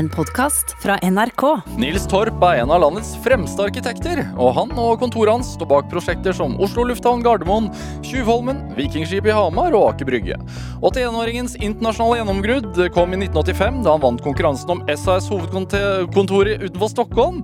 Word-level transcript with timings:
En 0.00 0.08
podkast 0.08 0.76
fra 0.82 0.94
NRK. 1.02 1.42
Nils 1.76 2.06
Torp 2.08 2.40
er 2.48 2.62
en 2.62 2.70
av 2.72 2.80
landets 2.80 3.10
fremste 3.20 3.66
arkitekter, 3.66 4.22
og 4.40 4.54
han 4.56 4.70
og 4.80 4.94
kontoret 5.02 5.34
hans 5.34 5.50
står 5.58 5.68
bak 5.68 5.90
prosjekter 5.92 6.32
som 6.38 6.54
Oslo 6.64 6.86
lufthavn 6.88 7.20
Gardermoen, 7.20 7.66
Tjuvholmen, 8.06 8.62
Vikingskipet 8.78 9.28
i 9.28 9.36
Hamar 9.36 9.76
og 9.76 9.90
Aker 9.90 10.08
Brygge. 10.08 10.38
81-åringens 10.80 11.58
internasjonale 11.60 12.22
gjennombrudd 12.22 12.80
kom 12.96 13.12
i 13.12 13.20
1985, 13.26 13.84
da 13.84 13.92
han 13.92 14.04
vant 14.06 14.24
konkurransen 14.24 14.72
om 14.72 14.80
SAS 14.88 15.28
hovedkontoret 15.28 16.64
utenfor 16.64 16.94
Stockholm. 16.94 17.42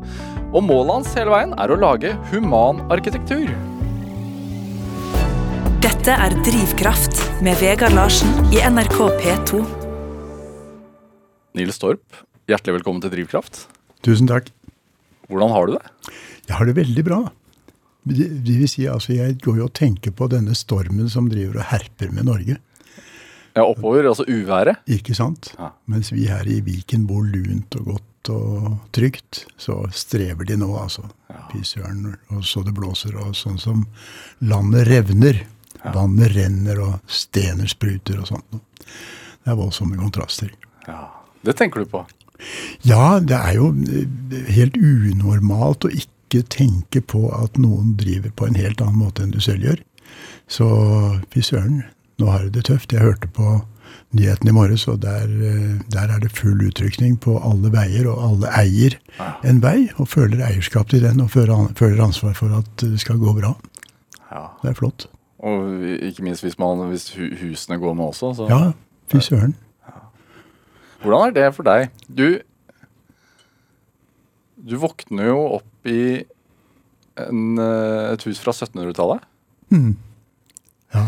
Og 0.55 0.65
målet 0.65 0.95
hans 0.95 1.13
hele 1.19 1.37
veien 1.37 1.53
er 1.61 1.69
å 1.69 1.77
lage 1.83 2.17
human 2.33 2.81
arkitektur. 2.89 3.53
Dette 5.85 6.17
er 6.25 6.41
Drivkraft 6.49 7.21
med 7.45 7.61
Vegard 7.61 8.01
Larsen 8.01 8.33
i 8.49 8.65
NRK 8.65 9.03
P2. 9.21 9.61
Nils 11.57 11.79
Torp, 11.81 12.05
hjertelig 12.51 12.79
velkommen 12.79 13.03
til 13.03 13.13
Drivkraft. 13.13 13.67
Tusen 14.07 14.29
takk. 14.31 14.51
Hvordan 15.31 15.53
har 15.55 15.67
du 15.67 15.75
det? 15.77 16.15
Jeg 16.47 16.57
har 16.59 16.69
det 16.69 16.77
veldig 16.79 17.05
bra. 17.07 17.21
Det 18.07 18.29
vil 18.47 18.69
si, 18.71 18.85
altså, 18.87 19.17
Jeg 19.17 19.41
går 19.43 19.59
jo 19.59 19.67
og 19.67 19.75
tenker 19.75 20.15
på 20.15 20.29
denne 20.31 20.55
stormen 20.55 21.09
som 21.11 21.29
driver 21.31 21.59
og 21.59 21.71
herper 21.73 22.13
med 22.15 22.29
Norge. 22.29 22.59
Ja, 23.57 23.65
oppover, 23.65 24.05
altså 24.07 24.27
uværet. 24.29 24.77
Ikke 24.87 25.15
sant? 25.17 25.55
Ja. 25.59 25.73
Mens 25.91 26.13
vi 26.13 26.29
her 26.29 26.47
i 26.47 26.61
Viken 26.61 27.07
bor 27.09 27.25
lunt 27.25 27.75
og 27.81 27.95
godt 27.95 28.31
og 28.31 28.79
trygt, 28.95 29.45
så 29.57 29.85
strever 29.95 30.45
de 30.47 30.57
nå, 30.59 30.69
altså. 30.79 31.05
Fy 31.53 31.63
søren. 31.65 32.17
Og 32.35 32.43
så 32.47 32.63
det 32.67 32.75
blåser, 32.77 33.15
og 33.23 33.35
sånn 33.39 33.59
som 33.59 33.85
landet 34.43 34.87
revner. 34.91 35.45
Vannet 35.95 36.35
renner, 36.35 36.81
og 36.83 37.11
stener 37.11 37.71
spruter 37.71 38.19
og 38.23 38.29
sånt. 38.33 38.59
Det 38.83 39.53
er 39.53 39.59
voldsomme 39.59 39.99
kontraster. 39.99 40.51
Ja, 40.87 41.09
Det 41.47 41.55
tenker 41.57 41.85
du 41.85 41.87
på. 41.91 42.01
Ja, 42.87 43.19
det 43.21 43.37
er 43.37 43.57
jo 43.59 43.71
eh, 43.87 44.43
helt 44.57 44.77
unormalt 44.77 45.87
å 45.87 45.93
ikke 45.93 46.43
tenke 46.53 47.01
på 47.01 47.29
at 47.37 47.59
noen 47.61 47.95
driver 48.01 48.33
på 48.37 48.49
en 48.49 48.59
helt 48.59 48.83
annen 48.83 49.01
måte 49.05 49.25
enn 49.25 49.35
du 49.35 49.41
selv 49.41 49.67
gjør. 49.67 49.83
Så 50.51 50.67
fy 51.33 51.43
søren, 51.43 51.83
nå 52.21 52.31
har 52.31 52.47
du 52.47 52.55
det 52.55 52.67
tøft. 52.69 52.95
Jeg 52.95 53.05
hørte 53.05 53.31
på 53.31 53.61
nyhetene 54.17 54.53
i 54.53 54.57
morges, 54.57 54.87
og 54.89 55.01
der, 55.03 55.25
eh, 55.25 55.81
der 55.93 56.13
er 56.15 56.21
det 56.23 56.33
full 56.37 56.61
utrykning 56.67 57.19
på 57.21 57.37
alle 57.39 57.73
veier, 57.73 58.09
og 58.11 58.23
alle 58.31 58.53
eier 58.59 58.99
en 59.45 59.61
vei 59.63 59.89
og 59.97 60.09
føler 60.09 60.45
eierskap 60.47 60.91
til 60.91 61.03
den 61.03 61.21
og 61.21 61.31
føler 61.31 62.03
ansvar 62.05 62.35
for 62.39 62.55
at 62.59 62.71
det 62.81 63.01
skal 63.01 63.19
gå 63.19 63.35
bra. 63.39 63.57
Ja. 64.31 64.49
Det 64.63 64.71
er 64.71 64.79
flott. 64.79 65.09
Og 65.39 65.85
ikke 66.03 66.25
minst 66.25 66.43
hvis, 66.43 66.59
man, 66.59 66.89
hvis 66.91 67.11
husene 67.15 67.79
går 67.79 67.95
med 67.95 68.05
også. 68.05 68.35
Så. 68.35 68.49
Ja, 68.51 68.73
fy 69.13 69.21
søren. 69.23 69.55
Hvordan 71.07 71.31
er 71.31 71.37
det 71.37 71.51
for 71.55 71.67
deg? 71.67 71.91
Du 72.11 72.41
Du 74.67 74.75
våkner 74.83 75.29
jo 75.31 75.39
opp 75.61 75.87
i 75.87 76.25
en, 77.23 77.59
eh, 77.63 78.13
et 78.13 78.25
hus 78.27 78.41
fra 78.43 78.51
1700-tallet. 78.51 79.23
Mm. 79.71 79.93
Ja. 80.93 81.05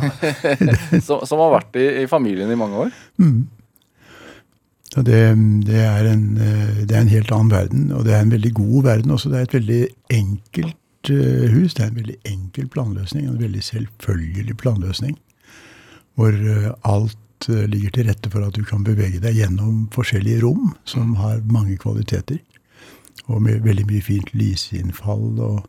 som, 1.07 1.25
som 1.27 1.43
har 1.43 1.57
vært 1.57 1.79
i, 1.81 1.87
i 2.05 2.07
familien 2.07 2.53
i 2.53 2.59
mange 2.59 2.85
år. 2.87 2.93
Mm. 3.19 3.49
Det, 4.97 5.21
det, 5.67 5.81
er 5.83 6.07
en, 6.09 6.25
eh, 6.41 6.85
det 6.89 6.97
er 6.97 7.03
en 7.03 7.13
helt 7.13 7.33
annen 7.35 7.53
verden, 7.53 7.89
og 7.93 8.07
det 8.07 8.15
er 8.15 8.25
en 8.25 8.33
veldig 8.33 8.53
god 8.57 8.83
verden 8.87 9.11
også. 9.17 9.31
Det 9.33 9.39
er 9.39 9.49
et 9.49 9.59
veldig 9.59 9.83
enkelt 10.17 11.11
eh, 11.13 11.49
hus. 11.53 11.75
Det 11.75 11.85
er 11.85 11.91
en 11.91 12.01
veldig 12.01 12.19
enkel 12.25 12.69
planløsning, 12.73 13.27
en 13.27 13.43
veldig 13.43 13.63
selvfølgelig 13.63 14.57
planløsning. 14.57 15.19
Hvor 16.17 16.33
eh, 16.33 16.71
alt 17.39 17.49
eh, 17.49 17.69
ligger 17.69 17.91
til 17.91 18.09
rette 18.09 18.31
for 18.31 18.45
at 18.47 18.55
du 18.55 18.65
kan 18.65 18.85
bevege 18.85 19.21
deg 19.21 19.37
gjennom 19.37 19.89
forskjellige 19.93 20.43
rom 20.43 20.75
som 20.85 21.17
har 21.17 21.41
mange 21.47 21.77
kvaliteter. 21.79 22.39
Og 23.29 23.43
med 23.43 23.63
veldig 23.65 23.87
mye 23.87 24.03
fint 24.03 24.33
lysinnfall 24.33 25.39
og, 25.39 25.67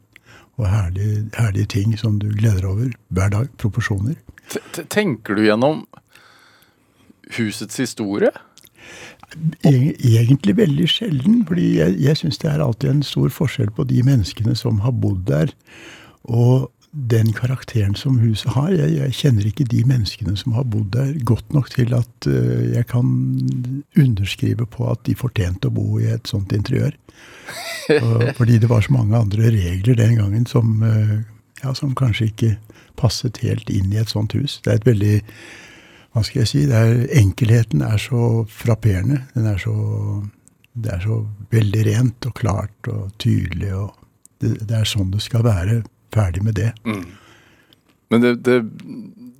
og 0.57 0.67
herlige, 0.67 1.29
herlige 1.37 1.65
ting 1.65 1.97
som 1.97 2.19
du 2.19 2.29
gleder 2.31 2.61
deg 2.61 2.69
over 2.69 2.91
hver 3.09 3.29
dag. 3.29 3.47
Proporsjoner. 3.57 4.15
T- 4.49 4.85
tenker 4.89 5.35
du 5.35 5.43
gjennom 5.43 5.85
husets 7.37 7.77
historie? 7.77 8.31
Egentlig 9.63 10.55
veldig 10.57 10.87
sjelden, 10.89 11.43
fordi 11.45 11.77
jeg, 11.77 11.99
jeg 12.01 12.17
syns 12.17 12.39
det 12.41 12.49
er 12.49 12.63
alltid 12.63 12.89
en 12.89 13.03
stor 13.03 13.29
forskjell 13.29 13.69
på 13.75 13.85
de 13.85 14.01
menneskene 14.03 14.55
som 14.57 14.79
har 14.81 14.95
bodd 14.95 15.27
der, 15.27 15.51
og 16.23 16.71
den 16.91 17.33
karakteren 17.37 17.93
som 17.95 18.17
huset 18.19 18.51
har. 18.55 18.71
Jeg, 18.73 18.95
jeg 18.97 19.15
kjenner 19.19 19.45
ikke 19.49 19.67
de 19.69 19.83
menneskene 19.87 20.33
som 20.39 20.55
har 20.57 20.65
bodd 20.73 20.89
der 20.95 21.11
godt 21.27 21.53
nok 21.53 21.69
til 21.73 21.93
at 21.93 22.29
uh, 22.29 22.63
jeg 22.73 22.87
kan 22.89 23.11
underskrive 23.99 24.65
på 24.65 24.87
at 24.89 25.03
de 25.05 25.17
fortjente 25.17 25.69
å 25.69 25.75
bo 25.75 25.99
i 26.01 26.09
et 26.09 26.29
sånt 26.29 26.53
interiør. 26.55 26.95
Og, 28.01 28.25
fordi 28.37 28.57
det 28.61 28.69
var 28.69 28.85
så 28.85 28.93
mange 28.93 29.17
andre 29.17 29.51
regler 29.53 29.97
den 29.97 30.17
gangen 30.17 30.49
som, 30.49 30.81
uh, 30.81 31.19
ja, 31.61 31.73
som 31.77 31.93
kanskje 31.97 32.31
ikke 32.31 32.51
passet 32.99 33.41
helt 33.45 33.69
inn 33.69 33.93
i 33.93 34.01
et 34.01 34.11
sånt 34.11 34.33
hus. 34.37 34.57
Det 34.65 34.73
er 34.73 34.81
et 34.81 34.89
veldig 34.89 35.15
hva 36.09 36.23
skal 36.25 36.41
jeg 36.41 36.49
si, 36.49 36.65
det 36.65 36.73
er, 36.73 37.03
enkelheten 37.21 37.83
er 37.85 38.01
så 38.01 38.43
frapperende. 38.49 39.21
Den 39.35 39.45
er 39.51 39.59
så, 39.61 39.75
det 40.73 40.95
er 40.95 41.03
så 41.05 41.21
veldig 41.53 41.85
rent 41.85 42.25
og 42.25 42.33
klart 42.39 42.89
og 42.89 43.11
tydelig. 43.21 43.75
og 43.77 43.93
det, 44.41 44.55
det 44.65 44.77
er 44.79 44.89
sånn 44.89 45.11
det 45.13 45.21
skal 45.21 45.45
være. 45.45 45.83
Ferdig 46.13 46.43
med 46.43 46.57
det. 46.57 46.71
Men 48.09 48.21
det, 48.21 48.35
det, 48.45 48.59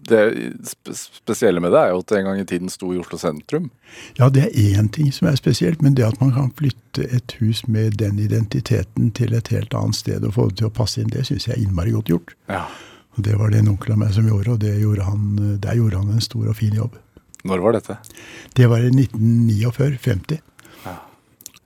det 0.10 0.96
spesielle 0.98 1.62
med 1.62 1.74
det 1.74 1.80
er 1.82 1.94
jo 1.94 2.02
at 2.04 2.12
det 2.12 2.20
en 2.20 2.28
gang 2.30 2.42
i 2.42 2.48
tiden 2.50 2.70
sto 2.70 2.92
i 2.94 3.00
Oslo 3.02 3.18
sentrum. 3.22 3.70
Ja, 4.20 4.30
det 4.34 4.48
er 4.48 4.78
én 4.78 4.90
ting 4.94 5.12
som 5.14 5.30
er 5.30 5.38
spesielt, 5.40 5.82
men 5.82 5.96
det 5.98 6.06
at 6.06 6.20
man 6.22 6.34
kan 6.36 6.52
flytte 6.58 7.08
et 7.10 7.36
hus 7.40 7.64
med 7.68 7.98
den 8.02 8.20
identiteten 8.22 9.12
til 9.18 9.34
et 9.34 9.50
helt 9.54 9.74
annet 9.74 9.98
sted 9.98 10.26
og 10.26 10.36
få 10.38 10.50
det 10.50 10.62
til 10.62 10.70
å 10.70 10.76
passe 10.82 11.02
inn, 11.02 11.12
det 11.14 11.26
syns 11.30 11.50
jeg 11.50 11.58
er 11.58 11.64
innmari 11.64 11.96
godt 11.96 12.14
gjort. 12.14 12.36
Ja. 12.50 12.66
Og 13.18 13.24
Det 13.26 13.36
var 13.40 13.50
det 13.52 13.60
en 13.64 13.74
onkel 13.74 13.96
av 13.96 14.02
meg 14.04 14.14
som 14.16 14.28
gjorde, 14.30 14.54
og 14.54 14.60
det 14.62 14.78
gjorde 14.80 15.04
han, 15.04 15.24
der 15.60 15.76
gjorde 15.76 15.98
han 15.98 16.14
en 16.14 16.24
stor 16.24 16.48
og 16.48 16.56
fin 16.56 16.76
jobb. 16.78 16.94
Når 17.48 17.64
var 17.64 17.76
dette? 17.78 17.98
Det 18.56 18.68
var 18.70 18.84
i 18.84 18.92
1949-50. 18.92 20.38
Ja. 20.38 20.46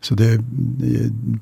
Så 0.04 0.18
det, 0.20 0.34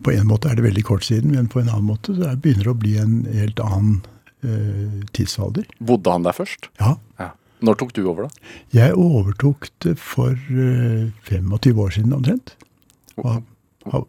på 0.06 0.12
en 0.14 0.28
måte 0.30 0.52
er 0.52 0.56
det 0.60 0.64
veldig 0.68 0.84
kort 0.86 1.04
siden, 1.08 1.32
men 1.34 1.48
på 1.50 1.60
en 1.64 1.70
annen 1.72 1.88
måte 1.90 2.14
så 2.14 2.28
er- 2.30 2.36
begynner 2.38 2.68
det 2.68 2.74
å 2.76 2.78
bli 2.78 2.96
en 3.02 3.16
helt 3.34 3.60
annen 3.64 4.02
eh, 4.46 5.02
tidsalder. 5.18 5.66
Bodde 5.82 6.12
han 6.14 6.24
der 6.28 6.34
først? 6.38 6.70
Ja. 6.80 6.96
Ja. 7.20 7.32
Når 7.62 7.76
tok 7.78 7.92
du 7.94 8.04
over, 8.10 8.26
da? 8.30 8.54
Jeg 8.74 8.94
overtok 8.98 9.68
det 9.86 9.96
for 10.02 10.32
eh, 10.34 11.10
25 11.30 11.82
år 11.82 11.92
siden 11.98 12.14
omtrent. 12.18 12.56
Og 13.18 13.44
har, 13.92 14.06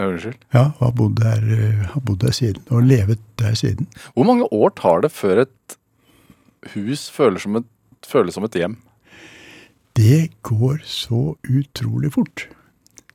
Unnskyld. 0.00 0.38
ja, 0.56 0.62
har 0.78 0.92
bodd 0.96 1.18
der, 1.20 1.42
eh, 1.52 1.82
har 1.92 2.00
bodd 2.00 2.20
der 2.24 2.32
siden, 2.32 2.62
og 2.72 2.84
levet 2.88 3.18
der 3.40 3.52
siden. 3.58 3.88
Hvor 4.14 4.24
mange 4.28 4.46
år 4.52 4.70
tar 4.76 5.00
det 5.04 5.12
før 5.12 5.42
et 5.42 5.76
hus 6.74 7.08
føles 7.12 7.42
som 7.44 7.56
et, 7.60 7.66
føles 8.08 8.34
som 8.36 8.44
et 8.48 8.56
hjem? 8.56 8.78
Det 9.96 10.30
går 10.46 10.80
så 10.88 11.34
utrolig 11.44 12.12
fort. 12.14 12.46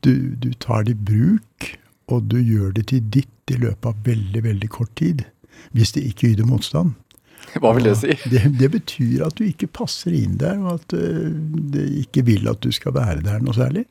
Du, 0.06 0.36
du 0.38 0.52
tar 0.62 0.86
det 0.86 0.96
i 0.96 1.06
bruk, 1.10 1.72
og 2.14 2.28
du 2.30 2.38
gjør 2.38 2.76
det 2.78 2.88
til 2.92 3.02
ditt 3.14 3.54
i 3.54 3.58
løpet 3.62 3.90
av 3.90 4.06
veldig, 4.06 4.44
veldig 4.46 4.70
kort 4.74 4.94
tid. 5.00 5.26
Hvis 5.74 5.96
det 5.96 6.06
ikke 6.06 6.34
yter 6.34 6.48
motstand. 6.50 6.94
Hva 7.62 7.72
vil 7.78 7.88
det 7.88 7.98
si? 8.00 8.14
Det, 8.32 8.42
det 8.60 8.70
betyr 8.74 9.26
at 9.28 9.38
du 9.38 9.46
ikke 9.48 9.70
passer 9.72 10.16
inn 10.18 10.38
der, 10.42 10.58
og 10.62 10.80
at 10.80 10.96
eh, 10.98 11.28
det 11.74 11.86
ikke 12.06 12.26
vil 12.28 12.50
at 12.52 12.64
du 12.66 12.72
skal 12.76 12.96
være 12.96 13.24
der 13.26 13.44
noe 13.44 13.56
særlig. 13.56 13.86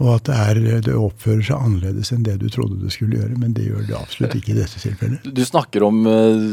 Og 0.00 0.14
at 0.14 0.30
det, 0.30 0.36
er, 0.36 0.80
det 0.86 0.96
oppfører 0.96 1.42
seg 1.44 1.60
annerledes 1.60 2.10
enn 2.14 2.24
det 2.24 2.38
du 2.40 2.46
trodde 2.52 2.78
det 2.80 2.92
skulle 2.94 3.18
gjøre. 3.20 3.36
Men 3.40 3.52
det 3.56 3.66
gjør 3.68 3.84
det 3.88 3.96
absolutt 3.98 4.36
ikke 4.38 4.54
i 4.54 4.58
dette 4.58 4.80
tilfellet. 4.80 5.28
Du 5.36 5.42
snakker 5.44 5.84
om, 5.84 6.00
eh, 6.08 6.46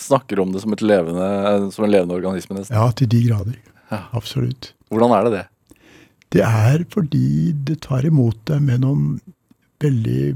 snakker 0.00 0.42
om 0.42 0.54
det 0.54 0.64
som, 0.64 0.74
levende, 0.74 1.28
som 1.74 1.86
en 1.86 1.94
levende 1.94 2.18
organisme, 2.18 2.58
nesten. 2.58 2.74
Ja, 2.74 2.90
til 2.98 3.10
de 3.14 3.22
grader. 3.28 3.60
Ja. 3.92 4.04
Absolutt. 4.16 4.72
Hvordan 4.90 5.14
er 5.14 5.28
det 5.28 5.36
det? 5.36 5.44
Det 6.34 6.42
er 6.42 6.82
fordi 6.90 7.52
det 7.66 7.78
tar 7.86 8.06
imot 8.08 8.40
deg 8.50 8.64
med 8.66 8.82
noen 8.82 9.20
veldig 9.82 10.34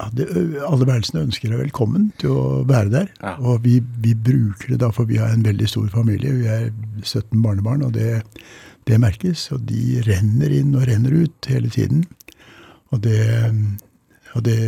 ja, 0.00 0.06
det, 0.16 0.26
Alle 0.64 0.88
værelsene 0.88 1.26
ønsker 1.26 1.52
deg 1.52 1.60
velkommen 1.60 2.08
til 2.22 2.32
å 2.32 2.44
være 2.68 2.92
der. 2.94 3.10
Ja. 3.20 3.34
Og 3.44 3.66
vi, 3.66 3.78
vi 4.00 4.14
bruker 4.16 4.72
det 4.72 4.80
da, 4.80 4.88
for 4.96 5.10
vi 5.10 5.20
har 5.20 5.34
en 5.34 5.44
veldig 5.44 5.68
stor 5.68 5.90
familie. 5.92 6.32
Vi 6.38 6.48
er 6.48 6.70
17 7.04 7.36
barnebarn, 7.44 7.84
og 7.84 7.92
det, 7.98 8.22
det 8.88 9.00
merkes. 9.02 9.50
Og 9.52 9.66
de 9.68 10.00
renner 10.08 10.56
inn 10.56 10.72
og 10.72 10.88
renner 10.88 11.20
ut 11.26 11.52
hele 11.52 11.68
tiden. 11.72 12.06
Og 12.94 13.04
det, 13.04 13.20
og 14.32 14.46
det 14.48 14.60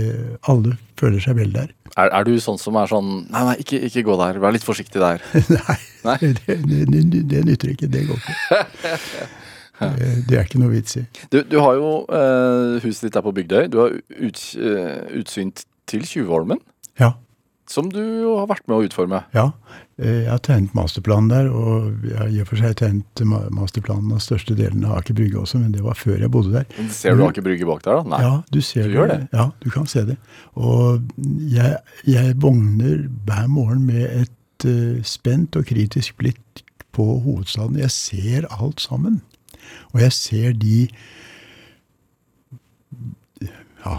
Alle 0.52 0.76
føler 1.00 1.24
seg 1.24 1.40
vel 1.40 1.56
der. 1.56 1.72
Er, 1.96 2.12
er 2.12 2.28
du 2.28 2.36
sånn 2.40 2.60
som 2.60 2.76
er 2.80 2.88
sånn 2.88 3.10
Nei, 3.32 3.42
nei, 3.48 3.56
ikke, 3.64 3.80
ikke 3.88 4.04
gå 4.06 4.20
der. 4.20 4.40
Vær 4.42 4.52
litt 4.52 4.68
forsiktig 4.68 5.00
der. 5.00 5.24
Nei, 5.56 5.78
Nei? 6.04 6.18
Det, 6.44 6.60
det, 6.66 7.06
det, 7.30 7.46
nytter 7.46 7.72
ikke. 7.72 7.88
Det 7.88 8.04
går 8.10 8.20
ikke. 8.20 9.30
Det, 9.80 10.26
det 10.28 10.36
er 10.38 10.44
ikke 10.46 10.60
noe 10.62 10.70
vits 10.74 10.96
i. 11.00 11.06
Du, 11.32 11.40
du 11.48 11.56
har 11.64 11.74
jo 11.80 11.92
eh, 12.12 12.76
Huset 12.84 13.08
ditt 13.08 13.16
er 13.18 13.24
på 13.24 13.32
Bygdøy. 13.34 13.66
Du 13.72 13.78
har 13.82 13.94
ut, 13.96 14.42
eh, 14.60 15.02
utsyn 15.18 15.50
til 15.90 16.04
Tjuvholmen, 16.06 16.60
Ja. 17.00 17.14
som 17.66 17.88
du 17.90 18.02
har 18.36 18.46
vært 18.50 18.66
med 18.68 18.76
å 18.78 18.84
utforme. 18.88 19.24
Ja, 19.34 19.50
Eh, 20.02 20.22
Jeg 20.24 20.30
har 20.30 20.38
tegnet 20.42 20.72
masterplanen 20.74 21.28
der, 21.30 21.48
og 21.52 22.00
jeg 22.08 22.16
har 22.16 22.28
i 22.32 22.40
og 22.40 22.46
for 22.48 22.56
seg 22.58 22.72
tegnet 22.80 23.20
masterplanen 23.54 24.10
av 24.16 24.18
største 24.24 24.56
delen 24.58 24.82
av 24.88 24.96
Aker 24.98 25.14
Brygge 25.14 25.36
også, 25.38 25.60
men 25.60 25.70
det 25.72 25.82
var 25.84 25.94
før 25.94 26.18
jeg 26.18 26.30
bodde 26.32 26.50
der. 26.56 26.64
Ser 26.90 27.14
du 27.14 27.22
Aker 27.26 27.44
Brygge 27.44 27.66
bak 27.68 27.84
der, 27.84 28.00
da? 28.00 28.08
Nei. 28.10 28.20
Ja, 28.24 28.32
du 28.50 28.60
ser 28.64 28.88
Du 28.88 28.96
gjør 28.96 29.08
det? 29.12 29.28
Ja, 29.36 29.50
du 29.62 29.68
kan 29.70 29.86
se 29.86 30.02
det. 30.08 30.16
Og 30.56 31.04
jeg, 31.52 31.76
jeg 32.08 32.34
vogner 32.42 33.04
hver 33.28 33.46
morgen 33.52 33.84
med 33.86 34.08
et 34.24 34.66
uh, 34.66 35.02
spent 35.06 35.54
og 35.60 35.68
kritisk 35.68 36.16
blikk 36.18 36.64
på 36.96 37.06
hovedstaden. 37.22 37.78
Jeg 37.78 37.90
ser 37.94 38.48
alt 38.58 38.80
sammen. 38.82 39.20
Og 39.92 40.02
jeg 40.04 40.16
ser 40.16 40.52
de 40.58 40.88
ja, 43.84 43.96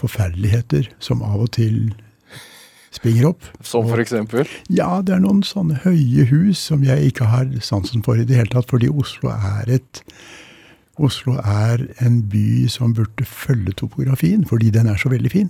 forferdeligheter 0.00 0.90
som 1.02 1.22
av 1.24 1.46
og 1.46 1.52
til 1.56 1.94
springer 2.94 3.32
opp. 3.32 3.46
Som 3.66 3.88
for 3.90 4.00
eksempel? 4.02 4.48
Ja, 4.72 5.00
det 5.02 5.16
er 5.16 5.22
noen 5.24 5.42
sånne 5.46 5.80
høye 5.82 6.26
hus 6.30 6.62
som 6.70 6.84
jeg 6.86 7.10
ikke 7.10 7.28
har 7.30 7.50
sansen 7.64 8.04
for 8.06 8.20
i 8.20 8.26
det 8.28 8.38
hele 8.38 8.52
tatt, 8.52 8.70
fordi 8.70 8.90
Oslo 8.92 9.32
er 9.34 9.78
et 9.80 10.04
Oslo 11.02 11.40
er 11.42 11.80
en 12.06 12.20
by 12.30 12.68
som 12.70 12.92
burde 12.94 13.24
følge 13.26 13.72
topografien, 13.80 14.44
fordi 14.46 14.68
den 14.70 14.86
er 14.86 14.94
så 15.00 15.10
veldig 15.10 15.30
fin. 15.32 15.48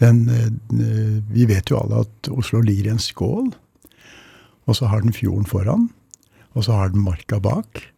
Den, 0.00 0.28
eh, 0.32 1.20
vi 1.28 1.44
vet 1.44 1.68
jo 1.70 1.76
alle 1.76 2.06
at 2.06 2.30
Oslo 2.32 2.62
ligger 2.64 2.88
i 2.88 2.94
en 2.94 2.98
skål, 2.98 3.52
og 4.66 4.76
så 4.76 4.88
har 4.88 5.02
den 5.04 5.12
fjorden 5.12 5.44
foran, 5.44 5.90
og 6.54 6.64
så 6.64 6.72
har 6.72 6.88
den 6.88 7.04
marka 7.04 7.38
bak. 7.38 7.91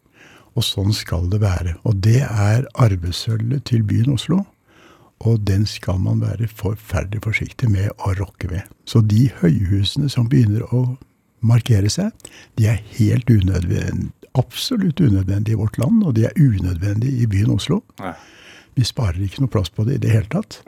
Og 0.54 0.64
sånn 0.66 0.92
skal 0.94 1.28
det 1.32 1.40
være. 1.42 1.76
Og 1.82 1.98
det 2.04 2.20
er 2.24 2.66
arvesølvet 2.78 3.66
til 3.70 3.82
byen 3.86 4.14
Oslo. 4.14 4.44
Og 5.24 5.40
den 5.48 5.64
skal 5.66 5.98
man 6.02 6.20
være 6.22 6.48
forferdelig 6.50 7.22
forsiktig 7.24 7.70
med 7.72 7.90
å 8.04 8.12
rokke 8.18 8.50
ved. 8.50 8.68
Så 8.86 9.00
de 9.00 9.30
høyhusene 9.40 10.10
som 10.12 10.28
begynner 10.30 10.66
å 10.74 10.98
markere 11.44 11.90
seg, 11.92 12.12
de 12.58 12.68
er 12.70 12.82
helt 12.98 13.30
unødvendige. 13.30 14.12
Absolutt 14.34 14.98
unødvendige 14.98 15.54
i 15.54 15.60
vårt 15.60 15.76
land, 15.78 16.02
og 16.02 16.16
de 16.16 16.24
er 16.26 16.34
unødvendige 16.34 17.22
i 17.22 17.28
byen 17.30 17.54
Oslo. 17.54 17.84
Nei. 18.02 18.16
Vi 18.74 18.82
sparer 18.86 19.22
ikke 19.22 19.44
noe 19.44 19.52
plass 19.54 19.70
på 19.70 19.86
det 19.86 20.00
i 20.00 20.02
det 20.02 20.10
hele 20.10 20.30
tatt. 20.32 20.58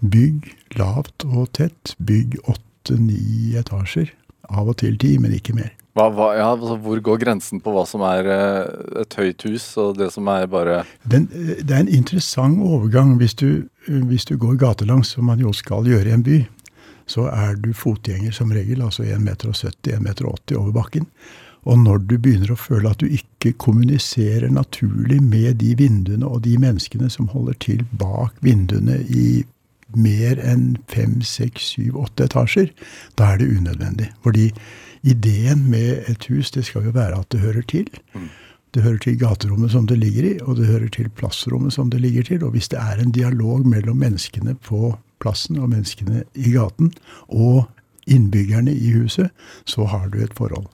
Bygg 0.00 0.46
lavt 0.78 1.26
og 1.26 1.50
tett. 1.58 1.96
Bygg 1.98 2.38
åtte-ni 2.46 3.56
etasjer. 3.58 4.12
Av 4.50 4.70
og 4.70 4.78
til 4.82 4.96
ti, 5.02 5.16
men 5.18 5.34
ikke 5.34 5.56
mer. 5.58 5.74
Hva, 6.00 6.06
hva, 6.16 6.28
ja, 6.32 6.46
altså, 6.54 6.78
hvor 6.80 7.00
går 7.04 7.18
grensen 7.20 7.60
på 7.60 7.74
hva 7.74 7.82
som 7.88 8.00
er 8.08 8.28
eh, 8.32 9.02
et 9.02 9.16
høyt 9.20 9.44
hus, 9.44 9.66
og 9.80 9.98
det 9.98 10.08
som 10.14 10.30
er 10.32 10.46
bare 10.48 10.78
Den, 11.04 11.26
eh, 11.36 11.60
det 11.60 11.76
er 11.76 11.84
en 11.84 11.92
interessant 11.92 12.56
overgang 12.64 13.18
hvis 13.20 13.36
du, 13.36 13.66
eh, 13.84 14.00
hvis 14.08 14.24
du 14.30 14.38
går 14.40 14.56
gatelangs, 14.62 15.12
som 15.12 15.28
man 15.28 15.42
jo 15.44 15.52
skal 15.52 15.84
gjøre 15.84 16.08
i 16.08 16.16
en 16.16 16.24
by. 16.24 16.38
Så 17.10 17.26
er 17.28 17.58
du 17.60 17.74
fotgjenger 17.76 18.32
som 18.32 18.54
regel, 18.54 18.80
altså 18.86 19.04
1,70 19.04 19.20
meter, 19.26 19.52
1,80 19.52 20.00
meter 20.06 20.30
over 20.56 20.72
bakken. 20.72 21.08
Og 21.68 21.76
når 21.82 22.06
du 22.08 22.16
begynner 22.16 22.54
å 22.54 22.60
føle 22.60 22.88
at 22.88 23.02
du 23.02 23.10
ikke 23.12 23.52
kommuniserer 23.60 24.48
naturlig 24.48 25.20
med 25.20 25.58
de 25.60 25.74
vinduene 25.76 26.24
og 26.24 26.46
de 26.46 26.56
menneskene 26.56 27.10
som 27.12 27.28
holder 27.34 27.58
til 27.60 27.84
bak 28.00 28.32
vinduene 28.40 29.02
i 29.04 29.42
mer 29.92 30.38
enn 30.40 30.78
fem, 30.88 31.18
seks, 31.26 31.74
syv, 31.74 31.98
åtte 32.06 32.30
etasjer, 32.30 32.70
da 33.18 33.34
er 33.34 33.42
det 33.42 33.50
unødvendig. 33.58 34.08
Fordi 34.24 34.48
ideen 35.02 35.66
med 35.70 36.04
et 36.08 36.26
hus, 36.30 36.50
det 36.50 36.64
skal 36.68 36.84
jo 36.84 36.94
være 36.96 37.18
at 37.18 37.32
det 37.32 37.40
hører 37.40 37.62
til. 37.62 37.88
Det 38.74 38.82
hører 38.82 38.98
til 39.02 39.18
gaterommet 39.18 39.72
som 39.72 39.86
det 39.86 39.98
ligger 39.98 40.24
i, 40.24 40.38
og 40.46 40.56
det 40.56 40.66
hører 40.66 40.88
til 40.88 41.08
plassrommet 41.10 41.72
som 41.72 41.90
det 41.90 42.00
ligger 42.00 42.22
til. 42.22 42.44
Og 42.44 42.50
hvis 42.54 42.68
det 42.68 42.78
er 42.78 43.02
en 43.02 43.10
dialog 43.10 43.66
mellom 43.66 43.96
menneskene 43.96 44.54
på 44.54 44.94
plassen 45.20 45.58
og 45.58 45.70
menneskene 45.72 46.24
i 46.34 46.52
gaten, 46.54 46.92
og 47.28 47.66
innbyggerne 48.06 48.72
i 48.74 48.92
huset, 48.92 49.30
så 49.64 49.84
har 49.84 50.08
du 50.08 50.20
et 50.22 50.34
forhold. 50.36 50.66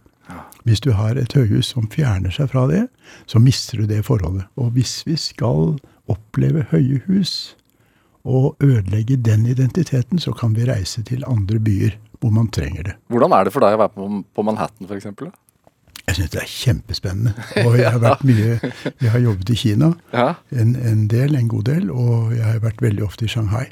Hvis 0.66 0.80
du 0.80 0.90
har 0.98 1.14
et 1.14 1.32
høyhus 1.32 1.70
som 1.70 1.86
fjerner 1.90 2.32
seg 2.34 2.50
fra 2.50 2.66
det, 2.66 2.86
så 3.30 3.38
mister 3.38 3.78
du 3.78 3.86
det 3.86 4.04
forholdet. 4.04 4.48
Og 4.56 4.72
hvis 4.74 5.04
vi 5.06 5.16
skal 5.16 5.76
oppleve 6.10 6.66
høye 6.72 7.00
hus 7.06 7.56
og 8.26 8.56
ødelegge 8.60 9.16
den 9.16 9.46
identiteten, 9.46 10.18
så 10.18 10.34
kan 10.34 10.56
vi 10.56 10.66
reise 10.66 11.02
til 11.06 11.22
andre 11.26 11.60
byer 11.62 11.94
hvor 12.20 12.32
man 12.34 12.48
trenger 12.52 12.90
det. 12.90 12.94
Hvordan 13.12 13.34
er 13.36 13.46
det 13.46 13.52
for 13.54 13.64
deg 13.64 13.76
å 13.76 13.82
være 13.84 13.94
på, 13.94 14.08
på 14.34 14.46
Manhattan, 14.46 14.88
f.eks.? 14.88 15.08
Jeg 16.06 16.18
syns 16.20 16.32
det 16.32 16.40
er 16.42 16.50
kjempespennende. 16.50 17.32
Og 17.64 17.78
jeg 17.80 17.90
har 17.90 17.98
vært 18.02 18.22
mye 18.26 18.58
Jeg 19.02 19.10
har 19.10 19.22
jobbet 19.24 19.50
i 19.50 19.56
Kina 19.58 19.88
en, 20.14 20.76
en 20.76 21.06
del, 21.10 21.34
en 21.34 21.48
god 21.50 21.66
del, 21.66 21.90
og 21.90 22.36
jeg 22.36 22.46
har 22.46 22.62
vært 22.62 22.84
veldig 22.84 23.06
ofte 23.08 23.26
i 23.26 23.32
Shanghai. 23.32 23.66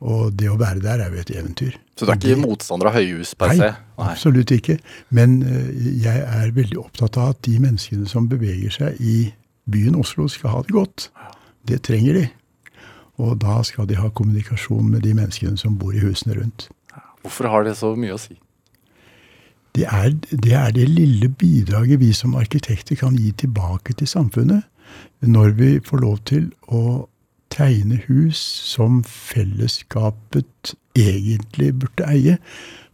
Og 0.00 0.32
det 0.32 0.48
å 0.48 0.56
være 0.60 0.80
der 0.80 1.02
er 1.04 1.12
jo 1.12 1.20
et 1.20 1.32
eventyr. 1.32 1.76
Så 1.96 2.06
du 2.08 2.12
er 2.12 2.20
ikke 2.20 2.40
motstander 2.40 2.88
av 2.88 2.96
høyhus 2.96 3.34
per 3.36 3.52
se? 3.52 3.68
Nei, 3.68 3.96
absolutt 4.00 4.52
ikke. 4.56 4.78
Men 5.12 5.40
eh, 5.44 5.72
jeg 6.06 6.22
er 6.24 6.54
veldig 6.56 6.78
opptatt 6.80 7.18
av 7.20 7.34
at 7.34 7.42
de 7.44 7.58
menneskene 7.60 8.08
som 8.08 8.28
beveger 8.30 8.72
seg 8.72 9.00
i 9.04 9.16
byen 9.70 9.98
Oslo, 10.00 10.28
skal 10.28 10.54
ha 10.54 10.62
det 10.64 10.72
godt. 10.74 11.10
Det 11.68 11.82
trenger 11.86 12.16
de. 12.16 12.24
Og 13.20 13.36
da 13.42 13.60
skal 13.66 13.88
de 13.88 13.98
ha 14.00 14.08
kommunikasjon 14.08 14.88
med 14.88 15.04
de 15.04 15.12
menneskene 15.14 15.60
som 15.60 15.76
bor 15.78 15.92
i 15.92 16.00
husene 16.00 16.38
rundt. 16.38 16.70
Hvorfor 17.22 17.50
har 17.52 17.66
det 17.66 17.76
så 17.78 17.92
mye 17.98 18.16
å 18.16 18.20
si? 18.20 18.38
Det 19.76 19.86
er, 19.86 20.16
det 20.30 20.54
er 20.56 20.72
det 20.74 20.88
lille 20.88 21.28
bidraget 21.28 22.00
vi 22.00 22.10
som 22.16 22.34
arkitekter 22.34 22.98
kan 22.98 23.14
gi 23.18 23.30
tilbake 23.38 23.94
til 23.94 24.08
samfunnet, 24.10 24.66
når 25.22 25.54
vi 25.60 25.70
får 25.86 26.02
lov 26.02 26.18
til 26.26 26.48
å 26.66 27.06
tegne 27.50 28.00
hus 28.08 28.40
som 28.66 29.02
fellesskapet 29.06 30.74
egentlig 30.98 31.70
burde 31.78 32.08
eie. 32.10 32.36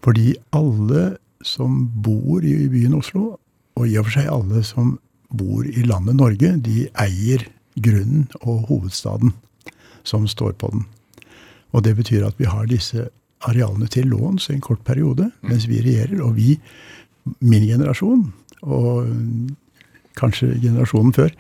Fordi 0.05 0.35
alle 0.57 1.17
som 1.45 1.87
bor 2.05 2.45
i 2.45 2.69
byen 2.69 2.97
Oslo, 2.99 3.37
og 3.77 3.89
i 3.89 3.97
og 4.01 4.09
for 4.09 4.19
seg 4.19 4.31
alle 4.33 4.63
som 4.65 4.97
bor 5.37 5.65
i 5.67 5.85
landet 5.85 6.17
Norge, 6.21 6.55
de 6.61 6.87
eier 7.01 7.47
grunnen 7.77 8.29
og 8.43 8.69
hovedstaden 8.71 9.35
som 10.07 10.27
står 10.29 10.57
på 10.61 10.71
den. 10.73 10.87
Og 11.73 11.85
det 11.85 11.97
betyr 11.99 12.27
at 12.27 12.39
vi 12.41 12.49
har 12.49 12.69
disse 12.71 13.09
arealene 13.45 13.89
til 13.93 14.09
låns 14.11 14.49
en 14.51 14.63
kort 14.65 14.83
periode 14.87 15.31
mens 15.47 15.69
vi 15.69 15.83
regjerer. 15.85 16.23
Og 16.25 16.37
vi, 16.39 16.57
min 17.41 17.67
generasjon, 17.67 18.29
og 18.63 19.11
kanskje 20.17 20.55
generasjonen 20.63 21.15
før, 21.17 21.33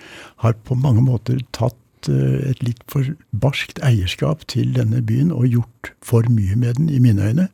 har 0.44 0.56
på 0.68 0.76
mange 0.78 1.04
måter 1.04 1.40
tatt 1.56 2.10
eh, 2.10 2.50
et 2.52 2.62
litt 2.64 2.82
for 2.92 3.08
barskt 3.32 3.80
eierskap 3.86 4.44
til 4.52 4.74
denne 4.76 5.00
byen 5.06 5.32
og 5.34 5.48
gjort 5.54 5.92
for 6.04 6.26
mye 6.32 6.58
med 6.58 6.80
den, 6.80 6.90
i 6.92 7.00
mine 7.02 7.30
øyne. 7.30 7.48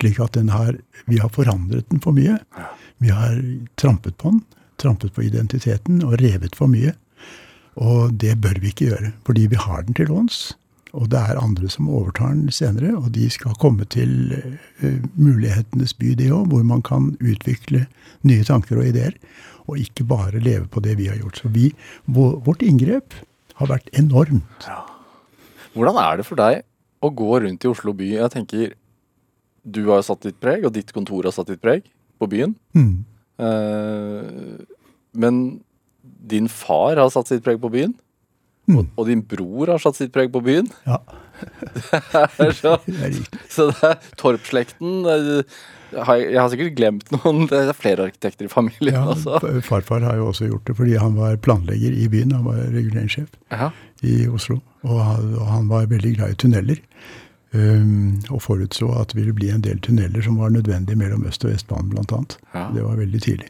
Slik 0.00 0.20
at 0.22 0.34
den 0.38 0.50
har, 0.54 0.76
vi 1.10 1.20
har 1.22 1.32
forandret 1.34 1.86
den 1.90 2.02
for 2.02 2.16
mye. 2.16 2.40
Vi 3.02 3.14
har 3.14 3.38
trampet 3.80 4.18
på 4.18 4.34
den, 4.34 4.44
trampet 4.82 5.14
på 5.14 5.24
identiteten 5.26 6.02
og 6.04 6.18
revet 6.22 6.56
for 6.58 6.70
mye. 6.70 6.94
Og 7.74 8.14
det 8.22 8.36
bør 8.42 8.60
vi 8.62 8.70
ikke 8.70 8.90
gjøre, 8.92 9.14
fordi 9.26 9.48
vi 9.50 9.58
har 9.58 9.82
den 9.82 9.96
til 9.98 10.10
låns. 10.10 10.52
Og 10.94 11.08
det 11.10 11.18
er 11.18 11.40
andre 11.40 11.68
som 11.72 11.88
overtar 11.90 12.34
den 12.36 12.52
senere, 12.54 12.92
og 12.94 13.10
de 13.16 13.26
skal 13.32 13.56
komme 13.60 13.86
til 13.90 14.34
eh, 14.36 15.00
mulighetenes 15.18 15.94
by, 15.98 16.14
det 16.18 16.30
òg, 16.30 16.46
hvor 16.52 16.62
man 16.66 16.84
kan 16.86 17.12
utvikle 17.18 17.84
nye 18.22 18.46
tanker 18.46 18.78
og 18.78 18.92
ideer. 18.92 19.16
Og 19.66 19.80
ikke 19.80 20.06
bare 20.06 20.42
leve 20.42 20.68
på 20.70 20.82
det 20.84 20.98
vi 21.00 21.08
har 21.10 21.18
gjort. 21.18 21.40
Så 21.40 21.50
vi, 21.50 21.72
vårt 22.06 22.62
inngrep 22.62 23.16
har 23.58 23.70
vært 23.70 23.90
enormt. 23.96 24.68
Hvordan 25.74 25.98
er 25.98 26.20
det 26.20 26.28
for 26.28 26.38
deg 26.38 26.62
å 27.02 27.10
gå 27.10 27.40
rundt 27.42 27.64
i 27.64 27.70
Oslo 27.70 27.94
by? 27.96 28.10
Jeg 28.20 28.34
tenker, 28.36 28.74
Du 29.64 29.80
har 29.88 30.02
jo 30.02 30.04
satt 30.10 30.26
ditt 30.26 30.36
preg, 30.36 30.66
og 30.68 30.74
ditt 30.76 30.92
kontor 30.92 31.24
har 31.24 31.32
satt 31.32 31.48
ditt 31.48 31.62
preg 31.62 31.86
på 32.20 32.28
byen. 32.28 32.52
Mm. 32.76 33.04
Eh, 33.40 34.60
men 35.16 35.38
din 36.04 36.50
far 36.52 37.00
har 37.00 37.08
satt 37.08 37.30
sitt 37.30 37.44
preg 37.44 37.56
på 37.62 37.70
byen. 37.72 37.94
Mm. 38.66 38.78
Og, 38.78 38.86
og 38.96 39.06
din 39.10 39.22
bror 39.28 39.74
har 39.74 39.82
satt 39.82 39.98
sitt 39.98 40.12
preg 40.14 40.32
på 40.32 40.40
byen. 40.44 40.70
Ja, 40.88 40.98
Det 42.38 42.50
så, 42.56 42.76
så 43.54 43.66
det 43.70 43.88
er 43.90 44.04
Torp-slekten 44.20 45.02
eh, 45.10 45.56
jeg, 45.94 46.38
har 46.38 46.48
sikkert 46.50 46.74
glemt 46.78 47.10
noen 47.14 47.44
Det 47.50 47.58
er 47.68 47.76
flere 47.76 48.06
arkitekter 48.08 48.48
i 48.48 48.50
familien. 48.50 48.96
Ja, 48.96 49.04
også. 49.12 49.60
farfar 49.66 50.02
har 50.06 50.16
jo 50.18 50.30
også 50.32 50.48
gjort 50.48 50.64
det, 50.70 50.76
fordi 50.78 50.96
han 50.98 51.14
var 51.18 51.36
planlegger 51.42 51.94
i 51.94 52.08
byen. 52.10 52.32
Han 52.34 52.46
var 52.48 52.62
reguleringssjef 52.74 53.28
Ja. 53.54 53.68
i 54.02 54.24
Oslo. 54.26 54.58
Og 54.82 54.98
han, 55.04 55.34
og 55.38 55.46
han 55.52 55.68
var 55.70 55.86
veldig 55.92 56.16
glad 56.16 56.34
i 56.34 56.40
tunneler. 56.44 56.80
Um, 57.54 58.16
og 58.34 58.40
forutså 58.42 58.88
at 58.98 59.12
det 59.12 59.20
ville 59.20 59.34
bli 59.36 59.52
en 59.54 59.62
del 59.62 59.78
tunneler 59.78 60.24
som 60.26 60.40
var 60.42 60.50
nødvendig 60.50 60.96
mellom 60.98 61.22
Øst- 61.30 61.44
og 61.46 61.52
Vestbanen, 61.52 61.92
bl.a. 61.92 62.22
Ja. 62.54 62.64
Det 62.74 62.82
var 62.82 62.96
veldig 62.98 63.20
tidlig. 63.22 63.46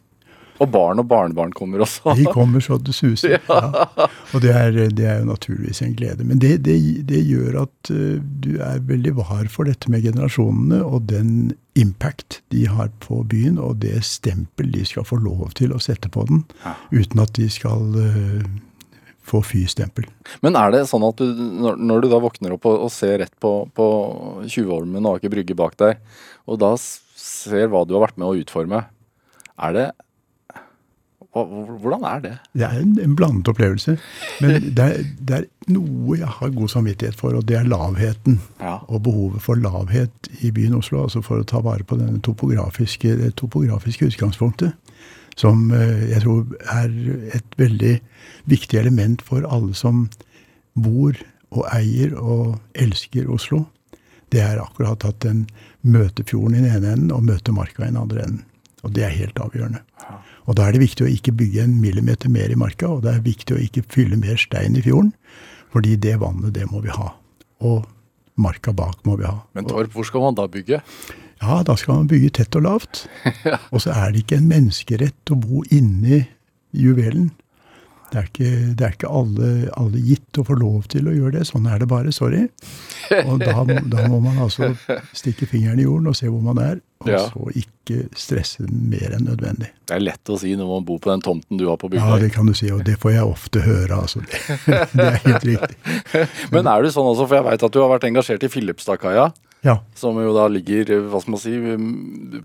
Og 0.62 0.70
barn 0.70 1.00
og 1.02 1.08
barnebarn 1.10 1.52
kommer 1.56 1.82
også. 1.82 2.14
De 2.14 2.26
kommer 2.30 2.62
så 2.62 2.78
det 2.78 2.94
suser. 2.96 3.38
Ja. 3.44 4.08
Og 4.34 4.42
det 4.42 4.50
er, 4.54 4.76
det 4.94 5.04
er 5.06 5.18
jo 5.20 5.28
naturligvis 5.28 5.80
en 5.84 5.94
glede. 5.96 6.24
Men 6.26 6.40
det, 6.42 6.56
det, 6.66 6.76
det 7.08 7.20
gjør 7.26 7.60
at 7.64 7.90
eh, 7.92 8.18
du 8.22 8.56
er 8.62 8.82
veldig 8.86 9.14
var 9.18 9.48
for 9.52 9.68
dette 9.68 9.90
med 9.92 10.04
generasjonene 10.06 10.80
og 10.84 11.08
den 11.10 11.54
impact 11.78 12.40
de 12.54 12.64
har 12.70 12.90
på 13.02 13.22
byen, 13.30 13.58
og 13.58 13.80
det 13.82 13.98
stempel 14.06 14.70
de 14.74 14.84
skal 14.86 15.06
få 15.06 15.18
lov 15.22 15.52
til 15.58 15.74
å 15.74 15.80
sette 15.82 16.10
på 16.12 16.26
den, 16.30 16.44
uten 16.94 17.22
at 17.22 17.34
de 17.38 17.48
skal 17.52 17.98
eh, 18.00 18.46
få 19.24 19.40
fy-stempel. 19.46 20.06
Men 20.44 20.58
er 20.60 20.74
det 20.74 20.84
sånn 20.90 21.04
at 21.06 21.20
du, 21.20 21.44
når, 21.80 22.04
du 22.04 22.10
da 22.12 22.20
våkner 22.22 22.56
opp 22.56 22.68
og, 22.70 22.86
og 22.86 22.92
ser 22.94 23.18
rett 23.24 23.34
på, 23.42 23.56
på 23.74 23.86
Tjuvholmen 24.50 25.04
og 25.04 25.18
Aker 25.18 25.32
Brygge 25.32 25.56
bak 25.58 25.78
deg, 25.80 26.02
og 26.46 26.60
da 26.62 26.74
ser 26.78 27.70
hva 27.72 27.84
du 27.86 27.96
har 27.96 28.06
vært 28.08 28.20
med 28.20 28.28
å 28.28 28.36
utforme, 28.42 28.84
er 29.54 29.76
det 29.76 29.86
Hvordan 31.34 32.04
er 32.06 32.20
det? 32.22 32.32
Det 32.54 32.62
er 32.62 32.78
en, 32.78 32.94
en 33.02 33.16
blandet 33.16 33.48
opplevelse. 33.50 33.96
Men 34.40 34.50
det 34.76 34.84
er, 34.84 35.02
det 35.18 35.36
er, 35.40 35.46
noe 35.74 36.18
jeg 36.18 36.28
har 36.28 36.52
god 36.54 36.68
samvittighet 36.68 37.18
for, 37.18 37.34
og 37.34 37.48
det 37.48 37.56
er 37.58 37.66
lavheten. 37.66 38.38
Ja. 38.60 38.76
Og 38.86 39.02
behovet 39.02 39.42
for 39.42 39.58
lavhet 39.58 40.30
i 40.46 40.52
byen 40.54 40.76
Oslo, 40.78 41.02
altså 41.02 41.24
for 41.24 41.42
å 41.42 41.48
ta 41.48 41.62
vare 41.64 41.86
på 41.86 41.98
denne 41.98 42.22
topografiske, 42.22 43.16
det 43.18 43.34
topografiske 43.40 44.12
utgangspunktet. 44.12 44.76
Som 45.36 45.72
eh, 45.74 46.10
jeg 46.12 46.22
tror 46.22 46.44
er 46.70 46.92
et 47.34 47.58
veldig 47.58 47.94
viktig 48.50 48.78
element 48.78 49.24
for 49.26 49.46
alle 49.50 49.74
som 49.74 50.06
bor 50.78 51.18
og 51.54 51.64
eier 51.74 52.14
og 52.18 52.58
elsker 52.78 53.30
Oslo. 53.32 53.64
Det 54.30 54.42
er 54.42 54.62
akkurat 54.62 55.04
at 55.06 55.20
den 55.22 55.44
møter 55.82 56.26
fjorden 56.26 56.58
i 56.58 56.62
den 56.62 56.70
ene 56.70 56.94
enden 56.94 57.14
og 57.14 57.26
møter 57.26 57.54
marka 57.54 57.82
i 57.82 57.90
den 57.90 58.00
andre 58.00 58.26
enden. 58.26 58.44
Og 58.84 58.92
det 58.94 59.06
er 59.06 59.14
helt 59.16 59.38
avgjørende. 59.40 59.80
Og 60.44 60.58
da 60.58 60.66
er 60.66 60.76
det 60.76 60.84
viktig 60.84 61.06
å 61.06 61.10
ikke 61.10 61.34
bygge 61.38 61.64
en 61.64 61.76
millimeter 61.80 62.32
mer 62.32 62.52
i 62.52 62.58
marka, 62.58 62.90
og 62.90 63.04
det 63.06 63.14
er 63.14 63.24
viktig 63.24 63.56
å 63.56 63.62
ikke 63.64 63.84
fylle 63.92 64.18
mer 64.20 64.40
stein 64.40 64.76
i 64.76 64.84
fjorden, 64.84 65.14
fordi 65.72 65.96
det 66.00 66.18
vannet, 66.20 66.54
det 66.56 66.68
må 66.70 66.82
vi 66.84 66.92
ha. 66.94 67.14
Og 67.64 67.86
marka 68.40 68.74
bak 68.76 69.00
må 69.08 69.16
vi 69.20 69.28
ha. 69.28 69.38
Men 69.56 69.68
Torp, 69.70 69.94
hvor 69.94 70.06
skal 70.06 70.26
man 70.26 70.36
da 70.38 70.46
bygge? 70.50 70.82
Ja, 71.42 71.62
da 71.66 71.76
skal 71.78 72.00
man 72.00 72.10
bygge 72.10 72.34
tett 72.38 72.56
og 72.58 72.66
lavt. 72.66 73.06
Og 73.72 73.82
så 73.84 73.94
er 73.94 74.12
det 74.12 74.24
ikke 74.24 74.38
en 74.40 74.50
menneskerett 74.50 75.32
å 75.32 75.38
bo 75.40 75.64
inni 75.74 76.22
juvelen. 76.74 77.32
Det 78.12 78.20
er 78.20 78.28
ikke, 78.28 78.50
det 78.78 78.84
er 78.86 78.92
ikke 78.94 79.10
alle, 79.10 79.50
alle, 79.74 80.00
gitt 80.06 80.38
å 80.38 80.44
få 80.46 80.54
lov 80.60 80.84
til 80.92 81.08
å 81.10 81.14
gjøre 81.14 81.40
det. 81.40 81.46
Sånn 81.48 81.66
er 81.66 81.80
det 81.82 81.88
bare. 81.90 82.12
Sorry. 82.14 82.44
Og 83.24 83.40
da, 83.42 83.64
da 83.90 84.04
må 84.10 84.20
man 84.22 84.38
altså 84.44 84.70
stikke 85.16 85.48
fingeren 85.50 85.80
i 85.82 85.86
jorden 85.88 86.12
og 86.12 86.18
se 86.18 86.30
hvor 86.30 86.44
man 86.44 86.60
er, 86.62 86.78
og 87.04 87.12
Ja. 87.12 87.22
så 87.28 87.46
ikke 87.60 88.08
stresse 88.16 88.64
mer 88.70 89.12
enn 89.16 89.26
nødvendig. 89.28 89.68
Det 89.86 89.94
er 89.96 90.00
lett 90.00 90.30
å 90.32 90.38
si 90.40 90.54
når 90.56 90.68
man 90.70 90.84
bor 90.88 90.98
på 91.04 91.10
den 91.12 91.20
tomten 91.24 91.58
du 91.60 91.66
har 91.68 91.76
på 91.80 91.90
bygda. 91.92 92.14
Ja, 92.14 92.18
det 92.22 92.32
kan 92.32 92.46
du 92.48 92.54
si, 92.56 92.70
og 92.72 92.82
det 92.86 92.96
får 93.02 93.12
jeg 93.12 93.24
ofte 93.28 93.60
høre. 93.64 93.94
altså. 94.00 94.20
Det, 94.24 94.78
det 94.96 95.06
er 95.08 95.18
helt 95.28 95.44
riktig. 95.44 95.76
Men 96.52 96.66
er 96.72 96.82
det 96.86 96.92
sånn 96.96 97.08
også, 97.12 97.28
for 97.28 97.36
jeg 97.40 97.44
veit 97.50 97.62
at 97.68 97.72
du 97.76 97.80
har 97.84 97.92
vært 97.92 98.08
engasjert 98.08 98.42
i 98.48 98.52
Filipstadkaia, 98.52 99.30
Ja. 99.64 99.78
som 99.96 100.16
jo 100.20 100.32
da 100.36 100.46
ligger 100.52 100.90
hva 101.08 101.20
skal 101.22 101.32
man 101.36 101.40
si, 101.40 101.54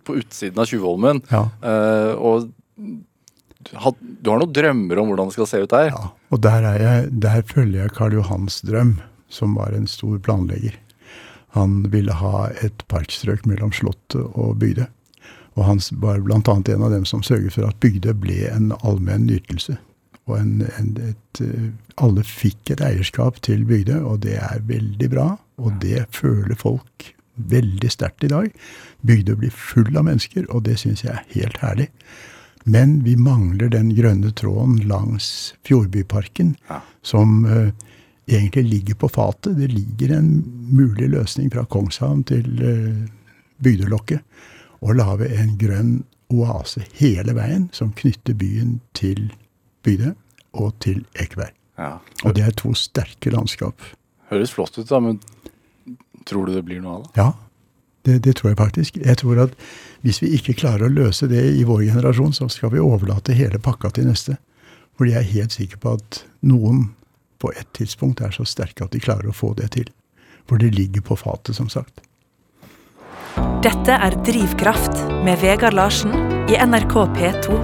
på 0.07 0.15
utsiden 0.21 0.59
av 0.59 0.67
Tjuvholmen. 0.71 1.23
Ja. 1.31 1.45
Eh, 1.63 2.13
og 2.15 2.51
du 3.69 3.73
har, 3.75 3.91
du 3.99 4.29
har 4.31 4.39
noen 4.39 4.53
drømmer 4.55 4.99
om 5.01 5.09
hvordan 5.11 5.27
det 5.27 5.35
skal 5.35 5.47
se 5.51 5.59
ut 5.63 5.69
der? 5.73 5.89
Ja, 5.91 6.11
og 6.31 6.41
der, 6.45 6.63
er 6.63 6.77
jeg, 6.79 7.09
der 7.19 7.41
følger 7.43 7.81
jeg 7.83 7.91
Karl 7.97 8.13
Johans 8.15 8.61
drøm, 8.63 8.97
som 9.29 9.55
var 9.59 9.75
en 9.75 9.85
stor 9.87 10.17
planlegger. 10.23 10.77
Han 11.57 11.83
ville 11.91 12.13
ha 12.13 12.49
et 12.61 12.83
parkstrøk 12.91 13.45
mellom 13.49 13.71
Slottet 13.73 14.21
og 14.37 14.57
Bygdø. 14.61 14.85
Og 15.57 15.65
han 15.65 15.79
var 15.99 16.21
bl.a. 16.23 16.39
en 16.39 16.83
av 16.85 16.91
dem 16.93 17.05
som 17.09 17.23
sørget 17.25 17.55
for 17.57 17.67
at 17.67 17.79
Bygdø 17.83 18.13
ble 18.13 18.45
en 18.51 18.71
allmenn 18.83 19.25
nytelse. 19.27 19.77
Og 20.29 20.37
en, 20.37 20.61
en, 20.77 20.91
et, 21.09 21.41
eh, 21.41 21.71
alle 21.97 22.23
fikk 22.23 22.69
et 22.75 22.83
eierskap 22.85 23.41
til 23.45 23.65
Bygdø, 23.65 23.97
og 24.05 24.21
det 24.27 24.37
er 24.37 24.61
veldig 24.69 25.09
bra. 25.11 25.29
Og 25.57 25.73
det 25.81 26.05
føler 26.15 26.55
folk 26.55 27.09
veldig 27.49 27.89
sterkt 27.91 28.23
i 28.27 28.31
dag. 28.31 28.51
Bygdø 29.07 29.35
blir 29.41 29.51
full 29.55 29.89
av 29.97 30.05
mennesker, 30.05 30.45
og 30.53 30.67
det 30.67 30.77
syns 30.83 31.03
jeg 31.03 31.15
er 31.15 31.25
helt 31.33 31.57
herlig. 31.63 31.89
Men 32.69 32.99
vi 33.05 33.15
mangler 33.17 33.71
den 33.73 33.93
grønne 33.97 34.31
tråden 34.37 34.77
langs 34.87 35.55
Fjordbyparken, 35.67 36.55
Ja. 36.69 36.81
som 37.01 37.45
eh, 37.49 37.71
egentlig 38.29 38.65
ligger 38.69 38.95
på 39.01 39.09
fatet. 39.09 39.57
Det 39.57 39.67
ligger 39.71 40.15
en 40.17 40.31
mulig 40.71 41.09
løsning 41.09 41.51
fra 41.53 41.65
Kongshavn 41.65 42.23
til 42.29 42.47
uh, 42.61 43.03
Bygdelokket. 43.63 44.23
Å 44.79 44.95
lage 44.95 45.27
en 45.35 45.57
grønn 45.59 45.93
oase 46.29 46.85
hele 46.99 47.33
veien, 47.35 47.67
som 47.73 47.91
knytter 47.97 48.37
byen 48.37 48.79
til 48.97 49.31
Bygdø 49.83 50.13
og 50.59 50.75
til 50.83 51.03
Ekeberg. 51.19 51.55
Ja. 51.79 51.97
Og 52.27 52.35
det 52.35 52.45
er 52.45 52.55
to 52.59 52.73
sterke 52.77 53.31
landskap. 53.33 53.81
Høres 54.29 54.53
flott 54.53 54.77
ut, 54.77 54.87
da, 54.89 54.99
men 55.01 55.19
tror 56.29 56.47
du 56.47 56.53
det 56.53 56.65
blir 56.67 56.83
noe 56.83 56.99
av 56.99 57.05
det? 57.05 57.13
Ja, 57.17 57.29
det, 58.07 58.17
det 58.27 58.35
tror 58.39 58.51
jeg 58.51 58.59
faktisk. 58.59 58.99
Jeg 59.01 59.21
tror 59.21 59.41
at 59.47 59.55
hvis 60.05 60.21
vi 60.23 60.33
ikke 60.37 60.57
klarer 60.59 60.87
å 60.87 60.93
løse 60.93 61.27
det 61.31 61.41
i 61.57 61.65
vår 61.67 61.87
generasjon, 61.89 62.35
så 62.35 62.49
skal 62.51 62.73
vi 62.75 62.83
overlate 62.83 63.35
hele 63.37 63.59
pakka 63.63 63.91
til 63.95 64.09
neste. 64.09 64.37
Fordi 64.99 65.15
jeg 65.15 65.23
er 65.23 65.33
helt 65.33 65.55
sikker 65.55 65.81
på 65.81 65.95
at 65.97 66.21
noen 66.45 66.89
på 67.39 67.51
et 67.55 67.67
tidspunkt 67.77 68.21
er 68.25 68.33
så 68.35 68.45
sterke 68.47 68.85
at 68.85 68.93
de 68.95 69.01
klarer 69.03 69.31
å 69.31 69.35
få 69.35 69.53
det 69.57 69.71
til. 69.77 69.89
For 70.49 70.61
det 70.61 70.73
ligger 70.75 71.03
på 71.05 71.17
fatet, 71.19 71.55
som 71.57 71.69
sagt. 71.71 72.01
Dette 73.63 73.95
er 73.95 74.15
Drivkraft 74.25 75.03
med 75.25 75.39
Vegard 75.43 75.75
Larsen 75.77 76.13
i 76.51 76.57
NRK 76.59 76.95
P2. 77.15 77.59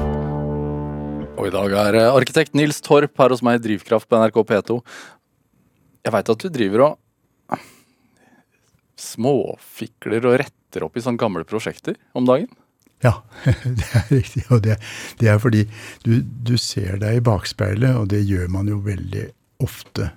Og 1.36 1.48
i 1.50 1.54
dag 1.54 1.74
er 1.82 1.98
eh, 2.00 2.12
arkitekt 2.16 2.56
Nils 2.56 2.80
Torp 2.84 3.18
her 3.20 3.34
hos 3.34 3.44
meg 3.44 3.60
i 3.60 3.64
Drivkraft 3.66 4.08
på 4.08 4.20
NRK 4.22 4.40
P2. 4.52 4.78
Jeg 6.06 6.14
veit 6.16 6.32
at 6.32 6.46
du 6.46 6.54
driver 6.54 6.86
og 6.90 7.02
småfikler 8.96 10.24
og 10.30 10.38
retter 10.40 10.86
opp 10.86 10.96
i 10.96 11.04
sånne 11.04 11.20
gamle 11.20 11.44
prosjekter 11.48 11.98
om 12.16 12.28
dagen. 12.28 12.48
Ja, 13.04 13.20
det 13.80 13.88
er 13.92 14.06
riktig. 14.10 14.46
Og 14.54 14.64
det, 14.66 14.78
det 15.20 15.32
er 15.32 15.42
fordi 15.42 15.66
du, 16.06 16.22
du 16.24 16.56
ser 16.62 17.02
deg 17.02 17.20
i 17.20 17.26
bakspeilet, 17.26 17.98
og 18.00 18.10
det 18.14 18.24
gjør 18.24 18.48
man 18.54 18.72
jo 18.72 18.80
veldig 18.86 19.28
ofte. 19.64 20.12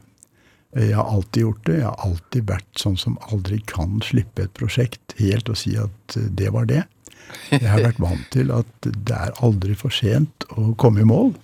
Jeg 0.76 0.95
har 0.95 1.09
alltid 1.09 1.42
gjort 1.42 1.66
det. 1.66 1.76
Jeg 1.78 1.88
har 1.88 2.04
alltid 2.04 2.47
vært 2.50 2.80
sånn 2.83 2.97
som 3.00 3.18
aldri 3.33 3.61
kan 3.71 3.99
slippe 4.04 4.45
et 4.45 4.54
prosjekt 4.57 5.16
helt 5.18 5.49
og 5.49 5.59
si 5.61 5.75
at 5.80 6.16
eh, 6.18 6.28
det 6.28 6.52
var 6.54 6.68
det. 6.71 6.85
Jeg 7.52 7.68
har 7.68 7.85
vært 7.85 8.00
vant 8.00 8.25
til 8.33 8.52
at 8.54 8.88
det 8.88 9.16
er 9.16 9.37
aldri 9.45 9.76
for 9.76 9.92
sent 9.92 10.47
å 10.57 10.73
komme 10.80 11.04
i 11.04 11.09
mål. 11.09 11.35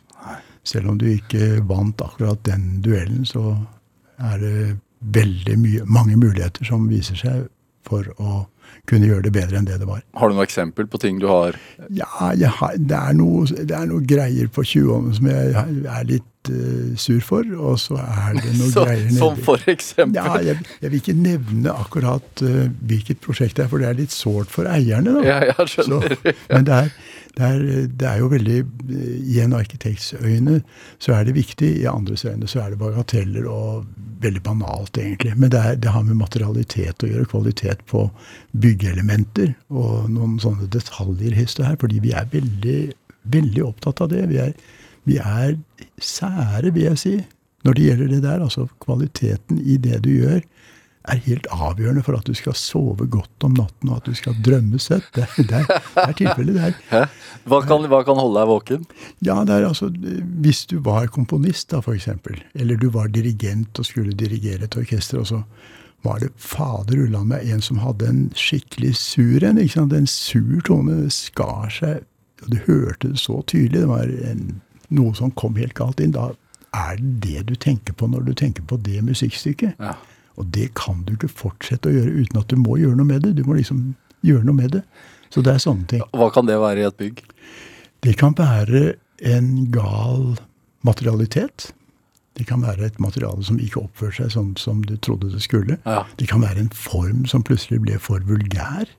Selv 0.64 0.92
om 0.92 0.98
du 1.00 1.10
ikke 1.10 1.60
vant 1.68 2.00
akkurat 2.00 2.40
den 2.48 2.78
duellen, 2.84 3.26
så 3.28 3.52
er 4.16 4.38
det 4.40 4.54
veldig 5.14 5.56
mye, 5.60 5.84
mange 5.84 6.16
muligheter 6.16 6.64
som 6.64 6.86
viser 6.88 7.18
seg 7.20 7.48
for 7.84 8.08
å 8.16 8.46
kunne 8.90 9.08
gjøre 9.08 9.26
det 9.28 9.34
bedre 9.34 9.60
enn 9.60 9.68
det 9.68 9.80
det 9.80 9.88
var. 9.88 10.04
Har 10.18 10.30
du 10.30 10.36
noe 10.36 10.46
eksempel 10.46 10.88
på 10.90 11.00
ting 11.02 11.18
du 11.22 11.28
har 11.30 11.58
Ja, 11.88 12.32
jeg 12.36 12.52
har, 12.60 12.76
det, 12.78 13.00
er 13.00 13.16
noe, 13.16 13.46
det 13.48 13.74
er 13.74 13.90
noe 13.90 14.04
greier 14.04 14.50
på 14.52 14.64
20-årene 14.66 15.18
som 15.18 15.28
jeg 15.30 15.66
er 15.94 16.06
litt 16.08 16.50
uh, 16.50 16.92
sur 17.00 17.20
for, 17.24 17.48
og 17.56 17.78
så 17.80 17.98
er 18.00 18.38
det 18.40 18.54
noe 18.58 18.70
så, 18.76 18.86
greier 18.88 19.10
Som 19.16 19.40
for 19.46 19.70
eksempel? 19.70 20.20
Ja, 20.20 20.38
jeg, 20.44 20.60
jeg 20.82 20.92
vil 20.92 21.02
ikke 21.02 21.16
nevne 21.18 21.74
akkurat 21.74 22.44
uh, 22.44 22.64
hvilket 22.84 23.22
prosjekt 23.24 23.58
det 23.58 23.66
er, 23.66 23.72
for 23.72 23.82
det 23.82 23.90
er 23.90 24.00
litt 24.02 24.14
sårt 24.14 24.52
for 24.52 24.68
eierne. 24.70 25.18
da. 25.20 25.26
Ja, 25.26 25.40
jeg 25.52 25.70
skjønner. 25.74 26.14
Så, 26.14 26.34
men 26.52 26.68
det 26.68 26.80
er, 26.82 26.94
det, 27.34 27.46
er, 27.46 27.86
det 27.90 28.06
er 28.08 28.20
jo 28.22 28.30
veldig 28.30 28.58
eh, 28.62 29.14
I 29.34 29.40
en 29.42 29.56
arkitekts 29.58 30.12
øyne 30.20 30.60
så 31.02 31.16
er 31.16 31.26
det 31.26 31.34
viktig, 31.34 31.70
i 31.80 31.88
andres 31.90 32.24
øyne 32.24 32.48
så 32.50 32.62
er 32.62 32.72
det 32.72 32.78
bagateller 32.78 33.48
og 33.50 33.88
veldig 34.24 34.42
banalt, 34.44 34.96
egentlig. 34.98 35.34
Men 35.36 35.50
det, 35.52 35.60
er, 35.60 35.74
det 35.80 35.90
har 35.92 36.04
med 36.06 36.20
materialitet 36.20 37.04
å 37.04 37.10
gjøre, 37.10 37.28
kvalitet 37.32 37.82
på 37.90 38.06
byggeelementer 38.62 39.52
og 39.74 40.08
noen 40.14 40.38
sånne 40.42 40.70
detaljer 40.72 41.34
hist 41.36 41.60
og 41.60 41.68
her, 41.68 41.78
fordi 41.82 42.00
vi 42.04 42.14
er 42.16 42.30
veldig, 42.32 42.80
veldig 43.34 43.66
opptatt 43.66 44.04
av 44.04 44.12
det. 44.14 44.24
Vi 44.30 44.40
er, 44.46 44.54
vi 45.10 45.18
er 45.20 45.58
sære, 45.98 46.70
vil 46.70 46.88
jeg 46.92 47.02
si, 47.02 47.16
når 47.66 47.76
det 47.76 47.88
gjelder 47.88 48.14
det 48.14 48.22
der. 48.24 48.46
Altså 48.46 48.68
kvaliteten 48.84 49.60
i 49.60 49.76
det 49.80 50.04
du 50.06 50.12
gjør 50.14 50.40
er 51.12 51.20
helt 51.26 51.46
avgjørende 51.52 52.02
for 52.06 52.16
at 52.16 52.24
du 52.24 52.32
skal 52.36 52.54
sove 52.56 53.06
godt 53.12 53.44
om 53.44 53.52
natten, 53.58 53.90
og 53.90 53.98
at 53.98 54.06
du 54.08 54.14
skal 54.16 54.36
drømme 54.44 54.78
søtt. 54.80 55.10
Det, 55.16 55.26
det, 55.36 55.60
det 55.68 56.04
er 56.06 56.16
tilfellet. 56.16 56.56
Det 56.56 57.00
er, 57.00 57.08
Hva 57.50 57.60
kan, 57.66 57.84
hva 57.92 58.00
kan 58.06 58.16
holde 58.20 58.40
deg 58.40 58.48
våken? 58.48 58.86
ja, 59.26 59.36
det 59.44 59.58
er 59.58 59.66
altså 59.68 59.90
Hvis 59.92 60.64
du 60.70 60.78
var 60.84 61.10
komponist, 61.12 61.70
da, 61.74 61.82
eksempel, 61.92 62.40
eller 62.54 62.80
du 62.80 62.88
var 62.94 63.12
dirigent 63.12 63.78
og 63.78 63.88
skulle 63.88 64.16
dirigere 64.16 64.64
et 64.64 64.78
orkester, 64.80 65.20
og 65.20 65.28
så 65.28 65.42
var 66.04 66.20
det 66.20 66.32
fader 66.36 66.98
ullan 67.06 67.28
meg 67.30 67.48
en 67.48 67.62
som 67.64 67.78
hadde 67.80 68.08
en 68.08 68.24
skikkelig 68.36 68.94
sur 69.00 69.44
en. 69.44 69.58
ikke 69.60 69.72
sant? 69.78 69.92
En 69.96 70.08
sur 70.08 70.60
tone. 70.66 70.98
Skar 71.12 71.70
seg, 71.72 72.02
og 72.44 72.50
du 72.52 72.58
hørte 72.66 73.12
det 73.12 73.20
så 73.22 73.38
tydelig. 73.48 73.84
Det 73.84 73.88
var 73.88 74.10
en, 74.30 74.42
noe 74.92 75.14
som 75.16 75.32
kom 75.32 75.56
helt 75.56 75.76
galt 75.78 76.00
inn. 76.04 76.12
Da 76.16 76.30
er 76.76 76.98
det 77.00 77.20
det 77.24 77.46
du 77.48 77.54
tenker 77.60 77.96
på 77.96 78.08
når 78.10 78.26
du 78.28 78.34
tenker 78.36 78.66
på 78.68 78.76
det 78.84 79.00
musikkstykket. 79.06 79.80
Ja. 79.80 79.94
Og 80.40 80.48
det 80.54 80.70
kan 80.78 81.04
du 81.06 81.14
ikke 81.14 81.30
fortsette 81.30 81.90
å 81.90 81.94
gjøre 81.94 82.24
uten 82.24 82.40
at 82.40 82.50
du 82.50 82.58
må 82.60 82.78
gjøre 82.80 82.98
noe 82.98 83.08
med 83.08 83.22
det. 83.26 83.36
Du 83.38 83.44
må 83.46 83.56
liksom 83.58 83.92
gjøre 84.26 84.46
noe 84.48 84.58
med 84.58 84.74
det. 84.78 84.82
Så 85.30 85.42
det 85.44 85.54
er 85.54 85.62
sånne 85.62 85.86
ting. 85.90 86.02
Hva 86.14 86.30
kan 86.34 86.48
det 86.48 86.58
være 86.62 86.82
i 86.82 86.88
et 86.88 86.98
bygg? 86.98 87.22
Det 88.04 88.16
kan 88.20 88.36
være 88.38 88.94
en 89.24 89.48
gal 89.74 90.36
materialitet. 90.86 91.70
Det 92.38 92.46
kan 92.48 92.62
være 92.62 92.88
et 92.88 93.00
materiale 93.00 93.44
som 93.46 93.60
ikke 93.62 93.84
oppfører 93.84 94.16
seg 94.18 94.32
sånn 94.34 94.52
som 94.58 94.82
du 94.86 94.96
trodde 94.98 95.30
det 95.32 95.42
skulle. 95.44 95.78
Ja. 95.86 96.02
Det 96.18 96.28
kan 96.30 96.42
være 96.42 96.66
en 96.66 96.72
form 96.74 97.24
som 97.30 97.46
plutselig 97.46 97.80
ble 97.84 97.98
for 98.02 98.22
vulgær. 98.26 98.90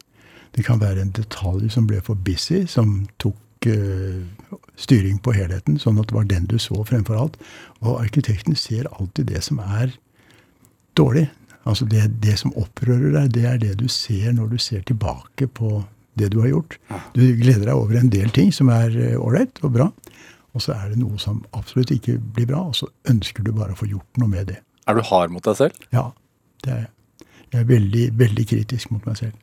Det 0.55 0.63
kan 0.63 0.79
være 0.79 1.03
en 1.03 1.11
detalj 1.15 1.67
som 1.73 1.87
ble 1.89 1.99
for 2.03 2.15
busy, 2.15 2.63
som 2.71 3.09
tok 3.19 3.67
uh, 3.67 4.23
styring 4.79 5.19
på 5.19 5.35
helheten, 5.35 5.75
sånn 5.81 5.99
at 5.99 6.07
det 6.07 6.15
var 6.15 6.29
den 6.31 6.47
du 6.47 6.55
så 6.61 6.79
fremfor 6.87 7.19
alt. 7.19 7.37
Og 7.83 7.99
arkitekten 7.99 8.55
ser 8.55 8.87
alltid 8.95 9.33
det 9.33 9.43
som 9.43 9.59
er 9.59 9.91
dårlig. 10.97 11.25
Altså 11.65 11.87
det, 11.89 12.03
det 12.21 12.37
som 12.41 12.53
opprører 12.59 13.11
deg, 13.15 13.31
det 13.35 13.45
er 13.49 13.61
det 13.61 13.73
du 13.79 13.87
ser 13.91 14.33
når 14.37 14.53
du 14.53 14.57
ser 14.61 14.83
tilbake 14.85 15.47
på 15.47 15.79
det 16.15 16.29
du 16.31 16.39
har 16.43 16.51
gjort. 16.51 16.77
Du 17.15 17.23
gleder 17.39 17.65
deg 17.67 17.75
over 17.75 17.97
en 17.99 18.11
del 18.13 18.29
ting 18.35 18.53
som 18.55 18.69
er 18.71 18.93
ålreit 19.17 19.59
og 19.65 19.73
bra. 19.75 19.89
Og 20.55 20.63
så 20.63 20.75
er 20.77 20.93
det 20.93 21.01
noe 21.01 21.17
som 21.19 21.41
absolutt 21.57 21.91
ikke 21.91 22.15
blir 22.35 22.47
bra, 22.47 22.61
og 22.69 22.77
så 22.77 22.87
ønsker 23.11 23.43
du 23.43 23.51
bare 23.51 23.75
å 23.75 23.79
få 23.79 23.89
gjort 23.91 24.21
noe 24.21 24.31
med 24.31 24.53
det. 24.53 24.61
Er 24.87 24.95
du 24.95 25.03
hard 25.03 25.33
mot 25.33 25.43
deg 25.43 25.57
selv? 25.59 25.87
Ja, 25.91 26.11
det 26.63 26.71
er 26.71 26.83
jeg. 26.85 26.91
Jeg 27.51 27.61
er 27.61 27.67
veldig, 27.69 28.05
veldig 28.19 28.45
kritisk 28.49 28.91
mot 28.91 29.05
meg 29.07 29.19
selv. 29.19 29.35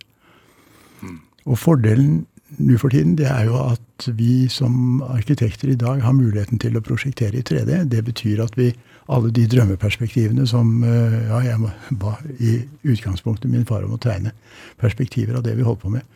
Og 1.48 1.58
fordelen 1.58 2.22
nå 2.60 2.76
for 2.78 2.92
tiden, 2.92 3.14
det 3.16 3.26
er 3.30 3.46
jo 3.48 3.56
at 3.62 4.08
vi 4.18 4.48
som 4.52 5.00
arkitekter 5.06 5.72
i 5.72 5.78
dag 5.78 6.02
har 6.04 6.12
muligheten 6.12 6.60
til 6.60 6.76
å 6.76 6.82
prosjektere 6.84 7.40
i 7.40 7.44
3D. 7.48 7.86
Det 7.88 8.02
betyr 8.04 8.42
at 8.44 8.58
vi 8.58 8.68
alle 9.10 9.32
de 9.34 9.46
drømmeperspektivene 9.50 10.46
som 10.46 10.84
Ja, 10.84 11.40
jeg 11.42 11.72
ba 11.98 12.14
i 12.38 12.60
utgangspunktet 12.86 13.50
min 13.50 13.66
far 13.66 13.82
om 13.86 13.96
å 13.96 14.00
tegne 14.02 14.30
perspektiver 14.78 15.38
av 15.38 15.46
det 15.46 15.56
vi 15.58 15.66
holdt 15.66 15.82
på 15.82 15.90
med, 15.90 16.06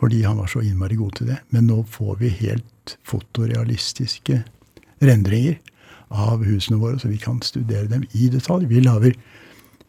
fordi 0.00 0.22
han 0.26 0.36
var 0.36 0.50
så 0.52 0.60
innmari 0.60 0.98
god 1.00 1.16
til 1.16 1.30
det. 1.32 1.38
Men 1.54 1.70
nå 1.70 1.82
får 1.88 2.18
vi 2.20 2.32
helt 2.42 2.98
fotorealistiske 3.08 4.42
rendringer 5.00 5.56
av 6.14 6.44
husene 6.44 6.78
våre, 6.78 6.98
så 6.98 7.08
vi 7.08 7.18
kan 7.20 7.40
studere 7.42 7.88
dem 7.90 8.04
i 8.12 8.28
detalj. 8.32 8.68
Vi 8.70 8.84
laver, 8.84 9.16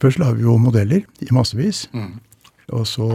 Først 0.01 0.19
lager 0.19 0.35
vi 0.35 0.43
jo 0.43 0.57
modeller 0.59 1.05
i 1.23 1.27
massevis. 1.31 1.85
Mm. 1.93 2.17
Og 2.75 2.87
så 2.87 3.07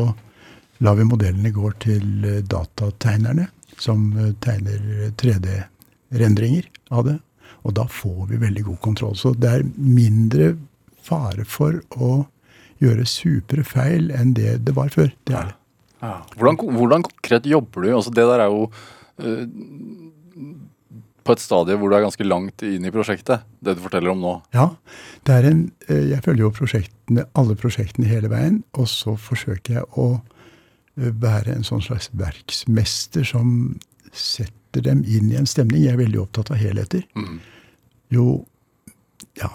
lar 0.81 0.97
vi 0.97 1.05
modellene 1.05 1.53
gå 1.53 1.73
til 1.83 2.25
eh, 2.25 2.39
datategnerne, 2.41 3.51
som 3.77 4.07
eh, 4.17 4.31
tegner 4.41 5.11
3D-rendringer 5.21 6.71
av 6.97 7.05
det. 7.05 7.19
Og 7.67 7.75
da 7.77 7.87
får 7.91 8.27
vi 8.31 8.41
veldig 8.41 8.67
god 8.71 8.81
kontroll. 8.85 9.17
Så 9.19 9.35
det 9.37 9.51
er 9.51 9.67
mindre 9.77 10.55
fare 11.05 11.47
for 11.49 11.81
å 12.01 12.25
gjøre 12.81 13.07
supre 13.09 13.65
feil 13.67 14.11
enn 14.17 14.35
det 14.37 14.59
det 14.65 14.75
var 14.77 14.93
før. 14.95 15.11
Det 15.29 15.37
er 15.37 15.51
det. 15.51 15.57
Ja. 16.01 16.15
Hvordan, 16.39 16.57
hvordan, 16.79 17.05
konkret 17.05 17.47
jobber 17.49 17.85
du? 17.85 17.91
Altså 17.93 18.13
det 18.17 18.25
der 18.25 18.41
er 18.47 18.49
jo 18.49 18.63
øh, 19.21 19.43
på 21.21 21.35
et 21.37 21.43
stadie 21.43 21.77
hvor 21.77 21.93
du 21.93 21.97
er 21.99 22.07
ganske 22.07 22.25
langt 22.25 22.65
inn 22.65 22.87
i 22.89 22.93
prosjektet, 22.95 23.45
det 23.61 23.77
du 23.77 23.83
forteller 23.85 24.15
om 24.15 24.23
nå. 24.25 24.35
Ja. 24.57 24.71
det 25.29 25.37
er 25.37 25.49
en, 25.51 25.61
Jeg 25.89 26.23
følger 26.25 26.47
jo 26.47 26.55
prosjektene, 26.57 27.27
alle 27.37 27.57
prosjektene 27.61 28.09
hele 28.09 28.33
veien, 28.33 28.63
og 28.73 28.89
så 28.89 29.17
forsøker 29.21 29.81
jeg 29.81 29.91
å 30.01 30.09
være 30.97 31.53
en 31.55 31.67
sånn 31.67 31.85
slags 31.85 32.09
verksmester 32.17 33.29
som 33.29 33.77
setter 34.11 34.60
dem 34.79 35.03
inn 35.07 35.33
i 35.33 35.39
en 35.41 35.49
stemning. 35.49 35.83
Jeg 35.83 35.97
er 35.97 36.05
veldig 36.05 36.23
opptatt 36.23 36.53
av 36.55 36.61
helheter. 36.61 37.03
Mm. 37.19 37.41
Jo 38.15 38.27
ja, 39.39 39.51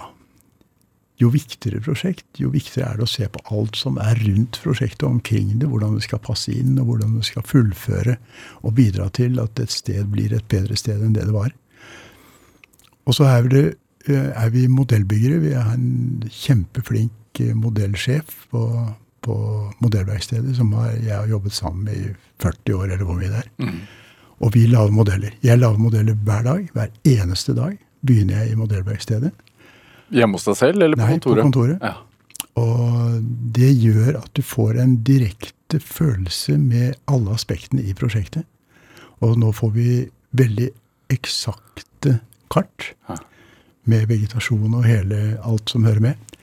jo 1.22 1.30
viktigere 1.32 1.80
prosjekt, 1.84 2.26
jo 2.42 2.52
viktigere 2.52 2.92
er 2.92 3.00
det 3.00 3.06
å 3.08 3.10
se 3.10 3.28
på 3.32 3.42
alt 3.56 3.80
som 3.80 4.00
er 4.04 4.20
rundt 4.26 4.60
prosjektet 4.64 5.06
og 5.08 5.18
omkring 5.18 5.54
det. 5.62 5.70
Hvordan 5.72 5.96
det 5.96 6.04
skal 6.08 6.24
passe 6.24 6.52
inn, 6.52 6.76
og 6.82 6.92
hvordan 6.92 7.16
det 7.20 7.30
skal 7.30 7.48
fullføre 7.48 8.18
og 8.62 8.76
bidra 8.76 9.08
til 9.16 9.40
at 9.44 9.64
et 9.64 9.72
sted 9.72 10.12
blir 10.12 10.36
et 10.36 10.48
bedre 10.52 10.76
sted 10.80 11.00
enn 11.00 11.16
det 11.16 11.28
det 11.30 11.36
var. 11.36 11.56
Og 13.06 13.16
så 13.16 13.30
er, 13.30 13.48
det, 13.52 13.66
eh, 14.10 14.30
er 14.34 14.52
vi 14.52 14.68
modellbyggere. 14.68 15.40
Vi 15.44 15.56
har 15.56 15.76
en 15.78 16.26
kjempeflink 16.28 17.42
eh, 17.44 17.56
modellsjef 17.56 18.48
på 18.52 18.68
på 19.26 19.36
modellverkstedet 19.82 20.56
som 20.58 20.74
har, 20.78 20.92
jeg 21.02 21.14
har 21.16 21.30
jobbet 21.30 21.56
sammen 21.56 21.88
med 21.88 21.98
i 21.98 22.10
40 22.44 22.76
år, 22.78 22.90
eller 22.94 23.08
hvor 23.08 23.18
mye 23.20 23.32
det 23.32 23.42
er. 23.42 23.48
Mm. 23.58 23.80
Og 24.44 24.52
vi 24.56 24.66
lager 24.68 24.92
modeller. 24.92 25.36
Jeg 25.44 25.60
lager 25.62 25.80
modeller 25.80 26.18
hver 26.28 26.44
dag. 26.44 26.66
Hver 26.76 26.92
eneste 27.08 27.56
dag 27.56 27.78
begynner 28.06 28.44
jeg 28.44 28.52
i 28.54 28.60
modellverkstedet. 28.60 29.32
Hjemme 30.14 30.38
hos 30.38 30.46
deg 30.48 30.58
selv, 30.60 30.84
eller 30.84 31.00
på 31.00 31.06
Nei, 31.06 31.16
kontoret? 31.16 31.42
På 31.42 31.48
kontoret. 31.50 31.78
Ja. 31.82 31.96
Og 32.62 33.24
det 33.56 33.72
gjør 33.82 34.20
at 34.22 34.32
du 34.36 34.44
får 34.46 34.80
en 34.84 34.98
direkte 35.08 35.80
følelse 35.82 36.58
med 36.60 37.00
alle 37.12 37.34
aspektene 37.36 37.84
i 37.84 37.96
prosjektet. 37.98 38.46
Og 39.24 39.40
nå 39.40 39.52
får 39.56 39.74
vi 39.76 39.90
veldig 40.36 40.70
eksakte 41.16 42.20
kart 42.52 42.92
ja. 43.10 43.18
med 43.90 44.08
vegetasjon 44.12 44.76
og 44.76 44.86
hele 44.88 45.40
alt 45.44 45.72
som 45.72 45.88
hører 45.88 46.12
med. 46.12 46.38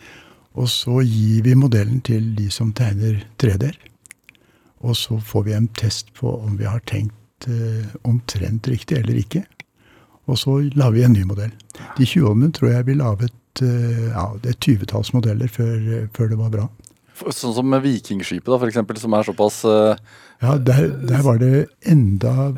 Og 0.58 0.68
så 0.68 1.00
gir 1.06 1.44
vi 1.46 1.56
modellen 1.56 2.02
til 2.04 2.32
de 2.36 2.50
som 2.52 2.74
tegner 2.76 3.22
3D-er. 3.40 3.78
Og 4.82 4.96
så 4.98 5.16
får 5.22 5.46
vi 5.46 5.56
en 5.56 5.68
test 5.78 6.10
på 6.18 6.32
om 6.42 6.58
vi 6.58 6.66
har 6.68 6.82
tenkt 6.88 7.16
eh, 7.50 7.92
omtrent 8.08 8.68
riktig 8.70 8.98
eller 9.00 9.18
ikke. 9.20 9.44
Og 10.30 10.38
så 10.38 10.58
lager 10.76 10.96
vi 10.96 11.04
en 11.06 11.16
ny 11.16 11.24
modell. 11.26 11.52
De 11.98 12.06
20 12.06 12.28
årene 12.30 12.52
tror 12.54 12.70
jeg 12.70 12.88
vi 12.88 12.98
laget 12.98 13.62
eh, 13.64 14.08
ja, 14.12 14.28
det 14.42 14.54
er 14.54 14.60
tyvetalls 14.62 15.12
modeller 15.16 15.50
før, 15.50 16.06
før, 16.14 16.30
det 16.32 16.38
var 16.40 16.52
bra. 16.54 16.68
Sånn 17.22 17.54
som 17.54 17.68
med 17.70 17.84
Vikingskipet, 17.84 18.48
da, 18.50 18.58
f.eks., 18.58 19.02
som 19.02 19.14
er 19.14 19.26
såpass 19.26 19.58
uh, 19.68 19.98
Ja, 20.42 20.56
der, 20.58 20.88
der, 21.06 21.20
var 21.22 21.36
det 21.38 21.66
enda, 21.86 22.48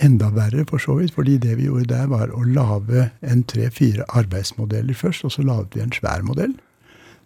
enda 0.00 0.30
verre, 0.32 0.64
for 0.68 0.80
så 0.80 0.96
vidt. 1.00 1.12
fordi 1.16 1.36
det 1.42 1.58
vi 1.58 1.66
gjorde 1.66 1.90
der, 1.92 2.06
var 2.12 2.32
å 2.32 2.44
lage 2.46 3.10
en 3.20 3.42
tre-fire 3.50 4.06
arbeidsmodeller 4.16 4.96
først, 4.96 5.26
og 5.28 5.34
så 5.34 5.44
laget 5.44 5.76
vi 5.76 5.84
en 5.84 5.92
svær 5.92 6.24
modell 6.24 6.54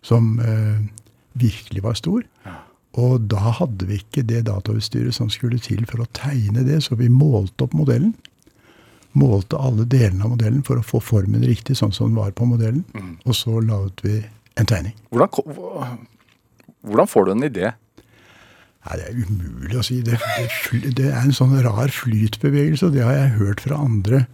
som 0.02 0.38
uh, 0.42 0.80
virkelig 1.38 1.84
var 1.84 1.98
stor. 1.98 2.24
Ja. 2.46 2.56
Og 2.98 3.28
da 3.30 3.52
hadde 3.60 3.86
vi 3.88 4.00
ikke 4.00 4.24
det 4.26 4.46
datautstyret 4.48 5.14
som 5.14 5.30
skulle 5.30 5.60
til 5.62 5.84
for 5.88 6.02
å 6.02 6.10
tegne 6.16 6.64
det, 6.66 6.80
så 6.84 6.98
vi 6.98 7.10
målte 7.12 7.68
opp 7.68 7.76
modellen. 7.78 8.14
Målte 9.18 9.58
alle 9.60 9.86
delene 9.88 10.26
av 10.26 10.34
modellen 10.34 10.64
for 10.66 10.80
å 10.80 10.86
få 10.86 11.00
formen 11.02 11.46
riktig, 11.46 11.78
sånn 11.78 11.94
som 11.94 12.10
den 12.10 12.18
var 12.18 12.34
på 12.36 12.48
modellen. 12.48 12.84
Mm. 12.94 13.14
Og 13.24 13.36
så 13.38 13.60
laget 13.62 14.02
vi 14.04 14.16
en 14.58 14.68
tegning. 14.68 14.96
Hvordan, 15.14 16.00
hvordan 16.86 17.10
får 17.10 17.28
du 17.28 17.34
en 17.36 17.46
idé? 17.46 17.70
Nei, 18.88 18.98
Det 18.98 19.06
er 19.06 19.22
umulig 19.28 19.78
å 19.78 19.86
si. 19.86 20.00
Det, 20.02 20.18
det, 20.18 20.92
det, 20.98 21.08
er 21.12 21.22
en 21.22 21.34
sånn 21.36 21.56
rar 21.64 21.92
flytbevegelse, 21.92 22.88
og 22.88 22.98
det 22.98 23.06
har 23.06 23.16
jeg 23.16 23.36
hørt 23.38 23.64
fra 23.64 23.80
andre 23.84 24.24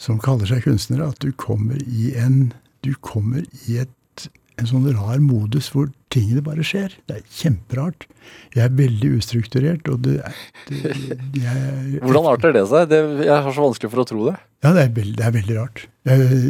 som 0.00 0.20
kaller 0.22 0.48
seg 0.48 0.64
kunstnere, 0.64 1.10
at 1.10 1.20
du 1.20 1.32
kommer 1.36 1.80
i 1.84 2.14
en 2.16 2.52
du 2.80 2.94
kommer 3.04 3.44
i 3.68 3.76
et 3.82 3.90
en 4.60 4.68
sånn 4.68 4.86
rar 4.94 5.18
modus 5.24 5.70
hvor 5.72 5.88
tingene 6.12 6.42
bare 6.44 6.64
skjer. 6.66 6.92
Det 7.08 7.18
er 7.18 7.26
kjemperart. 7.38 8.06
Jeg 8.54 8.64
er 8.66 8.76
veldig 8.76 9.10
ustrukturert, 9.16 9.88
og 9.90 10.02
det, 10.04 10.18
det 10.68 10.80
jeg, 11.38 12.00
Hvordan 12.04 12.28
arter 12.32 12.54
det 12.56 12.66
seg? 12.70 12.90
Det, 12.90 13.00
jeg 13.24 13.46
har 13.46 13.56
så 13.56 13.64
vanskelig 13.64 13.92
for 13.94 14.02
å 14.02 14.06
tro 14.10 14.26
det. 14.28 14.36
Ja, 14.60 14.74
det 14.76 14.82
er, 14.82 14.92
veld, 14.98 15.14
det 15.16 15.24
er 15.24 15.34
veldig 15.38 15.56
rart. 15.56 15.84
Jeg, 16.08 16.40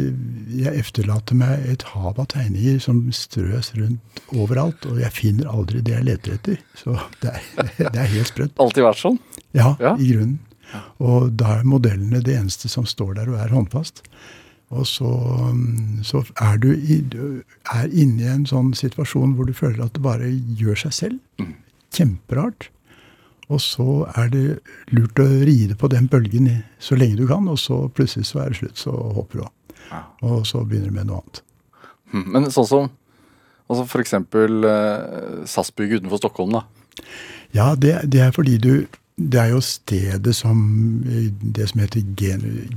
jeg, 0.51 0.73
efterlater 0.81 1.37
meg 1.39 1.65
et 1.71 1.85
hav 1.93 2.19
av 2.19 2.27
tegninger 2.33 2.81
som 2.83 3.05
strøs 3.15 3.71
rundt 3.77 4.21
overalt, 4.35 4.83
og 4.89 4.99
jeg 4.99 5.15
finner 5.15 5.51
aldri 5.51 5.83
det 5.85 5.95
jeg 5.95 6.07
leter 6.09 6.35
etter. 6.35 6.61
Så 6.75 6.97
det 7.23 7.31
er, 7.37 7.49
det 7.85 7.95
er 7.95 8.13
helt 8.17 8.31
sprøtt. 8.33 8.57
Alltid 8.59 8.87
vært 8.89 9.03
sånn? 9.03 9.21
Ja, 9.55 9.75
ja, 9.79 9.95
i 9.95 10.11
grunnen. 10.11 10.39
Og 11.03 11.31
da 11.39 11.57
er 11.57 11.65
modellene 11.67 12.21
det 12.23 12.37
eneste 12.39 12.69
som 12.71 12.85
står 12.87 13.17
der 13.19 13.31
og 13.31 13.39
er 13.43 13.51
håndfast. 13.51 14.03
Og 14.71 14.87
så, 14.87 15.09
mm, 15.51 16.03
så 16.07 16.23
er 16.39 16.59
du, 16.63 16.69
i, 16.71 17.01
er 17.73 17.89
inne 17.91 18.23
i 18.23 18.29
en 18.31 18.45
sånn 18.47 18.71
situasjon 18.77 19.35
hvor 19.35 19.49
du 19.49 19.55
føler 19.55 19.83
at 19.83 19.97
det 19.97 20.03
bare 20.05 20.29
gjør 20.59 20.85
seg 20.85 20.95
selv. 20.95 21.19
Mm. 21.41 21.57
Kjemperart. 21.91 22.69
Og 23.51 23.59
så 23.59 24.05
er 24.15 24.31
det 24.31 24.45
lurt 24.95 25.19
å 25.19 25.27
ride 25.27 25.75
på 25.75 25.89
den 25.91 26.07
bølgen 26.11 26.47
så 26.79 26.95
lenge 26.95 27.19
du 27.19 27.25
kan, 27.27 27.49
og 27.51 27.59
så 27.59 27.83
plutselig 27.91 28.29
så 28.29 28.45
er 28.45 28.53
det 28.53 28.61
slutt, 28.61 28.79
så 28.79 28.95
hopper 29.17 29.41
du 29.41 29.43
av. 29.43 29.53
Ja. 29.91 30.01
Og 30.29 30.45
så 30.47 30.63
begynner 30.63 30.93
du 30.93 30.99
med 31.01 31.09
noe 31.09 31.19
annet. 31.19 31.41
Hm, 32.13 32.25
men 32.31 32.47
sånn 32.51 32.69
som 32.69 32.87
altså 33.71 33.83
f.eks. 33.87 34.15
Eh, 34.15 35.43
SAS-bygget 35.47 36.01
utenfor 36.01 36.21
Stockholm, 36.21 36.55
da? 36.55 36.63
Ja, 37.55 37.73
det, 37.75 37.97
det, 38.11 38.23
er 38.23 38.31
fordi 38.35 38.57
du 38.61 38.87
Det 39.15 39.39
er 39.39 39.51
jo 39.51 39.59
stedet 39.61 40.35
som 40.35 41.03
Det 41.41 41.67
som 41.69 41.81
heter 41.83 42.01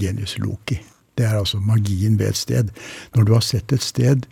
Genius 0.01 0.39
Loki. 0.39 0.81
Det 1.19 1.27
er 1.27 1.39
altså 1.39 1.61
magien 1.61 2.19
ved 2.19 2.29
et 2.29 2.37
sted. 2.37 2.69
Når 3.15 3.23
du 3.23 3.33
har 3.33 3.41
sett 3.41 3.73
et 3.73 3.83
sted 3.83 4.27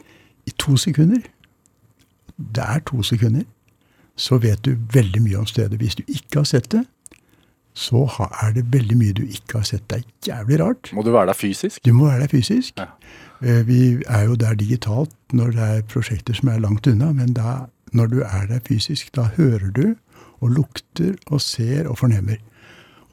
i 0.47 0.53
to 0.59 0.77
sekunder, 0.77 1.21
det 2.37 2.65
er 2.65 2.79
to 2.87 3.03
sekunder, 3.03 3.45
så 4.17 4.39
vet 4.39 4.65
du 4.65 4.77
veldig 4.93 5.23
mye 5.23 5.39
om 5.39 5.47
stedet. 5.47 5.79
Hvis 5.79 5.95
du 5.95 6.03
ikke 6.09 6.43
har 6.43 6.45
sett 6.45 6.73
det, 6.73 6.85
så 7.75 8.05
er 8.43 8.53
det 8.53 8.67
veldig 8.73 8.97
mye 9.01 9.13
du 9.17 9.23
ikke 9.23 9.63
har 9.63 9.67
sett. 9.69 9.85
Det 9.91 10.03
er 10.03 10.37
jævlig 10.37 10.61
rart. 10.61 10.91
Må 10.93 11.03
du 11.03 11.13
være 11.13 11.27
der 11.27 11.39
fysisk? 11.39 11.85
Du 11.85 11.93
må 11.93 12.07
være 12.11 12.21
der 12.21 12.33
fysisk. 12.33 12.79
Ja. 12.79 12.91
Eh, 13.43 13.67
vi 13.67 14.03
er 14.07 14.23
jo 14.29 14.35
der 14.35 14.55
digitalt 14.55 15.15
når 15.33 15.51
det 15.51 15.69
er 15.69 15.83
prosjekter 15.83 16.37
som 16.37 16.49
er 16.49 16.61
langt 16.61 16.87
unna, 16.87 17.13
men 17.13 17.33
da, 17.33 17.67
når 17.93 18.07
du 18.07 18.21
er 18.21 18.47
der 18.49 18.61
fysisk, 18.69 19.15
da 19.17 19.31
hører 19.37 19.71
du 19.71 19.95
og 20.41 20.51
lukter 20.51 21.15
og 21.27 21.41
ser 21.41 21.89
og 21.89 21.99
fornemmer. 21.99 22.37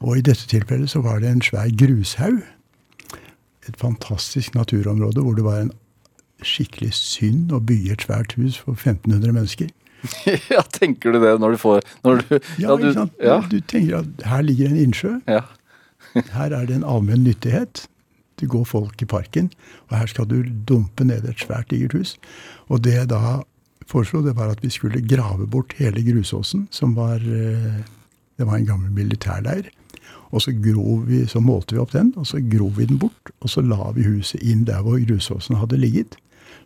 Og 0.00 0.18
i 0.18 0.20
dette 0.24 0.46
tilfellet 0.48 0.90
så 0.90 1.00
var 1.00 1.20
det 1.20 1.30
en 1.30 1.42
svær 1.42 1.68
grushaug 1.76 2.40
et 3.68 3.76
fantastisk 3.80 4.54
naturområde 4.54 5.22
hvor 5.24 5.36
det 5.36 5.44
var 5.44 5.60
en 5.60 5.74
skikkelig 6.46 6.94
synd 6.96 7.52
å 7.52 7.60
bygge 7.60 7.94
et 7.94 8.06
svært 8.06 8.34
hus 8.38 8.56
for 8.60 8.72
1500 8.78 9.34
mennesker. 9.36 9.70
ja, 10.54 10.62
tenker 10.72 11.12
du 11.12 11.20
det 11.20 11.34
når 11.42 11.56
du 11.56 11.60
får 11.60 11.82
når 12.06 12.22
du, 12.22 12.30
ja, 12.56 12.70
ja, 12.72 12.76
du, 12.80 13.00
ja, 13.20 13.34
Du 13.50 13.58
tenker 13.60 13.98
at 13.98 14.24
her 14.24 14.44
ligger 14.46 14.70
en 14.70 14.80
innsjø. 14.80 15.18
Ja. 15.28 15.44
her 16.38 16.56
er 16.56 16.66
det 16.68 16.78
en 16.78 16.86
allmenn 16.88 17.26
nyttighet. 17.26 17.84
Det 18.40 18.48
går 18.48 18.64
folk 18.64 19.02
i 19.04 19.08
parken, 19.08 19.50
og 19.90 19.98
her 20.00 20.08
skal 20.08 20.24
du 20.30 20.38
dumpe 20.68 21.04
ned 21.04 21.26
et 21.28 21.42
svært 21.42 21.68
digert 21.68 21.92
hus. 21.92 22.14
Og 22.72 22.80
det 22.86 22.94
jeg 22.96 23.10
da 23.12 23.42
foreslo, 23.90 24.22
det 24.24 24.32
var 24.38 24.54
at 24.54 24.62
vi 24.64 24.70
skulle 24.72 25.02
grave 25.04 25.44
bort 25.50 25.74
hele 25.76 26.00
grusåsen, 26.06 26.68
som 26.72 26.94
var 26.96 27.20
eh, 27.20 27.82
Det 28.40 28.46
var 28.48 28.56
en 28.56 28.64
gammel 28.64 28.90
militærleir. 28.96 29.66
Og 30.30 30.44
så 30.44 30.52
grov 30.54 31.06
vi, 31.08 31.24
så 31.26 31.40
målte 31.42 31.74
vi 31.74 31.82
opp 31.82 31.92
den, 31.92 32.12
og 32.16 32.26
så 32.26 32.38
grov 32.52 32.76
vi 32.78 32.86
den 32.86 33.00
bort. 33.02 33.32
Og 33.40 33.50
så 33.50 33.64
la 33.66 33.90
vi 33.96 34.06
huset 34.06 34.42
inn 34.42 34.66
der 34.68 34.84
hvor 34.86 35.00
grusåsen 35.02 35.58
hadde 35.58 35.80
ligget, 35.80 36.16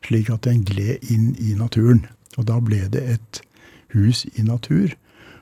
slik 0.04 0.30
at 0.32 0.44
den 0.44 0.64
gled 0.68 1.04
inn 1.10 1.32
i 1.40 1.54
naturen. 1.56 2.04
Og 2.36 2.48
da 2.50 2.58
ble 2.60 2.82
det 2.92 3.04
et 3.16 3.40
hus 3.94 4.24
i 4.34 4.44
natur, 4.44 4.92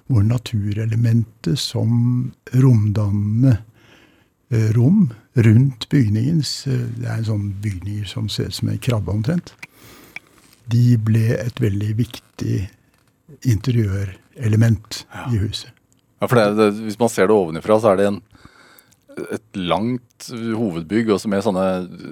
hvor 0.07 0.23
naturelementet 0.27 1.59
som 1.59 2.33
romdannende 2.53 3.57
eh, 4.53 4.71
rom 4.77 5.11
rundt 5.35 5.89
bygningens 5.89 6.67
eh, 6.67 6.87
Det 6.99 7.09
er 7.09 7.21
en 7.21 7.31
sånn 7.31 7.47
bygninger 7.65 8.07
som 8.11 8.29
ser 8.29 8.51
ut 8.51 8.59
som 8.59 8.69
en 8.69 8.83
krabbe 8.83 9.15
omtrent. 9.15 9.55
De 10.71 10.99
ble 11.01 11.33
et 11.39 11.63
veldig 11.63 11.95
viktig 11.99 12.59
interiørelement 13.49 15.05
i 15.33 15.41
huset. 15.41 15.73
Ja, 16.23 16.29
for 16.31 16.39
det, 16.39 16.45
det, 16.61 16.69
Hvis 16.87 16.99
man 17.01 17.11
ser 17.11 17.27
det 17.29 17.35
ovenifra, 17.35 17.81
så 17.83 17.93
er 17.93 17.99
det 17.99 18.05
en, 18.13 18.21
et 19.35 19.59
langt 19.59 20.29
hovedbygg 20.31 21.11
også 21.17 21.29
med 21.29 21.43
sånne 21.45 21.65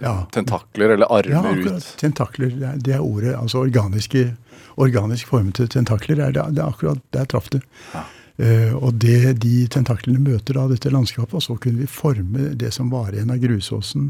Ja. 0.02 0.16
tentakler 0.34 0.96
eller 0.96 1.06
Ja, 1.06 1.18
armer 1.40 1.52
akkurat. 1.54 1.76
ut. 1.78 1.96
Tentakler, 2.00 2.50
det 2.58 2.66
er, 2.68 2.78
det 2.90 2.94
er 2.98 3.04
ordet. 3.06 3.36
Altså 3.38 3.62
organiske, 3.62 4.36
organisk 4.76 5.30
formete 5.30 5.68
tentakler. 5.70 6.18
Er 6.26 6.32
det, 6.34 6.48
det 6.58 6.64
er 6.64 6.68
akkurat 6.74 7.00
der 7.14 7.24
traff 7.30 7.48
det. 7.54 7.62
Ja. 7.94 8.02
Uh, 8.40 8.72
og 8.80 8.94
det, 8.96 9.34
de 9.42 9.66
tentaklene 9.68 10.18
møter 10.24 10.56
da 10.56 10.62
dette 10.70 10.88
landskapet, 10.90 11.34
og 11.36 11.42
så 11.44 11.58
kunne 11.60 11.82
vi 11.82 11.86
forme 11.86 12.54
det 12.56 12.70
som 12.72 12.88
var 12.88 13.12
igjen 13.12 13.30
av 13.34 13.36
grusåsen, 13.42 14.06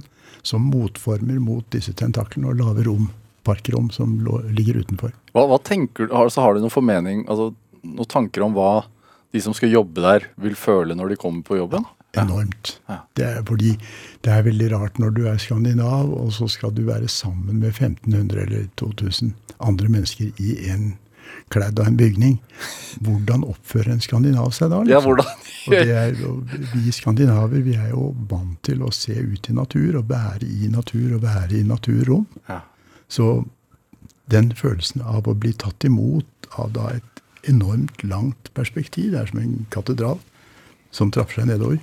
som 0.47 0.69
motformer 0.71 1.41
mot 1.43 1.67
disse 1.75 1.91
tentaklene, 1.99 2.47
og 2.53 2.61
lage 2.61 2.85
rom, 2.87 3.09
parkrom, 3.43 3.89
som 3.91 4.21
lå, 4.23 4.37
ligger 4.55 4.79
utenfor. 4.85 5.11
Hva, 5.35 5.49
hva 5.51 5.59
tenker 5.67 6.07
du, 6.07 6.15
så 6.31 6.45
har 6.45 6.55
du 6.55 6.61
noen 6.63 6.71
formening, 6.71 7.25
altså 7.27 7.49
noen 7.83 8.07
tanker 8.13 8.47
om 8.47 8.55
hva 8.55 8.85
de 9.33 9.43
som 9.43 9.55
skal 9.57 9.73
jobbe 9.73 10.03
der, 10.03 10.29
vil 10.43 10.57
føle 10.59 10.97
når 10.99 11.13
de 11.13 11.21
kommer 11.21 11.43
på 11.47 11.59
jobben? 11.61 11.87
Enormt. 12.19 12.81
Ja. 12.91 12.97
Det 13.15 13.27
er 13.27 13.45
fordi 13.47 13.77
det 14.25 14.33
er 14.35 14.43
veldig 14.43 14.71
rart 14.73 14.99
når 14.99 15.13
du 15.15 15.21
er 15.31 15.39
skandinav, 15.39 16.11
og 16.11 16.33
så 16.35 16.49
skal 16.51 16.75
du 16.75 16.83
være 16.89 17.09
sammen 17.09 17.61
med 17.63 17.71
1500 17.77 18.43
eller 18.43 18.67
2000 18.81 19.35
andre 19.61 19.89
mennesker 19.89 20.33
i 20.43 20.57
en 20.73 20.97
kledd 21.51 21.79
av 21.79 21.87
en 21.87 21.99
bygning. 21.99 22.41
Hvordan 23.05 23.45
oppfører 23.47 23.93
en 23.95 24.03
skandinav 24.03 24.51
seg 24.57 24.73
da? 24.73 24.83
Ja, 24.89 24.99
liksom? 24.99 25.07
hvordan? 25.07 25.47
Og 25.61 25.75
er, 25.79 26.19
og 26.27 26.75
vi 26.75 26.95
skandinaver 26.95 27.63
vi 27.67 27.77
er 27.79 27.93
jo 27.93 28.11
vant 28.31 28.59
til 28.67 28.83
å 28.83 28.91
se 28.95 29.15
ut 29.15 29.51
i 29.51 29.55
natur, 29.55 30.01
og 30.01 30.11
være 30.11 30.47
i 30.47 30.71
natur, 30.73 31.17
og 31.17 31.25
være 31.25 31.61
i 31.61 31.65
naturrom. 31.67 32.27
Ja. 32.51 32.63
Så 33.11 33.45
den 34.31 34.53
følelsen 34.55 35.03
av 35.03 35.27
å 35.27 35.35
bli 35.35 35.53
tatt 35.59 35.85
imot 35.87 36.51
av 36.59 36.75
da 36.75 36.91
et 36.95 37.10
enormt 37.49 38.03
langt 38.05 38.51
perspektiv, 38.55 39.13
det 39.13 39.21
er 39.21 39.31
som 39.31 39.41
en 39.43 39.67
katedral 39.73 40.19
som 40.95 41.13
trapper 41.15 41.41
seg 41.41 41.51
nedover, 41.51 41.79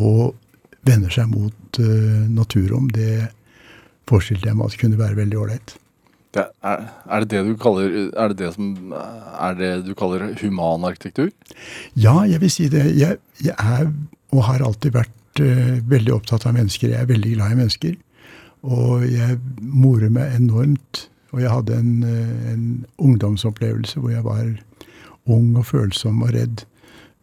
og 0.00 0.34
vender 0.86 1.12
seg 1.12 1.28
mot 1.32 1.80
uh, 1.82 2.24
naturrom, 2.32 2.88
det 2.94 3.28
forestilte 4.08 4.48
jeg 4.48 4.58
meg 4.58 4.70
at 4.70 4.80
kunne 4.80 5.00
være 5.00 5.18
veldig 5.18 5.38
ålreit. 5.38 5.76
Det 6.34 6.44
er, 6.62 6.84
er 7.10 7.24
det 7.24 7.30
det 7.32 7.40
du 7.42 7.56
kaller 7.58 7.88
Er 7.90 8.30
det 8.30 8.36
det 8.38 8.52
som 8.54 8.92
er 8.94 9.56
det 9.58 9.70
du 9.88 9.96
kaller 9.98 10.28
human 10.38 10.86
arkitektur? 10.86 11.32
Ja, 11.98 12.20
jeg 12.22 12.38
vil 12.44 12.52
si 12.54 12.68
det. 12.70 12.84
Jeg, 12.94 13.18
jeg 13.42 13.56
er, 13.58 13.90
og 14.30 14.44
har 14.46 14.62
alltid 14.62 14.94
vært 14.94 15.42
uh, 15.42 15.80
veldig 15.90 16.14
opptatt 16.20 16.46
av 16.46 16.54
mennesker. 16.54 16.94
Jeg 16.94 17.02
er 17.02 17.10
veldig 17.10 17.34
glad 17.34 17.56
i 17.56 17.60
mennesker. 17.64 17.98
Og 18.62 19.06
jeg 19.08 19.40
morer 19.58 20.12
meg 20.12 20.36
enormt. 20.36 21.06
Og 21.30 21.42
jeg 21.42 21.50
hadde 21.52 21.76
en, 21.78 21.90
eh, 22.02 22.52
en 22.52 22.64
ungdomsopplevelse 22.98 24.00
hvor 24.00 24.10
jeg 24.10 24.24
var 24.24 24.48
ung 25.28 25.56
og 25.58 25.66
følsom 25.68 26.22
og 26.24 26.34
redd. 26.36 26.64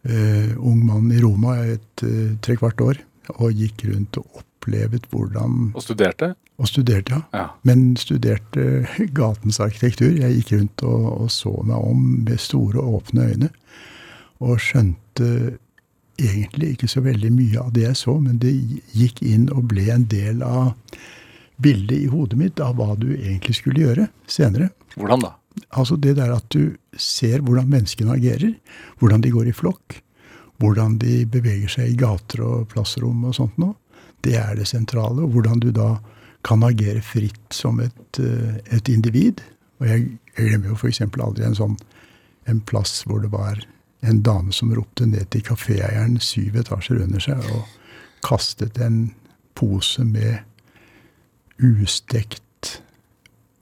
Eh, 0.08 0.54
ung 0.58 0.84
mann 0.86 1.10
i 1.12 1.20
Roma 1.20 1.56
et 1.66 2.04
uh, 2.06 2.36
trekvart 2.44 2.80
år. 2.80 3.00
Og 3.36 3.52
gikk 3.52 3.84
rundt 3.90 4.16
og 4.20 4.40
opplevet 4.40 5.08
hvordan 5.10 5.72
Og 5.74 5.82
studerte? 5.84 6.32
Og 6.58 6.68
studerte, 6.70 7.12
ja. 7.12 7.22
Ja. 7.34 7.46
Men 7.62 7.96
studerte 7.96 8.86
gatens 9.18 9.60
arkitektur. 9.60 10.14
Jeg 10.16 10.40
gikk 10.40 10.52
rundt 10.56 10.84
og, 10.86 11.06
og 11.24 11.30
så 11.34 11.52
meg 11.62 11.76
om 11.76 12.04
med 12.24 12.38
store, 12.40 12.80
åpne 12.80 13.30
øyne. 13.32 13.50
Og 14.38 14.60
skjønte 14.62 15.58
egentlig 16.18 16.74
ikke 16.74 16.88
så 16.90 17.02
veldig 17.04 17.30
mye 17.34 17.60
av 17.62 17.72
det 17.74 17.84
jeg 17.84 17.98
så, 18.00 18.16
men 18.18 18.40
det 18.42 18.54
gikk 18.96 19.22
inn 19.22 19.46
og 19.54 19.68
ble 19.70 19.86
en 19.94 20.06
del 20.10 20.42
av 20.42 20.72
bildet 21.62 21.98
i 21.98 22.08
hodet 22.10 22.38
mitt 22.38 22.62
av 22.62 22.76
hva 22.78 22.94
du 22.98 23.10
egentlig 23.16 23.58
skulle 23.58 23.84
gjøre 23.86 24.08
senere. 24.30 24.70
Hvordan 24.98 25.26
da? 25.26 25.34
Altså 25.70 25.96
det 25.96 26.16
der 26.18 26.34
at 26.34 26.46
du 26.54 26.76
ser 26.98 27.42
hvordan 27.44 27.70
menneskene 27.70 28.16
agerer, 28.16 28.54
hvordan 28.98 29.24
de 29.24 29.32
går 29.34 29.50
i 29.50 29.56
flokk, 29.56 30.00
hvordan 30.58 30.98
de 31.02 31.22
beveger 31.30 31.70
seg 31.70 31.92
i 31.92 31.98
gater 31.98 32.42
og 32.44 32.68
plassrom 32.72 33.26
og 33.28 33.36
sånt 33.36 33.58
noe, 33.62 33.76
det 34.26 34.34
er 34.40 34.56
det 34.58 34.66
sentrale. 34.66 35.22
Og 35.22 35.36
hvordan 35.36 35.62
du 35.62 35.70
da 35.74 35.96
kan 36.46 36.62
agere 36.66 37.02
fritt 37.02 37.54
som 37.54 37.80
et, 37.82 38.20
eh, 38.22 38.58
et 38.76 38.88
individ. 38.88 39.42
Og 39.80 39.86
jeg, 39.88 40.08
glemmer 40.38 40.70
jo 40.70 40.76
f.eks. 40.78 41.02
aldri 41.02 41.44
en 41.44 41.58
sånn 41.58 41.74
en 42.48 42.60
plass 42.62 43.02
hvor 43.06 43.18
det 43.24 43.32
var 43.32 43.58
en 44.06 44.20
dame 44.22 44.54
som 44.54 44.70
ropte 44.74 45.06
ned 45.06 45.26
til 45.32 45.42
kaféeieren 45.42 46.20
syv 46.22 46.60
etasjer 46.60 47.02
under 47.02 47.22
seg 47.22 47.42
og 47.50 47.64
kastet 48.22 48.78
en 48.78 49.08
pose 49.58 50.04
med 50.06 50.38
ustekt 51.58 52.42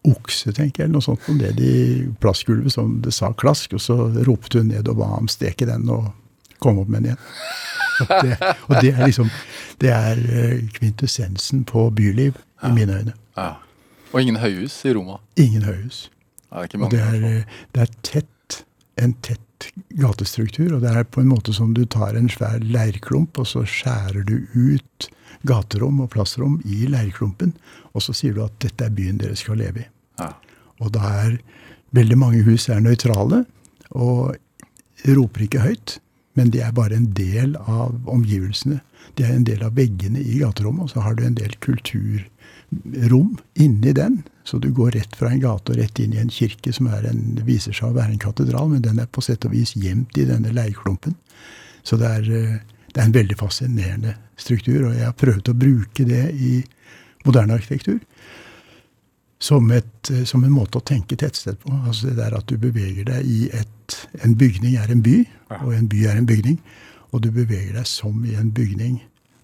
okse, 0.06 0.52
tenker 0.52 0.82
jeg, 0.82 0.88
eller 0.88 0.98
noe 0.98 1.04
sånt, 1.04 1.26
ned 1.36 1.60
i 1.62 2.06
plastgulvet 2.22 2.74
som 2.74 3.00
det 3.04 3.14
sa 3.14 3.32
klask, 3.36 3.76
og 3.76 3.82
så 3.82 3.96
ropte 4.26 4.62
hun 4.62 4.70
ned 4.72 4.88
og 4.90 5.00
ba 5.00 5.10
ham 5.16 5.30
steke 5.30 5.68
den 5.68 5.88
og 5.92 6.10
komme 6.62 6.84
opp 6.84 6.92
med 6.92 7.04
den 7.04 7.12
igjen. 7.12 7.22
Og 7.96 8.10
det, 8.26 8.36
og 8.68 8.74
det 8.84 8.90
er 8.92 9.06
liksom 9.06 9.30
Det 9.80 9.88
er 9.92 10.18
eh, 10.20 10.58
kvintessensen 10.72 11.62
på 11.68 11.86
byliv, 11.96 12.36
i 12.64 12.72
mine 12.72 12.98
øyne. 12.98 13.14
Ja. 13.36 13.54
Og 14.12 14.22
ingen 14.22 14.36
høyhus 14.40 14.78
i 14.84 14.92
Roma? 14.96 15.18
Ingen 15.36 15.62
høyhus. 15.62 16.10
Ja, 16.52 16.62
det 16.62 16.80
Og 16.80 16.90
det 16.90 17.00
er, 17.00 17.24
eh, 17.24 17.58
det 17.74 17.82
er 17.82 17.92
tett, 18.02 18.64
en 18.96 19.12
tett 19.20 19.68
gatestruktur, 20.00 20.76
og 20.76 20.80
det 20.84 20.92
er 20.92 21.04
på 21.04 21.20
en 21.20 21.28
måte 21.28 21.52
som 21.52 21.74
du 21.74 21.84
tar 21.84 22.16
en 22.16 22.28
svær 22.32 22.60
leirklump, 22.64 23.38
og 23.38 23.46
så 23.46 23.64
skjærer 23.68 24.24
du 24.24 24.46
ut 24.54 25.10
gaterom 25.48 26.00
og 26.00 26.10
plassrom 26.14 26.60
i 26.64 26.86
leirklumpen, 26.88 27.52
og 27.92 28.02
så 28.04 28.14
sier 28.16 28.36
du 28.36 28.44
at 28.44 28.56
dette 28.64 28.84
er 28.84 28.96
byen 28.96 29.20
dere 29.20 29.36
skal 29.36 29.60
leve 29.60 29.84
i. 29.84 29.88
Og 30.82 30.92
da 30.94 31.12
er 31.26 31.38
veldig 31.96 32.18
mange 32.20 32.42
hus 32.46 32.68
er 32.68 32.82
nøytrale 32.84 33.44
og 33.96 34.36
roper 35.06 35.46
ikke 35.46 35.64
høyt, 35.64 35.98
men 36.36 36.50
de 36.52 36.60
er 36.60 36.74
bare 36.76 36.98
en 36.98 37.08
del 37.16 37.54
av 37.64 37.94
omgivelsene. 38.12 38.80
De 39.16 39.24
er 39.24 39.36
en 39.36 39.46
del 39.46 39.62
av 39.64 39.76
veggene 39.78 40.20
i 40.20 40.40
gaterommet, 40.42 40.88
og 40.88 40.92
så 40.92 41.04
har 41.04 41.16
du 41.16 41.24
en 41.24 41.36
del 41.38 41.54
kulturrom 41.64 43.36
inni 43.54 43.94
den. 43.96 44.18
Så 44.44 44.60
du 44.60 44.68
går 44.74 44.98
rett 44.98 45.16
fra 45.16 45.30
en 45.32 45.40
gate 45.40 45.72
og 45.72 45.80
rett 45.80 46.00
inn 46.02 46.12
i 46.16 46.20
en 46.20 46.32
kirke 46.32 46.74
som 46.74 46.90
en, 46.90 47.22
viser 47.46 47.76
seg 47.76 47.88
å 47.88 47.96
være 47.96 48.14
en 48.14 48.22
katedral, 48.22 48.68
men 48.72 48.84
den 48.84 49.00
er 49.00 49.08
på 49.08 49.24
sett 49.24 49.46
og 49.48 49.54
vis 49.56 49.72
gjemt 49.78 50.18
i 50.20 50.26
denne 50.28 50.52
leirklumpen. 50.54 51.16
Så 51.86 51.96
det 52.00 52.10
er, 52.18 52.28
eh, 52.28 52.58
det 52.92 53.00
er 53.00 53.06
en 53.06 53.16
veldig 53.16 53.38
fascinerende 53.40 54.16
struktur, 54.36 54.88
og 54.88 54.96
jeg 54.96 55.06
har 55.06 55.16
prøvd 55.16 55.52
å 55.52 55.56
bruke 55.56 56.04
det 56.04 56.24
i 56.34 56.58
moderne 57.24 57.56
arkitektur 57.56 58.00
som, 59.38 59.70
et, 59.70 60.10
eh, 60.10 60.24
som 60.24 60.44
en 60.44 60.54
måte 60.54 60.80
å 60.80 60.84
tenke 60.84 61.16
tettsted 61.18 61.58
på. 61.62 61.72
Altså 61.86 62.10
det 62.10 62.18
der 62.20 62.36
at 62.38 62.48
du 62.48 62.56
beveger 62.60 63.08
deg 63.08 63.26
i 63.26 63.48
et 63.52 63.72
En 64.18 64.32
bygning 64.34 64.74
er 64.74 64.90
en 64.90 64.98
by, 64.98 65.20
og 65.62 65.68
en 65.70 65.86
by 65.86 66.00
er 66.10 66.16
en 66.18 66.26
bygning. 66.26 66.56
Og 67.14 67.20
du 67.22 67.28
beveger 67.30 67.76
deg 67.76 67.86
som 67.86 68.24
i 68.26 68.32
en 68.34 68.48
bygning 68.50 68.96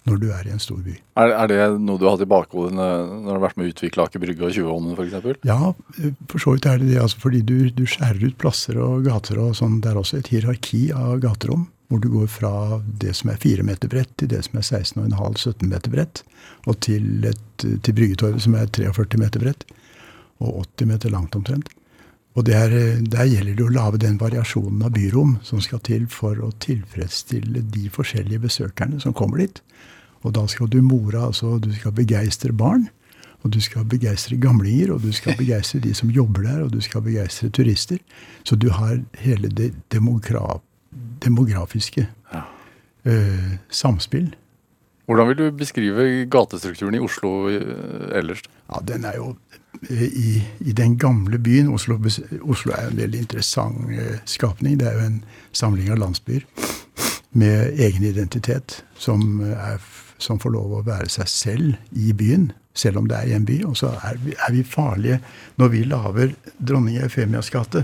når 0.03 0.17
du 0.19 0.25
er 0.35 0.47
i 0.47 0.51
en 0.51 0.59
stor 0.59 0.81
by. 0.83 0.97
Er, 1.15 1.31
er 1.31 1.47
det 1.47 1.59
noe 1.79 1.95
du 1.95 2.03
har 2.03 2.17
hatt 2.17 2.25
i 2.25 2.27
bakhodet 2.27 2.75
når 2.75 3.21
du 3.23 3.29
har 3.31 3.43
vært 3.45 3.59
med 3.59 3.69
å 3.69 3.71
utvikle 3.71 4.03
Aker 4.03 4.19
Brygge 4.19 4.43
og 4.49 4.57
Tjuvholmen 4.57 4.97
f.eks.? 4.97 5.39
Ja, 5.47 5.71
eh, 6.01 6.11
for 6.27 6.43
så 6.43 6.55
vidt 6.55 6.67
er 6.67 6.81
det 6.81 6.89
det. 6.89 6.97
Altså 6.99 7.21
fordi 7.23 7.39
du, 7.47 7.55
du 7.71 7.85
skjærer 7.87 8.25
ut 8.27 8.35
plasser 8.41 8.81
og 8.83 9.07
gater 9.07 9.39
og 9.39 9.55
sånn. 9.55 9.79
Det 9.79 9.93
er 9.93 10.01
også 10.01 10.19
et 10.19 10.33
hierarki 10.33 10.89
av 10.97 11.21
gaterom. 11.23 11.69
Hvor 11.87 12.01
du 12.03 12.09
går 12.09 12.27
fra 12.31 12.51
det 12.99 13.13
som 13.15 13.29
er 13.29 13.39
4 13.39 13.63
meter 13.67 13.91
bredt, 13.91 14.11
til 14.17 14.31
det 14.31 14.41
som 14.47 14.59
er 14.59 14.65
16,5-17 14.65 15.67
meter 15.69 15.93
bredt. 15.93 16.23
Og 16.67 16.79
til, 16.83 17.05
et, 17.29 17.63
til 17.63 17.95
Bryggetorvet 17.95 18.43
som 18.43 18.57
er 18.59 18.71
43 18.75 19.21
meter 19.21 19.43
bredt. 19.43 19.67
Og 20.41 20.65
80 20.77 20.85
meter 20.87 21.09
langt 21.13 21.35
omtrent. 21.35 21.69
Og 22.35 22.45
det 22.45 22.55
er, 22.55 22.71
eh, 22.73 23.01
der 23.01 23.25
gjelder 23.29 23.55
det 23.55 23.65
å 23.67 23.73
lage 23.73 23.99
den 24.01 24.17
variasjonen 24.17 24.81
av 24.83 24.91
byrom 24.95 25.37
som 25.43 25.61
skal 25.61 25.79
til 25.79 26.07
for 26.07 26.35
å 26.35 26.51
tilfredsstille 26.59 27.61
de 27.71 27.89
forskjellige 27.89 28.39
besøkerne 28.47 28.99
som 29.01 29.13
kommer 29.13 29.37
dit. 29.37 29.61
Og 30.23 30.33
da 30.33 30.45
skal 30.47 30.67
du 30.67 30.81
more, 30.81 31.19
altså 31.29 31.59
du 31.61 31.71
skal 31.73 31.91
begeistre 31.91 32.51
barn. 32.53 32.89
Og 33.43 33.51
du 33.51 33.59
skal 33.59 33.83
begeistre 33.83 34.37
gamlinger, 34.39 34.93
og 34.93 35.01
du 35.03 35.11
skal 35.11 35.35
begeistre 35.35 35.81
de 35.83 35.93
som 35.93 36.09
jobber 36.09 36.43
der, 36.43 36.61
og 36.63 36.71
du 36.71 36.79
skal 36.81 37.01
begeistre 37.01 37.49
turister. 37.51 37.99
Så 38.47 38.55
du 38.57 38.69
har 38.69 39.01
hele 39.19 39.49
det 39.49 39.73
demogra 39.91 40.61
demografiske 41.19 42.07
Ja. 42.33 42.43
eh, 43.05 43.57
samspill. 43.69 44.33
Hvordan 45.07 45.27
vil 45.27 45.35
du 45.37 45.51
beskrive 45.51 46.25
gatestrukturen 46.29 46.95
i 46.95 46.99
Oslo 47.03 47.49
eh, 47.49 48.17
ellers? 48.17 48.41
Ja, 48.69 48.79
den 48.79 49.03
er 49.05 49.15
jo 49.17 49.35
i, 49.89 50.43
i 50.59 50.71
den 50.77 50.97
gamle 50.97 51.37
byen 51.43 51.67
Oslo, 51.73 51.97
Oslo 52.43 52.71
er 52.77 52.87
en 52.91 52.97
veldig 52.97 53.19
interessant 53.25 53.89
eh, 53.91 54.19
skapning. 54.29 54.77
Det 54.79 54.87
er 54.87 54.99
jo 54.99 55.05
en 55.09 55.19
samling 55.51 55.91
av 55.91 55.97
landsbyer. 56.03 56.45
med 57.33 57.79
egen 57.81 58.03
identitet, 58.05 58.83
som, 58.97 59.41
er, 59.41 59.79
som 60.21 60.37
får 60.39 60.51
lov 60.53 60.73
å 60.77 60.83
være 60.85 61.09
seg 61.09 61.27
selv 61.27 61.97
i 61.97 62.11
byen, 62.13 62.51
selv 62.77 62.99
om 63.01 63.07
det 63.09 63.17
er 63.17 63.31
i 63.31 63.33
en 63.33 63.45
by. 63.47 63.55
Og 63.65 63.77
så 63.79 63.89
er 64.05 64.19
vi, 64.21 64.35
er 64.37 64.53
vi 64.53 64.61
farlige 64.63 65.17
når 65.57 65.71
vi 65.73 65.81
lager 65.89 66.35
dronning 66.61 66.99
Eufemias 67.01 67.49
gate, 67.49 67.81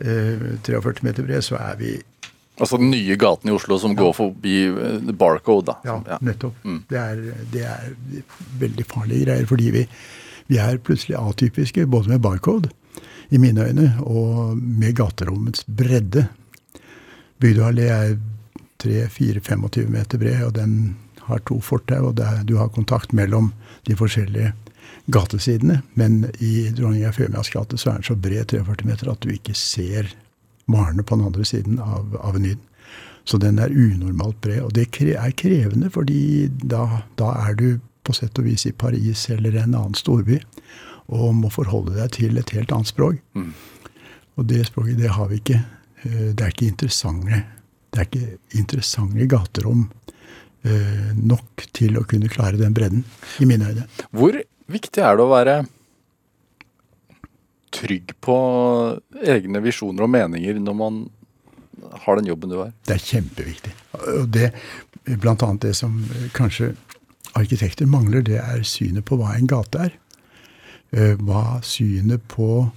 eh, 0.00 0.46
43 0.64 1.04
meter 1.04 1.28
bred, 1.28 1.44
så 1.44 1.58
er 1.60 1.76
vi 1.82 1.98
Altså 2.60 2.76
den 2.76 2.90
nye 2.92 3.14
gaten 3.16 3.48
i 3.48 3.52
Oslo 3.56 3.78
som 3.80 3.94
går 3.96 4.10
forbi 4.12 4.54
eh, 4.68 5.12
Barcode, 5.16 5.70
da. 5.70 5.76
Ja, 5.84 5.94
Ja. 6.08 6.18
nettopp. 6.20 6.56
Mm. 6.64 6.82
Det, 6.90 6.98
er, 6.98 7.22
det 7.52 7.62
er 7.64 7.94
veldig 8.60 8.84
farlige 8.90 9.24
greier, 9.24 9.46
fordi 9.48 9.70
vi, 9.78 9.84
vi 10.50 10.58
er 10.58 10.80
plutselig 10.82 11.18
atypiske, 11.18 11.86
både 11.86 12.10
med 12.14 12.22
barcode, 12.24 12.70
i 13.30 13.38
mine 13.38 13.68
øyne, 13.68 13.92
og 14.02 14.56
med 14.58 14.96
gaterommets 14.98 15.62
bredde. 15.64 16.26
Bygdøyallé 17.40 17.86
er 17.86 18.16
3-4-25 18.82 19.86
meter 19.92 20.18
bred, 20.18 20.42
og 20.48 20.56
den 20.56 20.96
har 21.28 21.42
to 21.46 21.60
fortau, 21.62 22.08
og 22.10 22.16
det 22.18 22.26
er, 22.26 22.42
du 22.44 22.56
har 22.58 22.72
kontakt 22.74 23.14
mellom 23.14 23.52
de 23.86 23.96
forskjellige 23.96 24.52
gatesidene. 25.12 25.80
Men 25.94 26.24
i 26.42 26.70
Dronning 26.74 27.04
Eufemias 27.06 27.52
gate 27.54 27.78
så 27.78 27.92
er 27.92 28.00
den 28.00 28.08
så 28.10 28.16
bred, 28.18 28.48
43 28.50 28.88
meter, 28.88 29.12
at 29.12 29.22
du 29.22 29.30
ikke 29.30 29.54
ser 29.54 30.10
varene 30.70 31.06
på 31.06 31.16
den 31.18 31.28
andre 31.30 31.46
siden 31.46 31.78
av 31.78 32.18
Avenyen. 32.24 32.58
Så 33.28 33.38
den 33.38 33.60
er 33.62 33.70
unormalt 33.70 34.40
bred, 34.42 34.64
og 34.64 34.74
det 34.74 34.88
er 34.88 35.30
krevende, 35.38 35.90
fordi 35.94 36.48
da, 36.48 37.04
da 37.20 37.30
er 37.46 37.54
du 37.54 37.68
på 38.10 38.16
sett 38.18 38.38
og 38.42 38.46
vis 38.50 38.66
i 38.68 38.74
Paris 38.76 39.28
eller 39.32 39.56
en 39.62 39.76
annen 39.78 39.98
storby, 39.98 40.40
og 41.10 41.34
må 41.38 41.50
forholde 41.50 41.96
deg 41.96 42.12
til 42.18 42.38
et 42.38 42.52
helt 42.54 42.72
annet 42.74 42.90
språk. 42.90 43.18
Mm. 43.34 43.52
Og 44.38 44.46
det 44.50 44.64
språket, 44.68 44.98
det 45.00 45.14
har 45.16 45.30
vi 45.30 45.40
ikke. 45.40 45.62
Eh, 46.04 46.30
Det 46.34 46.44
er 46.44 46.54
ikke 46.54 46.70
interessante, 46.70 47.42
det 47.90 48.00
er 48.00 48.08
ikke 48.08 48.60
interessante 48.60 49.26
gaterom 49.30 49.88
eh, 50.64 51.10
nok 51.16 51.66
til 51.76 51.98
å 51.98 52.06
kunne 52.08 52.30
klare 52.30 52.60
den 52.60 52.74
bredden, 52.76 53.04
i 53.40 53.48
mine 53.48 53.70
øyne. 53.72 53.86
Hvor 54.14 54.38
viktig 54.70 55.02
er 55.02 55.16
det 55.18 55.24
å 55.26 55.32
være 55.32 55.56
trygg 57.74 58.14
på 58.22 58.36
egne 59.22 59.62
visjoner 59.62 60.06
og 60.06 60.10
meninger 60.10 60.58
når 60.58 60.76
man 60.78 61.02
har 62.04 62.18
den 62.18 62.30
jobben 62.30 62.50
du 62.52 62.58
har? 62.60 62.72
Det 62.86 62.96
er 62.96 63.04
kjempeviktig. 63.12 63.74
Og 64.00 64.30
det, 64.34 64.50
blant 65.20 65.42
annet 65.46 65.68
det 65.68 65.74
som 65.78 66.00
kanskje 66.36 66.74
arkitekter 67.38 67.86
mangler, 67.86 68.22
det 68.26 68.38
er 68.40 68.62
synet 68.66 69.04
på 69.08 69.16
hva 69.20 69.34
en 69.36 69.46
gate 69.50 69.78
er. 69.78 69.92
Eh, 70.92 71.14
Hva 71.22 71.60
synet 71.62 72.24
på 72.28 72.70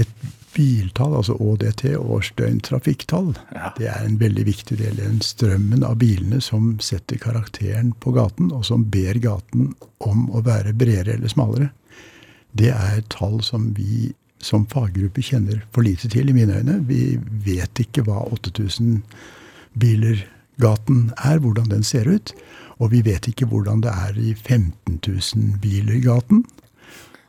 et 0.00 0.08
biltall, 0.54 1.12
altså 1.18 1.34
ÅDT, 1.36 1.96
årsdøgntrafikktall, 1.98 3.34
Ja. 3.52 3.72
det 3.76 3.86
er 3.90 4.04
en 4.06 4.16
veldig 4.18 4.44
viktig 4.46 4.78
del. 4.78 4.96
Den 4.96 5.20
strømmen 5.20 5.82
av 5.84 5.96
bilene 5.98 6.40
som 6.40 6.78
setter 6.80 7.16
karakteren 7.18 7.92
på 8.00 8.12
gaten, 8.14 8.52
og 8.52 8.64
som 8.64 8.84
ber 8.84 9.14
gaten 9.18 9.74
om 10.00 10.28
å 10.30 10.42
være 10.42 10.72
bredere 10.72 11.14
eller 11.18 11.28
smalere. 11.28 11.70
Det 12.54 12.70
er 12.70 13.02
tall 13.10 13.42
som 13.42 13.72
vi 13.74 14.14
som 14.38 14.66
faggruppe 14.66 15.22
kjenner 15.22 15.62
for 15.72 15.82
lite 15.82 16.08
til, 16.08 16.28
i 16.28 16.32
mine 16.32 16.52
øyne. 16.60 16.86
Vi 16.86 17.18
vet 17.44 17.74
ikke 17.80 18.04
hva 18.04 18.22
8000 18.30 19.02
biler-gaten 19.78 21.12
er, 21.24 21.38
hvordan 21.40 21.68
den 21.70 21.82
ser 21.82 22.08
ut. 22.10 22.32
Og 22.78 22.90
vi 22.92 23.04
vet 23.06 23.28
ikke 23.30 23.46
hvordan 23.50 23.82
det 23.84 23.90
er 23.92 24.18
i 24.18 24.34
15 24.34 25.00
000 25.06 25.58
biler-gaten. 25.62 26.44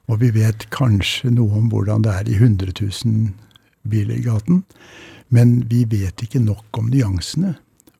Og 0.08 0.22
vi 0.22 0.32
vet 0.34 0.68
kanskje 0.74 1.32
noe 1.34 1.60
om 1.60 1.70
hvordan 1.74 2.06
det 2.06 2.14
er 2.14 2.30
i 2.30 2.38
100 2.38 2.74
000 2.82 3.30
biler-gaten. 3.90 4.64
Men 5.30 5.64
vi 5.70 5.86
vet 5.90 6.22
ikke 6.22 6.40
nok 6.40 6.78
om 6.78 6.90
nyansene. 6.94 7.56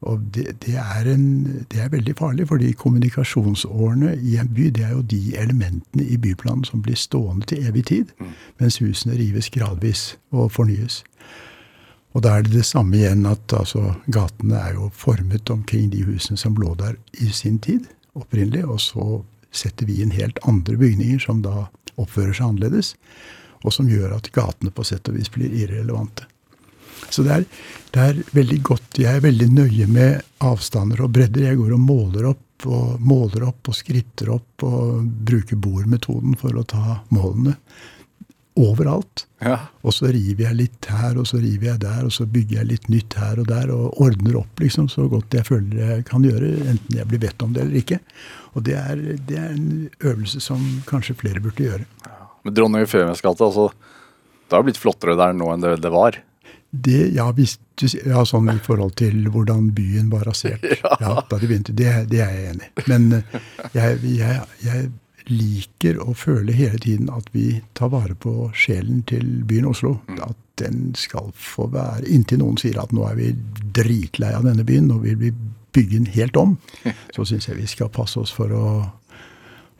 Og 0.06 0.22
det, 0.36 0.62
det, 0.66 0.76
er 0.76 1.08
en, 1.14 1.66
det 1.72 1.80
er 1.82 1.90
veldig 1.90 2.14
farlig, 2.18 2.48
fordi 2.48 2.72
kommunikasjonsårene 2.72 4.16
i 4.22 4.36
en 4.38 4.52
by 4.54 4.70
det 4.76 4.84
er 4.86 4.92
jo 4.92 5.02
de 5.02 5.22
elementene 5.38 6.06
i 6.06 6.18
byplanen 6.18 6.66
som 6.68 6.84
blir 6.86 6.96
stående 7.00 7.46
til 7.50 7.66
evig 7.68 7.86
tid, 7.86 8.12
mens 8.60 8.78
husene 8.78 9.18
rives 9.18 9.50
gradvis 9.50 10.18
og 10.32 10.52
fornyes. 10.52 11.04
Og 12.16 12.24
da 12.24 12.38
er 12.38 12.46
det 12.46 12.54
det 12.56 12.68
samme 12.68 12.96
igjen 12.96 13.26
at 13.28 13.54
altså, 13.54 13.98
gatene 14.08 14.60
er 14.62 14.78
jo 14.78 14.90
formet 14.96 15.52
omkring 15.52 15.90
de 15.92 16.06
husene 16.08 16.40
som 16.40 16.56
lå 16.60 16.72
der 16.80 16.96
i 17.20 17.28
sin 17.36 17.60
tid, 17.60 17.90
opprinnelig, 18.16 18.64
og 18.64 18.80
så 18.80 19.08
setter 19.56 19.90
vi 19.90 20.00
inn 20.04 20.14
helt 20.16 20.40
andre 20.48 20.78
bygninger 20.80 21.20
som 21.20 21.42
da 21.44 21.68
oppfører 22.00 22.36
seg 22.36 22.48
annerledes, 22.48 22.94
og 23.68 23.76
som 23.76 23.90
gjør 23.92 24.16
at 24.16 24.32
gatene 24.36 24.72
på 24.72 24.86
sett 24.88 25.12
og 25.12 25.18
vis 25.18 25.32
blir 25.34 25.52
irrelevante. 25.52 26.28
Så 27.12 27.26
det 27.26 27.34
er, 27.34 27.44
det 27.92 28.02
er 28.02 28.22
veldig 28.36 28.62
godt. 28.66 29.00
Jeg 29.02 29.20
er 29.20 29.26
veldig 29.26 29.50
nøye 29.52 29.88
med 29.92 30.24
avstander 30.44 31.04
og 31.04 31.12
bredder. 31.16 31.50
Jeg 31.50 31.60
går 31.60 31.76
og 31.76 31.84
måler 31.84 32.30
opp 32.32 32.68
og 32.72 33.02
måler 33.04 33.44
opp 33.50 33.68
og 33.70 33.76
skritter 33.76 34.32
opp 34.32 34.64
og 34.64 35.04
bruker 35.28 35.60
bordmetoden 35.60 36.38
for 36.40 36.56
å 36.56 36.64
ta 36.68 37.02
målene 37.14 37.58
overalt. 38.56 39.26
Ja. 39.44 39.58
Og 39.84 39.94
så 39.94 40.10
river 40.14 40.46
jeg 40.48 40.58
litt 40.58 40.88
her, 40.90 41.18
og 41.20 41.28
så 41.28 41.40
river 41.42 41.74
jeg 41.74 41.82
der, 41.84 42.06
og 42.08 42.14
så 42.16 42.26
bygger 42.30 42.62
jeg 42.62 42.70
litt 42.70 42.88
nytt 42.92 43.18
her 43.20 43.42
og 43.42 43.50
der, 43.50 43.72
og 43.74 44.00
ordner 44.02 44.40
opp 44.40 44.64
liksom 44.64 44.88
så 44.92 45.08
godt 45.12 45.36
jeg 45.36 45.48
føler 45.48 45.82
jeg 45.82 46.06
kan 46.10 46.24
gjøre, 46.26 46.52
enten 46.64 47.00
jeg 47.00 47.10
blir 47.12 47.22
bedt 47.26 47.44
om 47.46 47.56
det 47.56 47.66
eller 47.66 47.82
ikke. 47.82 48.00
Og 48.56 48.64
det 48.68 48.78
er, 48.80 49.02
det 49.28 49.40
er 49.40 49.50
en 49.52 49.90
øvelse 50.00 50.40
som 50.44 50.64
kanskje 50.88 51.18
flere 51.20 51.44
burde 51.44 51.68
gjøre. 51.68 51.84
Men 52.46 52.56
Dronning 52.56 52.86
Eufemias 52.86 53.24
gate, 53.26 53.44
altså 53.44 53.72
Det 54.46 54.54
har 54.54 54.64
blitt 54.64 54.80
flottere 54.80 55.18
der 55.18 55.34
nå 55.34 55.50
enn 55.52 55.64
det 55.64 55.80
det 55.84 55.92
var. 55.92 56.20
Det, 56.76 57.00
ja, 57.16 57.30
hvis 57.32 57.56
du, 57.80 57.88
ja, 57.88 58.22
sånn 58.28 58.50
i 58.52 58.60
forhold 58.64 58.98
til 59.00 59.30
hvordan 59.32 59.70
byen 59.76 60.10
var 60.12 60.26
rasert 60.28 60.64
ja. 61.04 61.14
da 61.30 61.40
de 61.40 61.48
begynte, 61.48 61.76
det, 61.76 61.88
det 62.12 62.20
er 62.24 62.34
jeg 62.36 62.52
enig 62.52 62.68
i. 62.68 62.86
Men 62.92 63.08
eh, 63.16 63.38
jeg, 63.74 64.00
jeg, 64.04 64.42
jeg 64.64 64.90
liker 65.30 66.00
å 66.04 66.14
føle 66.18 66.54
hele 66.56 66.80
tiden 66.82 67.10
at 67.14 67.28
vi 67.34 67.62
tar 67.78 67.92
vare 67.94 68.16
på 68.18 68.50
sjelen 68.56 69.04
til 69.10 69.26
byen 69.48 69.70
Oslo. 69.70 69.98
At 70.22 70.38
den 70.62 70.94
skal 70.96 71.32
få 71.36 71.68
være 71.74 72.08
Inntil 72.12 72.40
noen 72.42 72.60
sier 72.62 72.78
at 72.82 72.94
nå 72.96 73.06
er 73.10 73.18
vi 73.20 73.32
dritlei 73.76 74.32
av 74.38 74.46
denne 74.48 74.66
byen, 74.68 74.88
nå 74.92 75.02
vil 75.04 75.18
vi 75.20 75.34
bygge 75.76 76.00
den 76.00 76.12
helt 76.14 76.38
om, 76.40 76.56
så 77.16 77.26
syns 77.28 77.50
jeg 77.50 77.60
vi 77.60 77.68
skal 77.70 77.92
passe 77.94 78.20
oss 78.22 78.32
for 78.36 78.54
å, 78.56 78.68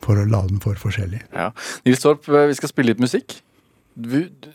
for 0.04 0.20
å 0.20 0.26
la 0.28 0.42
den 0.48 0.60
for 0.64 0.78
forskjellig. 0.80 1.22
Ja. 1.32 1.50
Nils 1.86 2.04
Torp, 2.04 2.28
eh, 2.28 2.48
vi 2.50 2.58
skal 2.58 2.72
spille 2.72 2.92
litt 2.92 3.02
musikk. 3.02 3.38
Du, 3.96 4.26
du, 4.28 4.50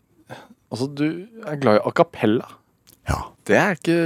altså, 0.69 0.86
du 0.86 1.08
er 1.47 1.62
glad 1.62 1.80
i 1.80 1.86
a 1.88 1.95
cappella. 1.97 2.51
Ja. 3.10 3.23
Det 3.49 3.58
er 3.58 3.80
ikke 3.80 3.97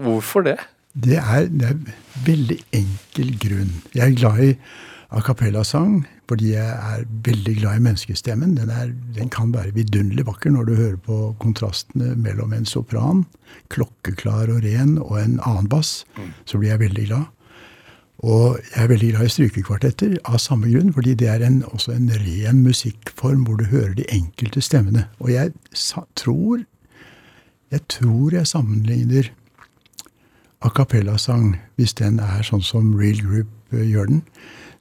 Hvorfor 0.00 0.46
det? 0.46 0.56
Det 0.94 1.18
er, 1.18 1.48
det 1.50 1.68
er 1.68 1.78
veldig 2.24 2.56
enkel 2.72 3.32
grunn. 3.42 3.72
Jeg 3.92 4.06
er 4.06 4.16
glad 4.16 4.40
i 4.44 4.50
a 5.14 5.22
cappella-sang 5.22 6.02
fordi 6.28 6.54
jeg 6.54 6.64
er 6.64 7.04
veldig 7.26 7.54
glad 7.58 7.78
i 7.78 7.84
menneskestemmen. 7.84 8.56
Den, 8.56 8.70
er, 8.72 8.90
den 9.16 9.28
kan 9.32 9.52
være 9.54 9.74
vidunderlig 9.76 10.24
vakker 10.26 10.54
når 10.54 10.68
du 10.68 10.74
hører 10.78 10.96
på 11.04 11.18
kontrastene 11.42 12.14
mellom 12.16 12.54
en 12.56 12.64
sopran, 12.66 13.26
klokkeklar 13.74 14.48
og 14.54 14.64
ren, 14.64 14.96
og 15.02 15.18
en 15.20 15.36
annen 15.44 15.68
bass. 15.68 16.02
Så 16.48 16.58
blir 16.58 16.72
jeg 16.72 16.84
veldig 16.86 17.06
glad. 17.10 17.30
Og 18.24 18.56
jeg 18.70 18.84
er 18.84 18.88
veldig 18.88 19.10
glad 19.12 19.28
i 19.28 19.34
strykekvartetter 19.34 20.14
av 20.24 20.40
samme 20.40 20.70
grunn, 20.72 20.94
fordi 20.96 21.12
det 21.20 21.28
er 21.28 21.44
en, 21.44 21.60
også 21.76 21.92
en 21.92 22.08
ren 22.24 22.62
musikkform 22.64 23.44
hvor 23.44 23.60
du 23.60 23.66
hører 23.68 23.92
de 23.98 24.08
enkelte 24.08 24.64
stemmene. 24.64 25.10
Og 25.20 25.34
jeg 25.34 25.52
tror 26.16 26.64
jeg 27.74 27.82
tror 27.90 28.34
jeg 28.34 28.46
sammenligner 28.46 29.32
a 30.62 30.70
cappella-sang, 30.70 31.56
hvis 31.76 31.96
den 31.98 32.20
er 32.22 32.44
sånn 32.46 32.62
som 32.64 32.92
Real 32.96 33.18
Group 33.24 33.50
eh, 33.74 33.82
gjør 33.90 34.12
den, 34.12 34.20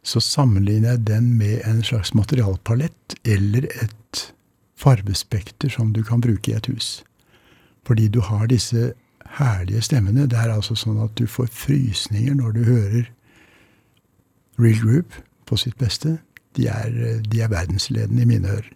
så 0.03 0.19
sammenligner 0.19 0.95
jeg 0.95 1.07
den 1.07 1.33
med 1.39 1.61
en 1.67 1.83
slags 1.83 2.13
materialpalett 2.13 3.15
eller 3.23 3.67
et 3.81 4.23
farvespekter 4.75 5.71
som 5.71 5.93
du 5.93 6.03
kan 6.03 6.21
bruke 6.21 6.51
i 6.51 6.55
et 6.57 6.67
hus. 6.67 7.03
Fordi 7.87 8.07
du 8.07 8.19
har 8.21 8.47
disse 8.51 8.91
herlige 9.39 9.81
stemmene. 9.81 10.27
Det 10.27 10.37
er 10.37 10.51
altså 10.53 10.75
sånn 10.75 10.99
at 11.03 11.15
du 11.19 11.27
får 11.27 11.47
frysninger 11.51 12.35
når 12.39 12.57
du 12.57 12.63
hører 12.67 13.07
Real 14.59 14.81
Group 14.83 15.15
på 15.47 15.57
sitt 15.57 15.77
beste. 15.79 16.17
De 16.57 16.67
er, 16.69 17.21
de 17.23 17.41
er 17.41 17.51
verdensledende 17.51 18.21
i 18.21 18.29
mine 18.29 18.51
ører. 18.59 18.69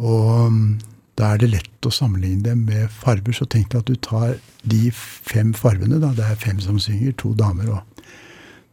Og 0.00 0.52
mm, 0.52 0.80
da 1.20 1.34
er 1.34 1.42
det 1.42 1.52
lett 1.52 1.86
å 1.86 1.92
sammenligne 1.92 2.48
dem 2.48 2.64
med 2.66 2.90
farver. 2.90 3.36
Så 3.36 3.46
tenk 3.46 3.70
deg 3.72 3.84
at 3.84 3.92
du 3.92 4.00
tar 4.00 4.34
de 4.64 4.88
fem 4.96 5.52
farvene. 5.54 6.00
da, 6.00 6.14
Det 6.16 6.24
er 6.24 6.40
fem 6.40 6.60
som 6.60 6.80
synger, 6.80 7.12
to 7.12 7.34
damer 7.38 7.68
og 7.76 8.04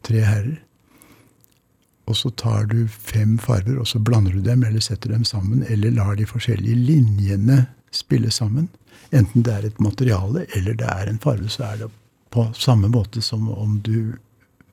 tre 0.06 0.24
herrer. 0.24 0.58
Og 2.10 2.16
så 2.18 2.32
tar 2.34 2.66
du 2.70 2.88
fem 2.90 3.36
farver, 3.38 3.78
og 3.78 3.86
så 3.86 4.00
blander 4.02 4.34
du 4.34 4.42
dem, 4.42 4.64
eller 4.66 4.82
setter 4.82 5.12
dem 5.14 5.24
sammen, 5.24 5.62
eller 5.70 5.94
lar 5.94 6.16
de 6.18 6.26
forskjellige 6.26 6.74
linjene 6.74 7.62
spille 7.94 8.30
sammen. 8.34 8.68
Enten 9.14 9.44
det 9.46 9.54
er 9.54 9.66
et 9.66 9.80
materiale 9.82 10.44
eller 10.54 10.76
det 10.78 10.86
er 10.90 11.10
en 11.10 11.18
farve, 11.22 11.48
så 11.50 11.64
er 11.70 11.80
det 11.80 11.90
på 12.30 12.44
samme 12.54 12.90
måte 12.90 13.22
som 13.22 13.48
om 13.50 13.80
du 13.82 14.14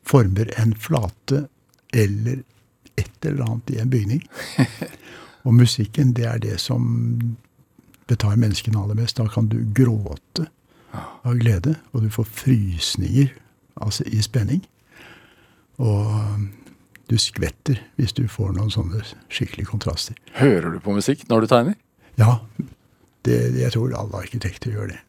former 0.05 0.49
en 0.61 0.75
flate 0.77 1.47
eller 1.93 2.43
et 2.97 3.25
eller 3.25 3.45
annet 3.45 3.71
i 3.73 3.79
en 3.81 3.89
bygning. 3.89 4.21
Og 5.45 5.53
musikken, 5.53 6.13
det 6.13 6.25
er 6.25 6.41
det 6.43 6.59
som 6.61 6.85
betar 8.07 8.37
menneskene 8.37 8.79
aller 8.79 8.97
mest. 8.99 9.17
Da 9.17 9.27
kan 9.31 9.49
du 9.49 9.59
gråte 9.73 10.47
av 11.23 11.37
glede. 11.39 11.75
Og 11.93 12.03
du 12.03 12.09
får 12.13 12.29
frysninger 12.43 13.31
altså 13.81 14.05
i 14.09 14.21
spenning. 14.21 14.63
Og 15.77 16.13
du 17.07 17.15
skvetter 17.21 17.79
hvis 17.99 18.13
du 18.17 18.25
får 18.31 18.53
noen 18.57 18.71
sånne 18.73 19.01
skikkelige 19.31 19.69
kontraster. 19.69 20.17
Hører 20.39 20.73
du 20.75 20.79
på 20.83 20.95
musikk 20.95 21.23
når 21.29 21.45
du 21.45 21.47
tegner? 21.51 21.77
Ja, 22.19 22.39
det, 23.27 23.37
jeg 23.59 23.71
tror 23.75 23.93
alle 23.95 24.23
arkitekter 24.23 24.73
gjør 24.73 24.91
det. 24.93 24.99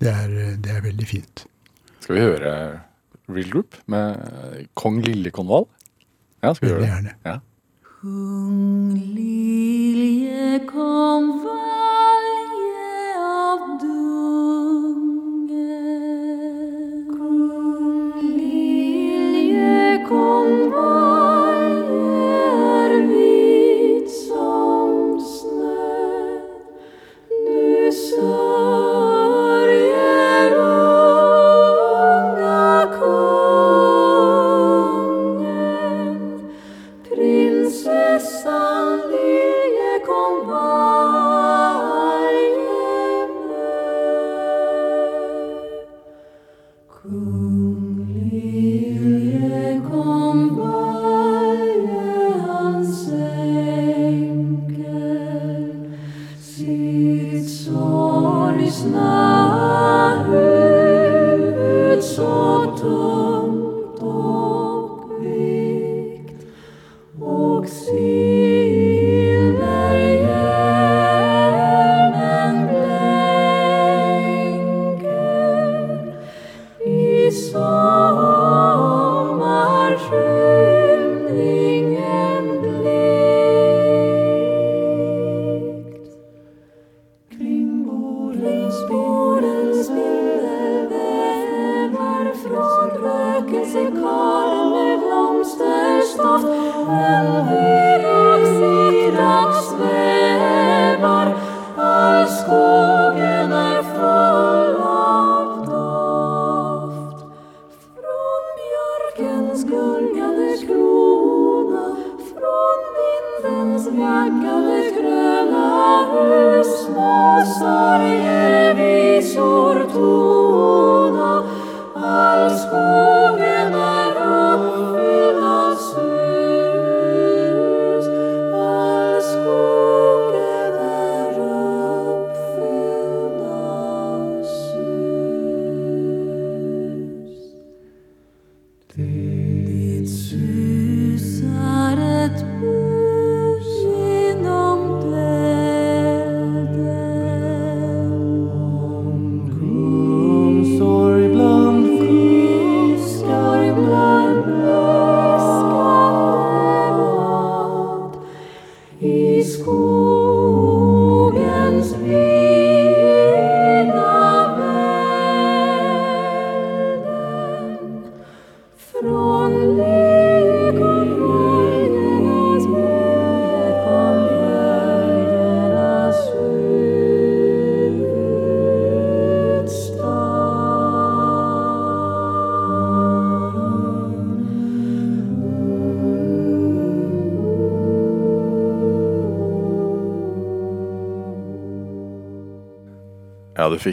Det 0.00 0.08
er, 0.12 0.34
det 0.60 0.72
er 0.76 0.84
veldig 0.84 1.06
fint. 1.08 1.44
Skal 2.00 2.16
vi 2.16 2.24
høre 2.24 2.52
Real 3.30 3.50
Group 3.52 3.76
med 3.92 4.66
kong 4.80 5.00
Lille-konvall? 5.04 5.68
Ja, 6.42 6.54
skal 6.56 6.66
vi 6.66 6.72
gjøre 6.72 6.82
det? 6.84 6.90
gjerne. 6.94 7.14
Ja. 7.28 7.36
Kong 8.00 8.94
lilje 9.16 10.60
kom 10.70 11.34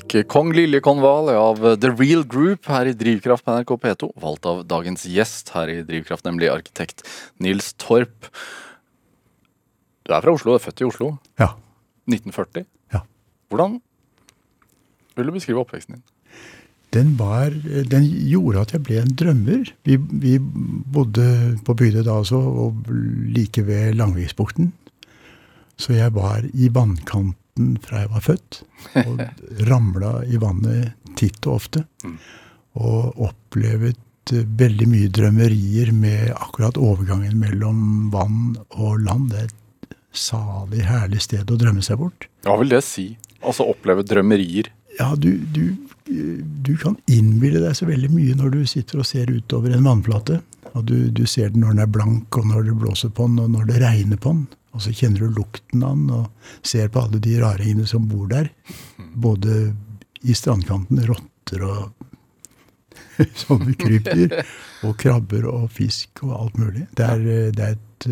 fikk 0.08 0.28
Kong 0.32 0.54
Lilje 0.56 0.80
Konval 0.84 1.30
av 1.34 1.60
The 1.82 1.90
Real 1.92 2.24
Group 2.24 2.68
her 2.72 2.88
i 2.88 2.96
Drivkraft 2.96 3.44
på 3.46 3.56
NRK 3.56 3.72
P2. 3.84 4.10
Valgt 4.22 4.46
av 4.48 4.64
dagens 4.68 5.06
gjest 5.10 5.52
her 5.56 5.68
i 5.72 5.82
Drivkraft, 5.84 6.26
nemlig 6.26 6.50
arkitekt 6.52 7.04
Nils 7.44 7.74
Torp. 7.82 8.30
Du 10.08 10.14
er 10.16 10.24
fra 10.24 10.32
Oslo, 10.34 10.54
du 10.54 10.60
er 10.60 10.64
født 10.64 10.84
i 10.84 10.88
Oslo. 10.88 11.10
Ja. 11.42 11.52
1940. 12.08 12.68
Ja. 12.96 13.04
Hvordan 13.52 13.80
vil 15.18 15.28
du 15.28 15.36
beskrive 15.36 15.64
oppveksten 15.64 15.98
din? 15.98 16.06
Den, 16.96 17.10
var, 17.20 17.52
den 17.92 18.06
gjorde 18.30 18.64
at 18.64 18.72
jeg 18.74 18.86
ble 18.88 19.02
en 19.02 19.16
drømmer. 19.20 19.74
Vi, 19.84 19.98
vi 19.98 20.38
bodde 20.40 21.58
på 21.68 21.76
bygda 21.76 22.06
da 22.08 22.22
også, 22.22 22.40
og 22.40 22.88
like 23.36 23.66
ved 23.68 23.98
Langviksbukten. 24.00 24.72
Så 25.78 25.98
jeg 25.98 26.16
var 26.16 26.48
i 26.54 26.72
vannkanten 26.74 27.36
fra 27.84 28.04
jeg 28.04 28.12
var 28.14 28.26
født, 28.26 28.60
og 29.04 29.24
ramla 29.70 30.12
i 30.28 30.40
vannet 30.42 31.14
titt 31.20 31.40
og 31.48 31.60
ofte. 31.62 31.86
Og 32.78 33.24
opplevet 33.30 33.98
veldig 34.32 34.88
mye 34.92 35.12
drømmerier 35.14 35.92
med 35.96 36.34
akkurat 36.36 36.78
overgangen 36.78 37.38
mellom 37.40 38.10
vann 38.14 38.58
og 38.70 39.00
land. 39.06 39.32
Det 39.32 39.40
er 39.40 39.48
et 39.48 39.96
salig, 40.18 40.84
herlig 40.88 41.22
sted 41.24 41.52
å 41.52 41.60
drømme 41.60 41.84
seg 41.86 42.02
bort. 42.02 42.28
Hva 42.48 42.58
vil 42.62 42.74
det 42.74 42.84
si? 42.86 43.12
Altså 43.42 43.68
oppleve 43.70 44.06
drømmerier? 44.08 44.72
Ja, 44.98 45.12
du, 45.16 45.38
du, 45.54 45.78
du 46.08 46.74
kan 46.82 46.98
innbille 47.12 47.62
deg 47.62 47.76
så 47.78 47.88
veldig 47.88 48.10
mye 48.14 48.38
når 48.38 48.56
du 48.56 48.62
sitter 48.70 49.04
og 49.04 49.10
ser 49.10 49.30
utover 49.30 49.76
en 49.76 49.86
vannflate. 49.86 50.42
Og 50.74 50.86
du, 50.90 50.96
du 51.14 51.26
ser 51.30 51.54
den 51.54 51.64
når 51.64 51.76
den 51.76 51.84
er 51.86 51.92
blank, 51.92 52.38
og 52.38 52.48
når 52.50 52.68
det 52.68 52.78
blåser 52.82 53.14
på 53.14 53.28
den, 53.30 53.40
og 53.44 53.54
når 53.54 53.70
det 53.70 53.82
regner 53.84 54.20
på 54.22 54.34
den. 54.34 54.48
Og 54.76 54.84
så 54.84 54.94
kjenner 54.94 55.24
du 55.24 55.38
lukten 55.40 55.84
av 55.86 55.96
den, 55.96 56.10
og 56.14 56.66
ser 56.66 56.92
på 56.94 57.06
alle 57.06 57.22
de 57.24 57.38
raringene 57.42 57.88
som 57.90 58.08
bor 58.10 58.28
der. 58.32 58.52
Både 59.16 59.72
i 60.28 60.36
strandkanten, 60.38 61.02
rotter 61.08 61.64
og 61.66 61.94
sånne 63.46 63.74
krypdyr. 63.80 64.38
Og 64.86 64.98
krabber 65.02 65.48
og 65.50 65.72
fisk 65.74 66.24
og 66.28 66.36
alt 66.38 66.62
mulig. 66.62 66.86
Det 66.98 67.08
er, 67.08 67.26
det 67.56 67.66
er 67.66 67.76
et, 67.78 68.08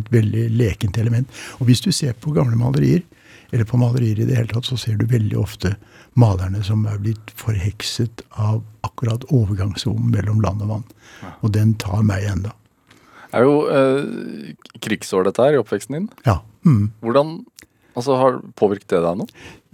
et 0.00 0.10
veldig 0.12 0.48
lekent 0.56 0.98
element. 1.00 1.28
Og 1.58 1.68
hvis 1.68 1.84
du 1.84 1.90
ser 1.92 2.16
på 2.16 2.32
gamle 2.36 2.56
malerier, 2.58 3.04
eller 3.50 3.64
på 3.64 3.80
malerier 3.80 4.20
i 4.20 4.26
det 4.28 4.36
hele 4.36 4.52
tatt, 4.52 4.68
så 4.68 4.76
ser 4.80 4.98
du 5.00 5.06
veldig 5.08 5.38
ofte 5.40 5.74
malerne 6.18 6.60
som 6.64 6.84
er 6.88 7.00
blitt 7.00 7.32
forhekset 7.38 8.24
av 8.36 8.60
akkurat 8.86 9.24
overgangssonen 9.32 10.10
mellom 10.12 10.42
land 10.44 10.64
og 10.64 10.72
vann. 10.72 10.88
Og 11.40 11.52
den 11.56 11.74
tar 11.80 12.02
meg 12.06 12.26
enda. 12.28 12.52
Er 13.32 13.42
jo 13.44 13.54
eh, 13.68 14.54
krigsår 14.80 15.24
dette 15.28 15.42
her 15.44 15.58
i 15.58 15.60
oppveksten 15.60 15.98
din. 15.98 16.08
Ja. 16.26 16.40
Mm. 16.64 16.90
Hvordan 17.04 17.38
Altså, 17.98 18.14
har 18.14 18.36
Påvirket 18.54 18.92
det 18.92 18.98
deg 19.02 19.16
nå? 19.18 19.24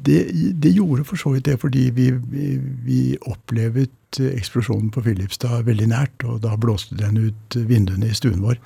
Det, 0.00 0.14
det 0.62 0.70
gjorde 0.72 1.02
for 1.04 1.20
så 1.20 1.34
vidt 1.34 1.44
det, 1.44 1.58
fordi 1.60 1.90
vi, 1.92 2.06
vi, 2.32 2.54
vi 2.86 3.00
opplevet 3.28 4.16
eh, 4.16 4.30
eksplosjonen 4.38 4.88
på 4.94 5.02
Filipstad 5.04 5.66
veldig 5.66 5.88
nært, 5.90 6.24
og 6.24 6.38
da 6.40 6.54
blåste 6.56 6.96
den 6.96 7.18
ut 7.20 7.56
vinduene 7.68 8.08
i 8.08 8.16
stuen 8.16 8.40
vår. 8.40 8.56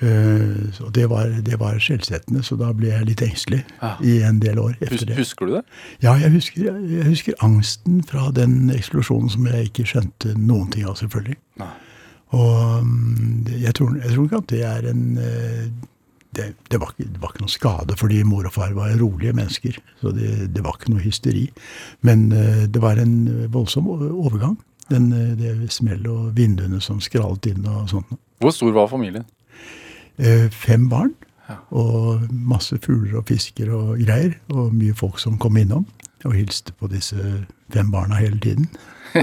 Eh, 0.00 0.72
Så 0.72 0.88
det 0.96 1.04
var, 1.12 1.28
det 1.44 1.58
var 1.60 1.76
skjellsettende, 1.76 2.40
så 2.42 2.56
da 2.56 2.72
ble 2.72 2.88
jeg 2.88 3.04
litt 3.10 3.20
engstelig 3.26 3.60
Ja. 3.82 3.92
i 4.00 4.22
en 4.24 4.40
del 4.40 4.58
år 4.58 4.78
etter 4.80 5.04
det. 5.04 5.18
husker 5.20 5.46
du 5.46 5.52
det? 5.58 5.64
Ja, 6.00 6.14
jeg 6.16 6.32
husker, 6.32 6.72
jeg 6.80 7.04
husker 7.12 7.34
angsten 7.44 8.00
fra 8.08 8.30
den 8.32 8.70
eksplosjonen 8.72 9.28
som 9.30 9.44
jeg 9.46 9.68
ikke 9.68 9.84
skjønte 9.92 10.32
noen 10.40 10.70
ting 10.72 10.88
av, 10.88 10.96
selvfølgelig. 10.96 11.36
Nei. 11.60 11.68
Og 12.32 12.84
mm, 12.84 13.48
jeg 13.60 13.74
tror, 13.76 13.96
jeg 14.00 14.12
tror 14.14 14.28
ikke 14.28 14.40
at 14.40 14.52
det 14.52 14.62
er 14.64 14.90
en 14.92 15.02
eh, 15.20 15.64
det, 16.32 16.46
det, 16.72 16.78
var 16.80 16.94
det 16.96 17.20
var 17.20 17.34
ikke 17.34 17.44
noe 17.44 17.52
skade, 17.52 17.96
fordi 18.00 18.22
mor 18.24 18.46
og 18.48 18.54
far 18.54 18.72
var 18.72 18.94
rolige 18.96 19.34
mennesker. 19.36 19.76
Så 20.00 20.14
det, 20.16 20.48
det 20.56 20.62
var 20.64 20.78
ikke 20.78 20.94
noe 20.94 21.04
hysteri. 21.04 21.44
Men 22.00 22.30
eh, 22.32 22.64
det 22.72 22.80
var 22.82 23.00
en 23.02 23.16
voldsom 23.52 23.90
overgang. 23.92 24.56
Den, 24.88 25.10
eh, 25.12 25.34
det 25.36 25.72
smellet 25.74 26.08
og 26.08 26.32
vinduene 26.38 26.80
som 26.80 27.02
skrallet 27.04 27.52
inn 27.52 27.68
og 27.68 27.90
sånt. 27.92 28.16
Hvor 28.42 28.54
stor 28.56 28.72
var 28.74 28.88
familien? 28.90 29.28
Fem 30.52 30.88
barn. 30.90 31.12
Og 31.74 32.24
masse 32.30 32.76
fugler 32.82 33.20
og 33.20 33.28
fisker 33.28 33.70
og 33.74 34.00
greier. 34.00 34.34
Og 34.54 34.72
mye 34.74 34.96
folk 34.96 35.20
som 35.20 35.38
kom 35.40 35.56
innom 35.60 35.84
og 36.24 36.36
hilste 36.36 36.74
på 36.78 36.88
disse 36.90 37.18
fem 37.72 37.92
barna 37.92 38.18
hele 38.20 38.38
tiden. 38.40 38.68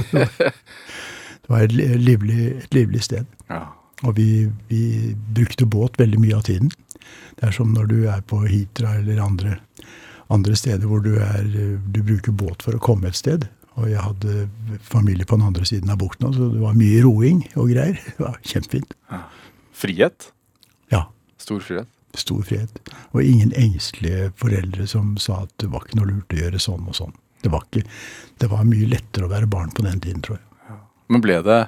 det 1.50 1.56
var 1.56 1.64
et 1.66 1.74
livlig, 1.74 2.42
et 2.62 2.76
livlig 2.78 3.02
sted. 3.02 3.26
Ja. 3.50 3.64
Og 4.06 4.14
vi, 4.20 4.46
vi 4.70 5.16
brukte 5.36 5.66
båt 5.66 5.98
veldig 6.00 6.20
mye 6.22 6.38
av 6.38 6.44
tiden. 6.46 6.70
Det 7.40 7.48
er 7.50 7.56
som 7.56 7.72
når 7.74 7.88
du 7.90 7.96
er 8.08 8.22
på 8.30 8.44
Hitra 8.46 8.94
eller 9.00 9.18
andre, 9.24 9.56
andre 10.30 10.56
steder 10.56 10.86
hvor 10.88 11.02
du, 11.02 11.16
er, 11.18 11.48
du 11.90 12.00
bruker 12.06 12.32
båt 12.38 12.62
for 12.64 12.78
å 12.78 12.84
komme 12.86 13.10
et 13.10 13.18
sted. 13.18 13.48
Og 13.80 13.90
jeg 13.90 14.04
hadde 14.04 14.46
familie 14.86 15.26
på 15.26 15.40
den 15.40 15.48
andre 15.50 15.66
siden 15.66 15.90
av 15.90 15.98
bukta, 16.04 16.30
så 16.36 16.52
det 16.54 16.62
var 16.62 16.78
mye 16.78 17.02
roing 17.06 17.42
og 17.58 17.72
greier. 17.74 17.98
Det 18.18 18.22
var 18.22 18.38
kjempefint. 18.46 18.94
Frihet? 19.80 20.30
Ja, 20.94 21.08
Stor 21.42 21.64
frihet? 21.66 21.90
stor 22.20 22.42
frihet. 22.44 22.80
Og 23.14 23.22
ingen 23.24 23.52
engstelige 23.56 24.32
foreldre 24.38 24.86
som 24.90 25.14
sa 25.22 25.44
at 25.46 25.52
det 25.62 25.70
var 25.72 25.86
ikke 25.86 26.00
noe 26.00 26.10
lurt 26.10 26.34
å 26.34 26.40
gjøre 26.42 26.60
sånn 26.62 26.88
og 26.90 26.98
sånn. 26.98 27.14
Det 27.42 27.52
var, 27.54 27.64
ikke, 27.70 27.86
det 28.42 28.50
var 28.52 28.66
mye 28.68 28.88
lettere 28.92 29.28
å 29.28 29.32
være 29.32 29.48
barn 29.48 29.70
på 29.72 29.86
den 29.86 30.02
tiden, 30.04 30.24
tror 30.26 30.40
jeg. 30.40 30.46
Men 31.10 31.24
ble 31.26 31.40
det 31.46 31.60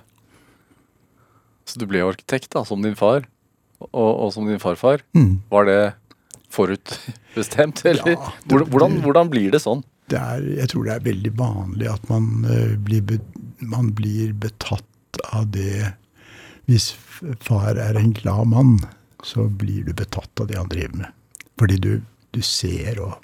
Så 1.65 1.79
du 1.79 1.85
ble 1.89 2.01
arkitekt, 2.05 2.51
da, 2.53 2.63
som 2.67 2.81
din 2.83 2.97
far? 2.99 3.25
Og, 3.91 4.11
og 4.11 4.29
som 4.35 4.45
din 4.49 4.59
farfar? 4.61 5.01
Mm. 5.17 5.39
Var 5.49 5.65
det 5.69 5.79
forutbestemt, 6.51 7.83
eller? 7.87 8.11
Ja, 8.17 8.33
det- 8.45 8.67
hvordan, 8.67 8.99
hvordan 9.05 9.31
blir 9.31 9.51
det 9.53 9.61
sånn? 9.63 9.83
det 10.11 10.19
er, 10.19 10.45
jeg 10.59 10.71
tror 10.73 10.87
det 10.87 10.93
er 10.93 11.05
veldig 11.05 11.31
vanlig 11.39 11.87
at 11.87 12.09
man, 12.11 12.25
uh, 12.43 12.75
blir, 12.83 13.03
be, 13.07 13.19
man 13.63 13.91
blir 13.95 14.33
betatt 14.35 15.21
av 15.31 15.49
det 15.55 15.93
Hvis 16.69 16.91
far 17.43 17.75
er 17.79 17.97
en 17.99 18.11
glad 18.15 18.47
mann, 18.47 18.77
så 19.23 19.47
blir 19.49 19.83
du 19.87 19.93
betatt 19.97 20.39
av 20.39 20.47
det 20.47 20.55
han 20.59 20.69
driver 20.71 21.01
med. 21.01 21.09
Fordi 21.59 21.77
du, 21.81 21.89
du 22.31 22.39
ser 22.45 22.99
og 23.03 23.17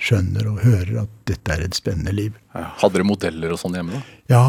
skjønner 0.00 0.46
og 0.48 0.62
hører 0.64 1.02
at 1.02 1.10
dette 1.28 1.52
er 1.52 1.64
et 1.64 1.76
spennende 1.76 2.14
liv. 2.16 2.36
Hadde 2.54 2.96
dere 2.96 3.06
modeller 3.06 3.52
og 3.52 3.60
sånn 3.60 3.76
hjemme, 3.76 3.98
da? 3.98 4.16
Ja, 4.32 4.42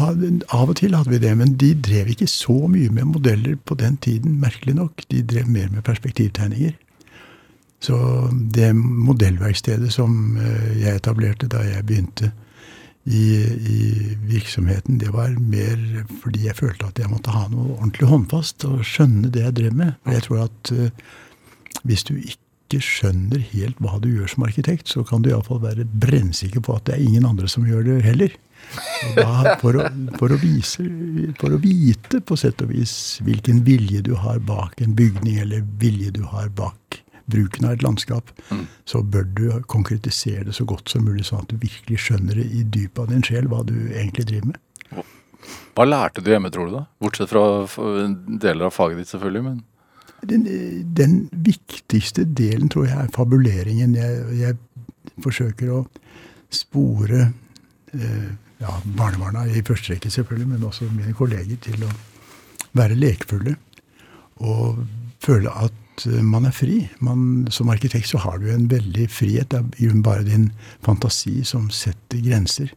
av 0.56 0.72
og 0.72 0.78
til 0.80 0.96
hadde 0.96 1.12
vi 1.12 1.20
det, 1.22 1.32
men 1.38 1.56
de 1.60 1.72
drev 1.76 2.12
ikke 2.14 2.28
så 2.30 2.56
mye 2.70 2.92
med 2.94 3.10
modeller 3.12 3.58
på 3.68 3.76
den 3.80 3.98
tiden, 4.02 4.38
merkelig 4.42 4.78
nok. 4.78 5.04
De 5.12 5.20
drev 5.28 5.50
mer 5.52 5.68
med 5.74 5.84
perspektivtegninger. 5.86 6.78
Så 7.82 7.96
det 8.54 8.70
modellverkstedet 8.78 9.90
som 9.92 10.38
eh, 10.38 10.68
jeg 10.84 11.00
etablerte 11.00 11.50
da 11.50 11.64
jeg 11.66 11.84
begynte 11.88 12.30
i, 13.10 13.42
i 13.42 13.80
virksomheten, 14.30 15.00
det 15.02 15.10
var 15.10 15.34
mer 15.34 16.04
fordi 16.22 16.46
jeg 16.46 16.60
følte 16.60 16.86
at 16.86 17.00
jeg 17.02 17.10
måtte 17.10 17.34
ha 17.34 17.48
noe 17.50 17.74
ordentlig 17.80 18.06
håndfast 18.12 18.68
og 18.68 18.84
skjønne 18.86 19.32
det 19.34 19.42
jeg 19.42 19.56
drev 19.58 19.74
med. 19.80 19.98
Jeg 20.06 20.28
tror 20.28 20.44
at 20.46 20.72
eh, 20.76 20.94
hvis 21.82 22.06
du 22.06 22.14
ikke 22.14 22.41
skjønner 22.80 23.42
helt 23.52 23.80
hva 23.82 23.98
du 24.00 24.08
gjør 24.12 24.30
som 24.32 24.46
arkitekt, 24.46 24.88
så 24.88 25.04
kan 25.04 25.22
du 25.22 25.30
iallfall 25.30 25.60
være 25.62 25.84
brennsikker 25.84 26.64
på 26.64 26.78
at 26.78 26.86
det 26.88 26.96
er 26.96 27.04
ingen 27.04 27.26
andre 27.28 27.50
som 27.50 27.66
gjør 27.68 27.84
det 27.90 28.00
heller. 28.06 28.38
Da, 29.18 29.56
for, 29.60 29.76
å, 29.76 29.86
for, 30.16 30.32
å 30.32 30.38
vise, 30.40 30.86
for 31.40 31.52
å 31.52 31.60
vite 31.60 32.22
på 32.24 32.38
sett 32.38 32.62
og 32.64 32.70
vis 32.72 32.94
hvilken 33.26 33.64
vilje 33.66 34.04
du 34.06 34.14
har 34.16 34.38
bak 34.46 34.80
en 34.80 34.94
bygning, 34.96 35.40
eller 35.42 35.66
vilje 35.82 36.14
du 36.16 36.22
har 36.30 36.48
bak 36.56 37.02
bruken 37.32 37.66
av 37.66 37.76
et 37.76 37.82
landskap, 37.84 38.30
så 38.88 39.02
bør 39.02 39.26
du 39.36 39.44
konkretisere 39.70 40.46
det 40.48 40.56
så 40.56 40.66
godt 40.68 40.92
som 40.92 41.04
mulig, 41.06 41.26
sånn 41.28 41.44
at 41.44 41.52
du 41.52 41.58
virkelig 41.62 42.00
skjønner 42.06 42.38
det 42.38 42.46
i 42.48 42.62
dypet 42.64 43.02
av 43.04 43.10
din 43.12 43.26
sjel 43.26 43.50
hva 43.50 43.62
du 43.66 43.76
egentlig 43.90 44.28
driver 44.30 44.54
med. 44.54 44.62
Hva 45.72 45.86
lærte 45.88 46.22
du 46.22 46.30
hjemme, 46.30 46.52
tror 46.54 46.68
du, 46.68 46.76
da? 46.76 46.86
Bortsett 47.02 47.30
fra 47.32 47.42
deler 48.42 48.68
av 48.68 48.74
faget 48.74 49.02
ditt, 49.02 49.12
selvfølgelig. 49.12 49.44
men... 49.48 49.60
Den, 50.30 50.44
den 50.94 51.16
viktigste 51.32 52.24
delen 52.24 52.68
tror 52.70 52.86
jeg 52.86 52.98
er 52.98 53.10
fabuleringen. 53.14 53.96
Jeg, 53.98 54.22
jeg 54.38 54.56
forsøker 55.24 55.72
å 55.74 55.80
spore 56.52 57.24
eh, 57.92 58.30
ja, 58.62 58.78
barnebarna 58.84 59.46
i 59.50 59.62
første 59.66 59.94
rekke, 59.94 60.10
selvfølgelig, 60.12 60.48
men 60.54 60.66
også 60.68 60.88
mine 60.92 61.14
kolleger, 61.16 61.58
til 61.64 61.86
å 61.86 61.92
være 62.78 62.98
lekefulle. 62.98 63.56
Og 64.46 64.82
føle 65.22 65.52
at 65.64 66.06
eh, 66.06 66.20
man 66.22 66.46
er 66.48 66.54
fri. 66.56 66.84
Man, 67.04 67.48
som 67.50 67.72
arkitekt 67.72 68.12
så 68.12 68.22
har 68.22 68.38
du 68.42 68.50
en 68.52 68.68
veldig 68.70 69.08
frihet. 69.10 69.50
Det 69.50 69.62
er 69.62 69.88
jo 69.88 70.04
bare 70.04 70.26
din 70.28 70.50
fantasi 70.84 71.40
som 71.48 71.70
setter 71.74 72.22
grenser. 72.24 72.72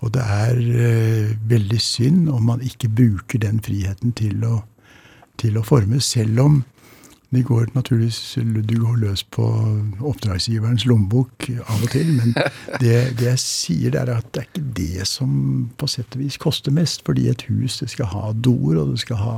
Og 0.00 0.14
det 0.16 0.24
er 0.24 0.58
eh, 0.58 1.32
veldig 1.48 1.80
synd 1.84 2.28
om 2.32 2.46
man 2.48 2.64
ikke 2.64 2.88
bruker 2.88 3.42
den 3.42 3.60
friheten 3.64 4.14
til 4.16 4.44
å, 4.48 4.62
til 5.40 5.58
å 5.60 5.64
forme, 5.66 6.00
selv 6.04 6.40
om 6.44 6.60
det 7.30 7.44
går 7.46 7.68
naturligvis 7.76 8.34
du 8.66 8.74
går 8.80 8.96
løs 9.04 9.22
på 9.22 9.44
oppdragsgiverens 10.02 10.82
lommebok 10.90 11.46
av 11.62 11.84
og 11.84 11.92
til, 11.92 12.08
men 12.16 12.32
det, 12.82 12.96
det 13.20 13.28
jeg 13.28 13.42
sier, 13.42 13.98
er 14.00 14.10
at 14.16 14.32
det 14.34 14.42
er 14.42 14.48
ikke 14.48 14.64
det 14.80 15.06
som 15.06 15.30
på 15.78 15.86
sett 15.90 16.16
og 16.18 16.24
vis 16.24 16.40
koster 16.42 16.74
mest. 16.74 17.04
Fordi 17.06 17.28
et 17.30 17.46
hus 17.46 17.78
det 17.84 17.92
skal 17.94 18.10
ha 18.10 18.32
doer, 18.34 18.80
og 18.82 18.96
det 18.96 19.04
skal 19.04 19.22
ha 19.22 19.36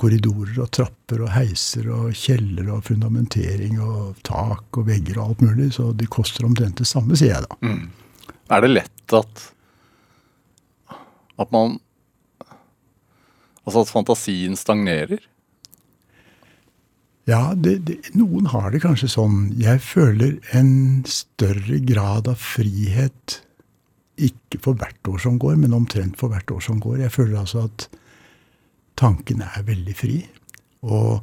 korridorer 0.00 0.56
og 0.64 0.72
trapper 0.76 1.22
og 1.24 1.32
heiser 1.36 1.88
og 1.92 2.16
kjeller 2.16 2.72
og 2.72 2.84
fundamentering 2.88 3.78
og 3.80 4.16
tak 4.24 4.80
og 4.80 4.88
vegger 4.88 5.20
og 5.20 5.30
alt 5.30 5.44
mulig. 5.44 5.70
Så 5.76 5.90
det 5.96 6.08
koster 6.12 6.48
omtrent 6.48 6.80
det 6.80 6.88
samme, 6.88 7.16
sier 7.16 7.36
jeg 7.36 7.44
da. 7.44 7.76
Er 8.56 8.64
det 8.64 8.72
lett 8.72 9.16
at 9.16 9.50
At 11.36 11.50
man 11.52 11.76
Altså 13.66 13.82
at 13.82 13.90
fantasien 13.90 14.54
stagnerer? 14.56 15.18
Ja, 17.26 17.54
det, 17.58 17.78
det, 17.88 17.96
noen 18.14 18.46
har 18.52 18.70
det 18.70 18.84
kanskje 18.84 19.10
sånn. 19.10 19.48
Jeg 19.58 19.82
føler 19.82 20.36
en 20.54 21.02
større 21.10 21.80
grad 21.82 22.28
av 22.30 22.38
frihet 22.38 23.40
ikke 24.16 24.60
for 24.62 24.78
hvert 24.78 25.10
år 25.10 25.18
som 25.24 25.40
går, 25.42 25.56
men 25.60 25.74
omtrent 25.76 26.14
for 26.20 26.30
hvert 26.32 26.50
år 26.54 26.62
som 26.64 26.78
går. 26.80 27.00
Jeg 27.02 27.14
føler 27.16 27.40
altså 27.42 27.66
at 27.66 27.88
tanken 28.96 29.42
er 29.44 29.66
veldig 29.66 29.96
fri. 29.98 30.20
Og 30.86 31.18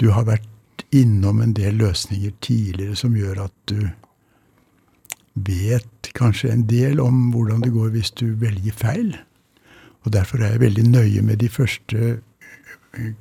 du 0.00 0.08
har 0.16 0.24
vært 0.30 0.48
innom 0.94 1.42
en 1.44 1.52
del 1.54 1.76
løsninger 1.78 2.32
tidligere 2.44 2.96
som 2.98 3.14
gjør 3.18 3.44
at 3.44 3.54
du 3.70 3.84
vet 5.34 6.10
kanskje 6.14 6.52
en 6.54 6.64
del 6.70 7.02
om 7.02 7.28
hvordan 7.34 7.62
det 7.64 7.72
går 7.74 7.92
hvis 7.94 8.14
du 8.16 8.30
velger 8.40 8.76
feil. 8.78 9.12
Og 10.04 10.14
derfor 10.14 10.40
er 10.40 10.54
jeg 10.54 10.64
veldig 10.64 10.86
nøye 10.88 11.24
med 11.26 11.42
de 11.42 11.50
første 11.50 12.16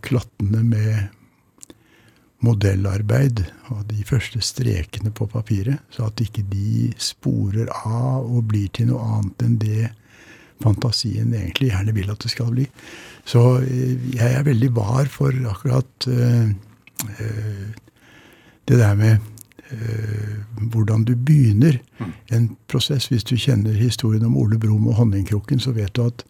klattene 0.06 0.64
med 0.64 1.12
modellarbeid 2.44 3.44
og 3.72 3.86
de 3.90 4.04
første 4.08 4.42
strekene 4.44 5.14
på 5.16 5.28
papiret, 5.32 5.80
så 5.94 6.10
at 6.10 6.22
ikke 6.24 6.44
de 6.52 6.92
sporer 7.02 7.72
av 7.88 8.28
og 8.28 8.48
blir 8.52 8.70
til 8.76 8.92
noe 8.92 9.04
annet 9.18 9.46
enn 9.48 9.60
det 9.62 9.92
fantasien 10.64 11.34
egentlig 11.34 11.72
gjerne 11.72 11.96
vil 11.96 12.12
at 12.14 12.24
det 12.24 12.32
skal 12.32 12.52
bli. 12.54 12.68
Så 13.28 13.42
eh, 13.64 13.96
jeg 14.16 14.30
er 14.30 14.48
veldig 14.48 14.72
var 14.76 15.10
for 15.12 15.36
akkurat 15.50 16.08
øh, 16.08 16.52
det 18.68 18.80
der 18.80 18.96
med 18.96 19.18
øh, 19.72 20.36
hvordan 20.72 21.04
du 21.04 21.16
begynner 21.16 21.80
en 22.32 22.52
prosess. 22.68 23.08
Hvis 23.08 23.24
du 23.24 23.36
kjenner 23.36 23.74
historien 23.74 24.26
om 24.26 24.38
Ole 24.38 24.60
Brumm 24.60 24.88
og 24.88 25.00
honningkrukken, 25.02 25.60
så 25.60 25.72
vet 25.72 25.96
du 25.96 26.06
at 26.06 26.26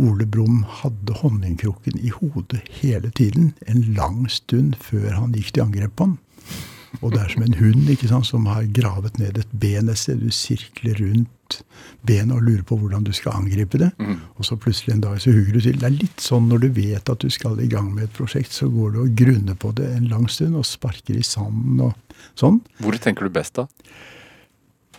Ole 0.00 0.26
Brumm 0.26 0.62
hadde 0.80 1.18
honningkrukken 1.20 1.98
i 2.00 2.12
hodet 2.14 2.62
hele 2.80 3.10
tiden, 3.10 3.52
en 3.68 3.82
lang 3.96 4.24
stund 4.30 4.76
før 4.80 5.10
han 5.18 5.34
gikk 5.36 5.52
til 5.52 5.66
angrep 5.66 5.96
på 5.96 6.08
han. 6.08 6.18
Og 7.00 7.14
det 7.14 7.22
er 7.22 7.30
som 7.32 7.44
en 7.44 7.56
hund 7.56 7.88
ikke 7.88 8.08
sant, 8.10 8.26
som 8.28 8.46
har 8.50 8.66
gravet 8.76 9.16
ned 9.20 9.38
et 9.40 9.52
ben 9.56 9.88
et 9.88 9.98
sted. 9.98 10.20
Du 10.20 10.30
sirkler 10.34 10.98
rundt 11.00 11.62
benet 12.06 12.36
og 12.36 12.44
lurer 12.44 12.64
på 12.68 12.76
hvordan 12.76 13.04
du 13.06 13.12
skal 13.16 13.38
angripe 13.38 13.80
det. 13.80 13.90
Og 14.36 14.44
så 14.44 14.58
plutselig 14.60 14.94
en 14.94 15.00
dag 15.04 15.20
så 15.20 15.32
hugger 15.32 15.56
du 15.56 15.60
til. 15.64 15.80
Det 15.80 15.88
er 15.88 15.96
litt 15.96 16.20
sånn 16.20 16.50
når 16.50 16.64
du 16.64 16.68
vet 16.76 17.08
at 17.08 17.24
du 17.24 17.32
skal 17.32 17.60
i 17.64 17.68
gang 17.72 17.94
med 17.94 18.04
et 18.04 18.16
prosjekt, 18.16 18.52
så 18.52 18.68
går 18.68 18.92
du 18.92 19.00
og 19.06 19.16
grunner 19.16 19.56
på 19.56 19.72
det 19.72 19.88
en 19.96 20.08
lang 20.12 20.28
stund 20.28 20.56
og 20.56 20.68
sparker 20.68 21.16
i 21.16 21.24
sanden 21.26 21.80
og 21.88 22.20
sånn. 22.38 22.60
Hvor 22.84 22.96
tenker 23.00 23.28
du 23.28 23.32
best 23.32 23.56
da? 23.56 23.66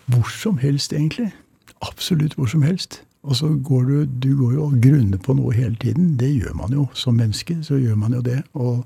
Hvor 0.09 0.27
som 0.33 0.57
helst, 0.59 0.93
egentlig. 0.93 1.31
Absolutt 1.85 2.35
hvor 2.35 2.49
som 2.49 2.65
helst. 2.65 3.03
Og 3.23 3.35
så 3.39 3.47
går 3.63 3.83
du, 3.87 4.05
du 4.05 4.31
går 4.37 4.53
jo 4.53 4.65
og 4.67 4.79
grunner 4.83 5.19
på 5.23 5.35
noe 5.37 5.53
hele 5.55 5.77
tiden. 5.79 6.15
Det 6.19 6.27
gjør 6.33 6.57
man 6.59 6.73
jo. 6.75 6.87
Som 6.93 7.21
menneske 7.21 7.55
så 7.63 7.79
gjør 7.79 7.95
man 7.99 8.17
jo 8.17 8.23
det. 8.25 8.41
Og 8.53 8.83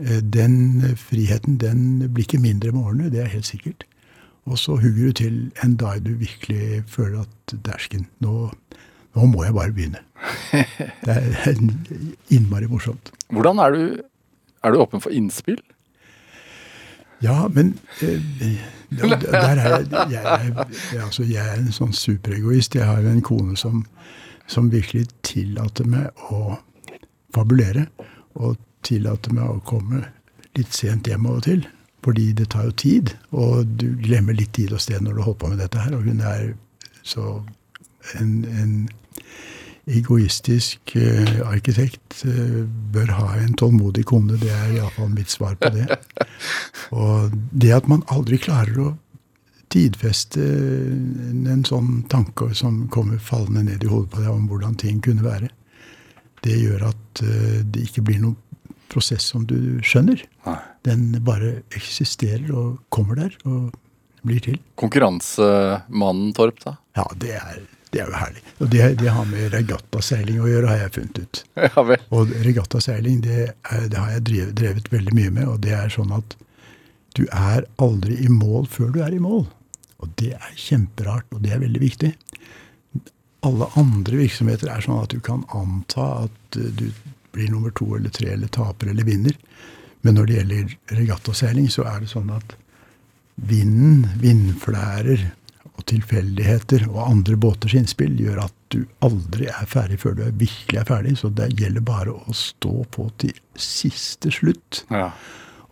eh, 0.00 0.22
den 0.22 0.80
friheten, 0.96 1.58
den 1.60 1.82
blir 2.08 2.24
ikke 2.24 2.40
mindre 2.40 2.72
med 2.72 2.80
årene. 2.80 3.10
Det 3.12 3.20
er 3.20 3.34
helt 3.34 3.48
sikkert. 3.48 3.84
Og 4.48 4.58
så 4.60 4.76
hugger 4.76 5.10
du 5.10 5.12
til 5.20 5.36
en 5.64 5.76
dag 5.80 6.00
du 6.04 6.14
virkelig 6.20 6.84
føler 6.88 7.24
at 7.24 7.54
dæsken, 7.64 8.08
nå, 8.20 8.50
nå 9.14 9.26
må 9.26 9.44
jeg 9.44 9.54
bare 9.56 9.72
begynne. 9.72 10.00
Det 11.04 11.14
er 11.16 11.60
innmari 12.32 12.68
morsomt. 12.68 13.12
Hvordan 13.32 13.60
er 13.60 13.70
du, 13.76 14.02
er 14.64 14.72
du 14.72 14.80
åpen 14.80 15.00
for 15.00 15.12
innspill? 15.12 15.60
Ja, 17.24 17.44
men 17.48 17.74
eh, 18.04 18.60
der 18.94 19.16
der 19.32 19.60
er 19.60 19.78
jeg, 19.80 20.10
jeg, 20.12 21.02
altså, 21.02 21.24
jeg 21.24 21.42
er 21.42 21.58
en 21.58 21.72
sånn 21.74 21.94
superegoist. 21.96 22.76
Jeg 22.78 22.86
har 22.86 23.06
en 23.08 23.22
kone 23.24 23.56
som, 23.58 23.84
som 24.46 24.70
virkelig 24.72 25.08
tillater 25.26 25.88
meg 25.88 26.26
å 26.30 26.58
fabulere. 27.34 27.88
Og 28.34 28.58
tillater 28.84 29.34
meg 29.34 29.48
å 29.48 29.62
komme 29.66 30.04
litt 30.58 30.74
sent 30.76 31.08
hjem 31.08 31.26
av 31.26 31.40
og 31.40 31.46
til. 31.48 31.64
Fordi 32.04 32.26
det 32.36 32.50
tar 32.52 32.68
jo 32.68 32.74
tid, 32.76 33.14
og 33.32 33.70
du 33.80 33.86
glemmer 34.02 34.36
litt 34.36 34.52
tid 34.52 34.74
og 34.76 34.82
sted 34.84 35.00
når 35.00 35.16
du 35.16 35.22
holder 35.24 35.40
på 35.40 35.52
med 35.54 35.62
dette 35.64 35.80
her. 35.80 35.94
Og 35.96 36.04
hun 36.04 36.20
er 36.20 36.50
så 37.04 37.38
en, 38.20 38.34
en 38.44 38.74
egoistisk 39.90 40.94
eh, 40.96 41.40
arkitekt 41.44 42.24
eh, 42.28 42.62
bør 42.94 43.12
ha 43.18 43.28
en 43.40 43.54
tålmodig 43.58 44.06
kone. 44.08 44.38
Det 44.40 44.50
er 44.50 44.76
iallfall 44.78 45.12
mitt 45.12 45.32
svar 45.32 45.58
på 45.60 45.70
det. 45.74 45.88
Og 47.00 47.34
det 47.52 47.74
at 47.76 47.90
man 47.90 48.04
aldri 48.12 48.40
klarer 48.40 48.80
å 48.80 48.92
tidfeste 49.74 50.40
en, 50.40 51.64
sånn 51.66 52.04
tanke 52.10 52.52
som 52.54 52.84
kommer 52.94 53.18
fallende 53.18 53.64
ned 53.66 53.84
i 53.84 53.90
hodet 53.90 54.12
på 54.12 54.22
deg 54.22 54.30
om 54.30 54.48
hvordan 54.50 54.76
ting 54.78 55.00
kunne 55.04 55.26
være, 55.26 55.50
det 56.46 56.58
gjør 56.60 56.88
at 56.92 57.24
eh, 57.24 57.60
det 57.64 57.88
ikke 57.88 58.06
blir 58.08 58.22
noen 58.22 58.40
prosess 58.92 59.26
som 59.32 59.46
du 59.48 59.80
skjønner. 59.82 60.20
Den 60.86 61.08
bare 61.24 61.64
eksisterer 61.74 62.52
og 62.54 62.84
kommer 62.94 63.18
der 63.18 63.34
og 63.48 63.72
blir 64.24 64.40
til. 64.44 64.60
Konkurransemannen 64.80 66.32
Torp, 66.36 66.60
da? 66.62 66.76
Ja, 66.96 67.08
det 67.20 67.32
er, 67.40 67.64
det 67.94 68.02
er 68.02 68.10
jo 68.10 68.18
herlig. 68.18 68.42
Og 68.58 68.70
det, 68.72 68.86
det 69.00 69.12
har 69.14 69.26
med 69.30 69.52
regattaseiling 69.54 70.40
å 70.42 70.48
gjøre, 70.50 70.70
har 70.72 70.80
jeg 70.82 70.94
funnet 70.98 71.20
ut. 71.22 71.42
Ja 71.64 71.84
vel. 71.86 72.06
Og 72.14 72.32
regattaseiling, 72.44 73.20
det, 73.24 73.50
er, 73.70 73.86
det 73.92 74.00
har 74.00 74.16
jeg 74.16 74.24
drevet, 74.30 74.56
drevet 74.58 74.90
veldig 74.92 75.14
mye 75.16 75.34
med, 75.38 75.50
og 75.52 75.60
det 75.64 75.76
er 75.78 75.92
sånn 75.94 76.14
at 76.16 76.36
du 77.14 77.22
er 77.30 77.68
aldri 77.82 78.18
i 78.24 78.30
mål 78.32 78.66
før 78.70 78.90
du 78.94 79.00
er 79.06 79.14
i 79.14 79.22
mål. 79.22 79.46
Og 80.02 80.10
det 80.20 80.32
er 80.34 80.56
kjemperart, 80.58 81.28
og 81.30 81.44
det 81.44 81.54
er 81.54 81.62
veldig 81.62 81.82
viktig. 81.82 82.10
Alle 83.46 83.68
andre 83.78 84.18
virksomheter 84.24 84.72
er 84.72 84.82
sånn 84.82 85.02
at 85.02 85.14
du 85.14 85.22
kan 85.22 85.44
anta 85.54 86.08
at 86.24 86.58
eh, 86.58 86.72
du 86.74 86.88
blir 87.34 87.50
nummer 87.50 87.72
to 87.74 87.88
eller 87.96 88.12
tre 88.14 88.32
eller 88.34 88.50
taper 88.52 88.90
eller 88.90 89.06
vinner. 89.06 89.38
Men 90.04 90.18
når 90.18 90.28
det 90.28 90.36
gjelder 90.40 90.74
regattaseiling, 90.98 91.70
så 91.72 91.86
er 91.88 92.02
det 92.02 92.10
sånn 92.10 92.34
at 92.34 92.58
vinden, 93.34 94.04
vindflærer 94.22 95.30
og 95.74 95.86
tilfeldigheter 95.90 96.84
og 96.90 97.00
andre 97.08 97.36
båters 97.40 97.74
innspill 97.74 98.14
gjør 98.20 98.44
at 98.44 98.54
du 98.74 98.84
aldri 99.04 99.48
er 99.50 99.66
ferdig 99.70 99.98
før 100.02 100.16
du 100.18 100.22
er 100.26 100.36
virkelig 100.38 100.80
er 100.80 100.86
ferdig. 100.88 101.16
Så 101.18 101.30
det 101.34 101.50
gjelder 101.58 101.84
bare 101.86 102.14
å 102.14 102.36
stå 102.36 102.84
på 102.94 103.08
til 103.22 103.34
siste 103.58 104.30
slutt. 104.34 104.84
Ja. 104.94 105.10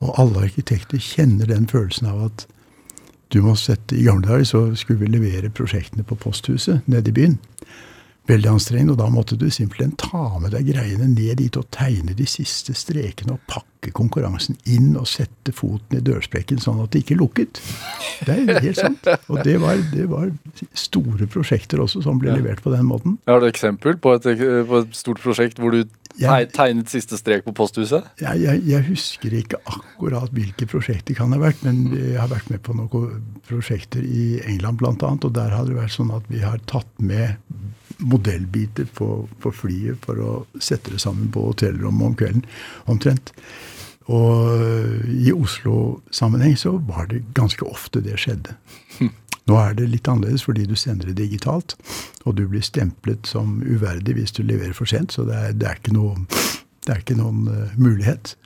Og 0.02 0.18
alle 0.18 0.48
arkitekter 0.48 1.02
kjenner 1.02 1.50
den 1.50 1.68
følelsen 1.70 2.10
av 2.10 2.26
at 2.30 2.46
du 3.32 3.40
må 3.40 3.54
sette 3.56 3.96
I 3.96 4.04
gamle 4.04 4.28
dager 4.28 4.44
så 4.44 4.60
skulle 4.76 5.06
vi 5.06 5.14
levere 5.14 5.52
prosjektene 5.54 6.04
på 6.04 6.18
posthuset 6.20 6.84
nede 6.90 7.08
i 7.08 7.16
byen. 7.16 7.38
Veldig 8.30 8.52
anstrengende, 8.52 8.94
og 8.94 9.00
da 9.00 9.08
måtte 9.10 9.36
du 9.38 9.48
simpelthen 9.50 9.96
ta 9.98 10.38
med 10.38 10.52
deg 10.54 10.68
greiene 10.70 11.08
ned 11.10 11.40
dit 11.40 11.56
og 11.58 11.66
tegne 11.74 12.14
de 12.14 12.26
siste 12.30 12.74
strekene 12.78 13.34
og 13.34 13.40
pakke 13.50 13.90
konkurransen 13.90 14.54
inn 14.70 14.92
og 14.94 15.08
sette 15.10 15.50
foten 15.50 15.98
i 15.98 16.02
dørsprekken 16.06 16.60
sånn 16.62 16.78
at 16.84 16.92
det 16.94 17.02
ikke 17.02 17.18
lukket. 17.18 17.58
Det 18.22 18.36
er 18.36 18.60
helt 18.62 18.78
sant. 18.78 19.08
Og 19.26 19.40
det 19.42 19.56
var, 19.58 19.80
det 19.90 20.06
var 20.12 20.30
store 20.78 21.26
prosjekter 21.26 21.82
også 21.82 22.04
som 22.06 22.20
ble 22.22 22.36
levert 22.36 22.62
på 22.62 22.70
den 22.70 22.86
måten. 22.86 23.18
Har 23.26 23.42
du 23.42 23.48
eksempel 23.48 23.98
på 23.98 24.14
et, 24.14 24.30
på 24.70 24.84
et 24.84 24.94
stort 24.94 25.18
prosjekt 25.24 25.58
hvor 25.58 25.74
du 25.74 25.82
jeg, 26.20 26.48
tegnet 26.54 26.92
siste 26.92 27.18
strek 27.18 27.42
på 27.46 27.54
posthuset? 27.56 28.06
Jeg, 28.22 28.42
jeg, 28.44 28.62
jeg 28.68 28.86
husker 28.86 29.34
ikke 29.34 29.60
akkurat 29.66 30.30
hvilke 30.36 30.68
prosjekter 30.70 31.10
det 31.10 31.18
kan 31.18 31.34
ha 31.34 31.40
vært, 31.42 31.66
men 31.66 31.88
jeg 31.90 32.20
har 32.20 32.30
vært 32.30 32.52
med 32.52 32.62
på 32.62 32.76
noen 32.78 33.22
prosjekter 33.48 34.04
i 34.06 34.38
England 34.46 34.78
bl.a., 34.78 34.94
og 34.94 35.30
der 35.34 35.54
har 35.56 35.66
det 35.66 35.80
vært 35.80 35.96
sånn 35.96 36.12
at 36.14 36.28
vi 36.30 36.44
har 36.44 36.62
tatt 36.70 36.92
med 37.02 37.40
modellbiter 38.02 38.88
på, 38.94 39.08
på 39.42 39.52
flyet 39.54 40.04
for 40.06 40.20
å 40.22 40.32
sette 40.60 40.94
det 40.94 41.00
sammen 41.02 41.30
på 41.32 41.44
hotellrommet 41.50 42.08
om 42.10 42.16
kvelden, 42.18 42.46
omtrent. 42.90 43.34
Og 44.10 45.06
i 45.06 45.30
Oslo-sammenheng 45.32 46.56
så 46.58 46.74
var 46.88 47.06
det 47.10 47.22
ganske 47.36 47.66
ofte 47.68 48.02
det 48.02 48.18
skjedde. 48.20 48.56
Nå 49.50 49.58
er 49.58 49.74
det 49.78 49.88
litt 49.90 50.08
annerledes 50.10 50.44
fordi 50.46 50.66
du 50.70 50.76
sender 50.78 51.10
det 51.10 51.18
digitalt, 51.22 51.74
og 52.26 52.36
du 52.38 52.44
blir 52.50 52.62
stemplet 52.66 53.26
som 53.26 53.60
uverdig 53.62 54.16
hvis 54.18 54.34
du 54.36 54.44
leverer 54.46 54.74
for 54.76 54.90
sent, 54.90 55.14
så 55.14 55.26
det 55.26 55.38
er, 55.38 55.56
det 55.58 55.68
er, 55.68 55.80
ikke, 55.80 55.94
noe, 55.96 56.26
det 56.86 56.94
er 56.94 57.02
ikke 57.02 57.18
noen 57.18 57.46
uh, 57.50 57.74
mulighet. 57.78 58.36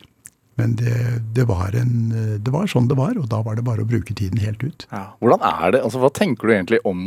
Men 0.57 0.73
det, 0.81 0.95
det, 1.37 1.45
var 1.45 1.75
en, 1.77 1.97
eh, 2.17 2.37
det 2.41 2.49
var 2.49 2.65
sånn 2.73 2.87
det 2.89 2.97
var, 2.97 3.19
og 3.21 3.27
da 3.29 3.43
var 3.45 3.59
det 3.59 3.65
bare 3.67 3.85
å 3.85 3.89
bruke 3.89 4.15
tiden 4.17 4.41
helt 4.41 4.63
ut. 4.65 4.87
Ja. 4.89 5.11
Hvordan 5.21 5.43
er 5.45 5.75
det? 5.75 5.83
Altså, 5.85 6.01
hva 6.01 6.09
tenker 6.17 6.49
du 6.49 6.55
egentlig 6.55 6.79
om 6.89 7.03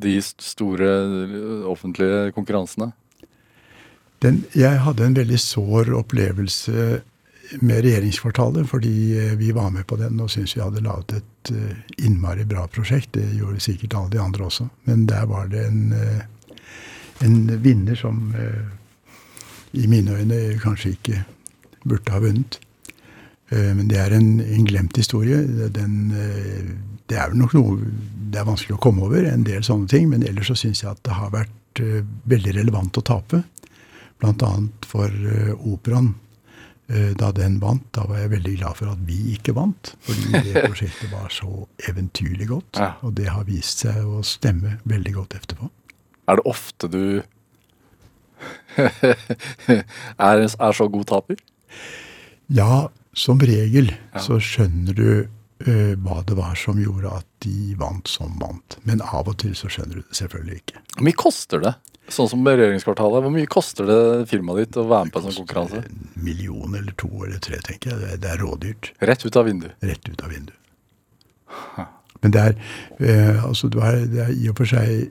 de 0.00 0.18
store 0.22 0.90
eh, 1.24 1.66
offentlige 1.70 2.32
konkurransene? 2.36 2.92
Den, 4.22 4.44
jeg 4.56 4.80
hadde 4.80 5.04
en 5.06 5.16
veldig 5.16 5.40
sår 5.40 5.92
opplevelse 5.98 6.86
med 7.60 7.84
regjeringskvartalet, 7.84 8.66
fordi 8.68 8.94
eh, 9.18 9.34
vi 9.40 9.52
var 9.56 9.70
med 9.74 9.86
på 9.86 9.98
den 10.00 10.20
og 10.20 10.32
syntes 10.32 10.56
vi 10.56 10.64
hadde 10.64 10.84
laget 10.84 11.18
et 11.20 11.54
eh, 11.54 12.06
innmari 12.06 12.46
bra 12.48 12.66
prosjekt. 12.72 13.14
Det 13.18 13.26
gjorde 13.38 13.62
sikkert 13.62 13.98
alle 13.98 14.14
de 14.16 14.22
andre 14.24 14.48
også. 14.48 14.68
Men 14.88 15.06
der 15.10 15.28
var 15.30 15.48
det 15.52 15.66
en, 15.68 15.94
en 17.24 17.38
vinner 17.62 17.98
som 17.98 18.32
i 19.74 19.86
mine 19.90 20.16
øyne 20.16 20.58
kanskje 20.62 20.94
ikke 20.94 21.24
burde 21.84 22.12
ha 22.14 22.20
vunnet. 22.22 22.58
Men 23.50 23.86
det 23.90 23.98
er 24.00 24.14
en, 24.16 24.40
en 24.40 24.66
glemt 24.66 24.96
historie. 24.96 25.42
Den, 25.70 26.14
det 27.14 27.20
er 27.22 27.30
vel 27.30 27.38
nok 27.44 27.54
noe 27.54 27.78
det 28.34 28.40
er 28.42 28.48
vanskelig 28.48 28.74
å 28.74 28.82
komme 28.82 29.04
over, 29.06 29.22
en 29.30 29.44
del 29.46 29.62
sånne 29.62 29.86
ting. 29.92 30.08
Men 30.10 30.24
ellers 30.26 30.48
så 30.50 30.56
syns 30.58 30.80
jeg 30.82 30.90
at 30.90 31.02
det 31.06 31.14
har 31.14 31.30
vært 31.30 31.82
uh, 31.84 32.00
veldig 32.30 32.54
relevant 32.58 32.98
å 32.98 33.04
tape. 33.06 33.44
Annet 34.24 34.86
for 34.88 35.06
uh, 35.12 35.52
operaen. 35.70 36.14
Uh, 36.90 37.12
Da 37.20 37.28
den 37.36 37.60
vant, 37.62 37.84
da 37.96 38.02
var 38.08 38.18
jeg 38.24 38.32
veldig 38.34 38.54
glad 38.58 38.76
for 38.80 38.90
at 38.90 39.04
vi 39.06 39.20
ikke 39.36 39.54
vant. 39.56 39.92
Fordi 40.04 40.32
det 40.48 40.64
prosjektet 40.66 41.12
var 41.12 41.30
så 41.32 41.68
eventyrlig 41.88 42.48
godt. 42.50 42.80
Ja. 42.82 42.90
Og 43.06 43.14
det 43.20 43.28
har 43.30 43.46
vist 43.48 43.84
seg 43.86 44.02
å 44.02 44.24
stemme 44.26 44.78
veldig 44.90 45.14
godt 45.20 45.38
etterpå. 45.38 45.70
Er 46.32 46.40
det 46.40 46.46
ofte 46.50 46.88
du 46.90 47.00
er, 50.18 50.44
er 50.44 50.72
så 50.76 50.88
god 50.90 51.06
taper? 51.12 51.38
Ja, 52.52 52.88
som 53.14 53.38
regel 53.40 53.92
Ja. 53.92 54.20
så 54.20 54.40
skjønner 54.42 54.96
du 54.98 55.08
hva 55.64 56.18
det 56.26 56.34
var 56.34 56.56
som 56.58 56.80
gjorde 56.82 57.12
at 57.20 57.26
de 57.44 57.76
vant 57.78 58.08
som 58.10 58.32
vant. 58.40 58.74
Men 58.82 59.00
av 59.04 59.30
og 59.30 59.36
til 59.40 59.54
så 59.56 59.70
skjønner 59.70 60.00
du 60.00 60.02
det 60.02 60.18
selvfølgelig 60.18 60.56
ikke. 60.60 60.80
Hvor 60.96 61.06
mye 61.06 61.20
koster 61.20 61.62
det? 61.62 61.74
Sånn 62.12 62.28
som 62.28 62.44
regjeringskvartalet, 62.44 63.24
hvor 63.24 63.32
mye 63.32 63.48
koster 63.48 63.88
det 63.88 64.00
firmaet 64.28 64.66
ditt 64.66 64.76
å 64.76 64.84
være 64.90 65.08
med 65.08 65.14
på 65.14 65.22
en 65.22 65.26
sånn 65.30 65.38
konkurranse? 65.40 65.80
En 65.88 66.24
million 66.26 66.76
eller 66.76 66.92
to 67.00 67.08
eller 67.24 67.40
tre, 67.42 67.60
tenker 67.64 67.94
jeg. 67.94 68.18
Det 68.20 68.28
er, 68.28 68.42
rådyrt. 68.42 68.90
Rett 69.08 69.24
ut 69.24 69.38
av 69.40 69.48
vinduet. 69.48 69.76
Rett 69.80 70.10
ut 70.10 70.24
av 70.24 70.34
vinduet. 70.34 70.60
Men 72.20 72.34
det 72.34 72.42
er, 72.42 72.56
eh, 73.00 73.40
altså, 73.44 73.70
det 73.72 73.80
er, 73.84 73.98
det 74.12 74.20
er 74.26 74.34
i 74.36 74.50
og 74.52 74.58
for 74.60 74.68
seg 74.68 75.08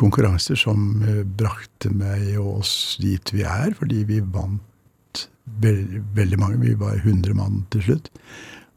konkurranser 0.00 0.56
som 0.56 1.02
eh, 1.04 1.20
brakte 1.24 1.92
meg 1.92 2.32
og 2.40 2.62
oss 2.62 2.74
dit 3.02 3.34
vi 3.34 3.44
er, 3.44 3.76
fordi 3.76 4.02
vi 4.08 4.22
vant 4.24 5.26
veld, 5.60 5.98
veldig 6.16 6.40
mange. 6.40 6.60
Vi 6.64 6.74
var 6.80 6.96
100 6.96 7.36
mann 7.36 7.66
til 7.74 7.84
slutt, 7.90 8.08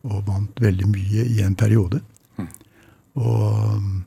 og 0.05 0.25
vant 0.27 0.61
veldig 0.61 0.87
mye 0.91 1.25
i 1.35 1.41
en 1.45 1.57
periode. 1.57 2.01
Og 3.15 3.77
mm, 3.79 3.99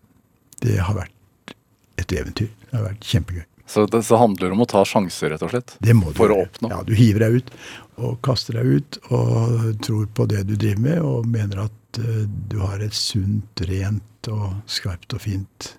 det 0.65 0.79
har 0.85 0.97
vært 0.97 1.55
et 1.99 2.13
eventyr. 2.13 2.51
Det 2.69 2.77
har 2.77 2.91
vært 2.91 3.07
kjempegøy. 3.09 3.47
Så 3.69 3.85
det 3.93 4.01
så 4.09 4.17
handler 4.17 4.49
det 4.49 4.57
om 4.57 4.65
å 4.65 4.69
ta 4.69 4.81
sjanser, 4.89 5.35
rett 5.35 5.43
og 5.45 5.53
slett. 5.53 5.75
Det 5.85 5.93
må 5.97 6.13
du 6.13 6.17
For 6.17 6.33
å 6.33 6.41
oppnå. 6.47 6.71
Ja, 6.73 6.81
du 6.87 6.95
hiver 6.97 7.27
deg 7.27 7.41
ut 7.41 7.51
og 7.99 8.15
kaster 8.25 8.57
deg 8.57 8.79
ut 8.79 8.99
og 9.11 9.81
tror 9.85 10.07
på 10.15 10.29
det 10.31 10.45
du 10.49 10.55
driver 10.55 10.85
med, 10.85 11.01
og 11.05 11.27
mener 11.29 11.65
at 11.67 12.01
eh, 12.01 12.25
du 12.49 12.61
har 12.63 12.81
et 12.85 12.97
sunt, 12.97 13.65
rent 13.69 14.31
og 14.33 14.61
skarpt 14.71 15.17
og 15.19 15.25
fint 15.25 15.73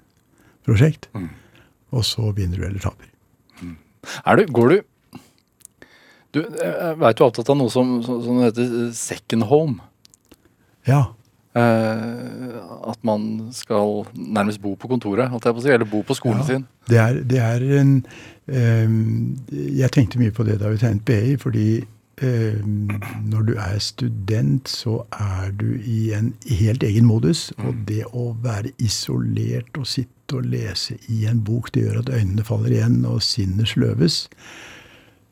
prosjekt. 0.68 1.08
Mm. 1.16 1.32
Og 1.96 2.06
så 2.06 2.30
vinner 2.38 2.60
du 2.60 2.68
eller 2.68 2.84
taper. 2.84 3.10
Er 4.24 4.40
du, 4.40 4.46
går 4.54 4.70
du 4.70 4.78
Du, 6.30 6.40
jeg 6.46 6.98
veit 7.02 7.18
du 7.18 7.24
er 7.24 7.28
opptatt 7.28 7.50
av 7.50 7.58
noe 7.58 7.72
som, 7.74 7.96
som, 8.06 8.36
heter 8.44 8.68
eh, 8.86 8.92
second 8.94 9.48
home. 9.50 9.80
Ja. 10.90 11.04
Eh, 11.58 12.90
at 12.90 13.00
man 13.04 13.50
skal 13.52 14.06
nærmest 14.16 14.62
bo 14.62 14.76
på 14.76 14.88
kontoret, 14.88 15.32
si, 15.62 15.70
eller 15.70 15.86
bo 15.86 16.02
på 16.02 16.14
skolen 16.14 16.42
Ja. 16.42 16.46
sin. 16.46 16.66
Det 16.90 16.98
er, 16.98 17.14
det 17.24 17.40
er 17.40 17.80
en 17.82 18.06
ehm, 18.48 19.38
Jeg 19.52 19.92
tenkte 19.92 20.20
mye 20.20 20.32
på 20.32 20.44
det 20.46 20.60
da 20.60 20.70
vi 20.70 20.78
tegnet 20.78 21.06
BI, 21.06 21.36
fordi 21.38 21.86
ehm, 22.22 22.90
når 23.26 23.42
du 23.48 23.54
er 23.58 23.80
student, 23.80 24.70
så 24.70 25.04
er 25.12 25.52
du 25.52 25.76
i 25.86 26.14
en 26.14 26.34
helt 26.50 26.84
egen 26.84 27.06
modus. 27.06 27.52
Og 27.58 27.76
det 27.88 28.04
å 28.14 28.36
være 28.44 28.72
isolert 28.80 29.78
og 29.78 29.88
sitte 29.88 30.38
og 30.38 30.46
lese 30.46 30.98
i 31.10 31.26
en 31.26 31.42
bok, 31.42 31.72
det 31.74 31.84
gjør 31.88 32.00
at 32.04 32.10
øynene 32.14 32.44
faller 32.46 32.70
igjen 32.70 33.06
og 33.06 33.22
sinnet 33.26 33.68
sløves. 33.68 34.28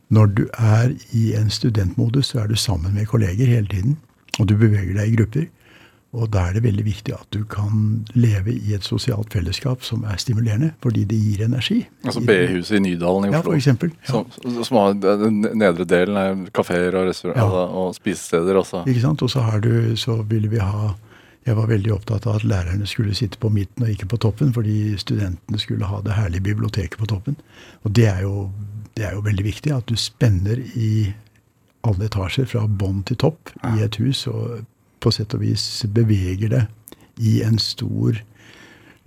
Når 0.09 0.25
du 0.25 0.47
er 0.57 0.93
i 1.13 1.33
en 1.35 1.49
studentmodus, 1.49 2.25
så 2.31 2.39
er 2.39 2.47
du 2.47 2.55
sammen 2.55 2.93
med 2.93 3.05
kolleger 3.05 3.45
hele 3.45 3.67
tiden. 3.67 3.97
Og 4.39 4.47
du 4.49 4.55
beveger 4.57 4.93
deg 4.97 5.13
i 5.13 5.15
grupper. 5.17 5.47
Og 6.17 6.29
da 6.31 6.45
er 6.47 6.53
det 6.55 6.61
veldig 6.63 6.85
viktig 6.87 7.11
at 7.13 7.27
du 7.35 7.41
kan 7.51 8.05
leve 8.15 8.53
i 8.55 8.71
et 8.73 8.85
sosialt 8.87 9.33
fellesskap 9.35 9.83
som 9.83 10.05
er 10.07 10.15
stimulerende, 10.17 10.69
fordi 10.81 11.03
det 11.05 11.17
gir 11.19 11.43
energi. 11.45 11.81
Altså 12.07 12.21
B-huset 12.25 12.77
i 12.77 12.79
Nydalen 12.85 13.27
i 13.27 13.29
Oslo, 13.29 13.35
Ja, 13.35 13.41
for 13.43 13.57
eksempel. 13.57 13.91
Ja. 14.07 14.21
Som, 14.31 14.63
som 14.63 14.77
har 14.79 14.95
den 15.03 15.41
nedre 15.59 15.85
delen 15.85 16.17
er 16.17 16.39
kafeer 16.55 16.95
og 16.95 17.11
Ja. 17.35 17.43
og 17.67 17.93
spisesteder 17.99 18.55
også. 18.55 18.85
Ikke 18.87 19.03
sant? 19.03 19.21
Og 19.21 19.29
så, 19.29 19.41
har 19.41 19.59
du, 19.59 19.95
så 19.99 20.21
ville 20.23 20.47
vi 20.49 20.57
ha 20.63 20.95
Jeg 21.47 21.55
var 21.55 21.67
veldig 21.67 21.91
opptatt 21.93 22.25
av 22.27 22.35
at 22.35 22.43
lærerne 22.43 22.85
skulle 22.87 23.13
sitte 23.15 23.37
på 23.39 23.47
midten 23.49 23.83
og 23.83 23.89
ikke 23.89 24.05
på 24.11 24.17
toppen, 24.19 24.49
fordi 24.53 24.97
studentene 24.99 25.59
skulle 25.59 25.85
ha 25.87 26.01
det 26.03 26.11
herlige 26.17 26.43
biblioteket 26.43 26.97
på 26.99 27.05
toppen. 27.07 27.37
Og 27.85 27.91
det 27.95 28.07
er 28.07 28.21
jo, 28.25 28.49
det 28.97 29.05
er 29.05 29.13
jo 29.13 29.21
veldig 29.23 29.45
viktig 29.45 29.71
at 29.71 29.85
du 29.87 29.95
spenner 29.95 30.59
i 30.75 31.13
alle 31.87 32.07
etasjer 32.07 32.47
fra 32.49 32.65
bånn 32.67 33.03
til 33.07 33.19
topp 33.21 33.51
i 33.75 33.83
et 33.85 33.99
hus, 34.01 34.25
og 34.27 34.63
på 35.03 35.13
sett 35.13 35.35
og 35.37 35.43
vis 35.43 35.85
beveger 35.93 36.53
det 36.53 36.63
i 37.17 37.41
en 37.45 37.59
stor 37.61 38.17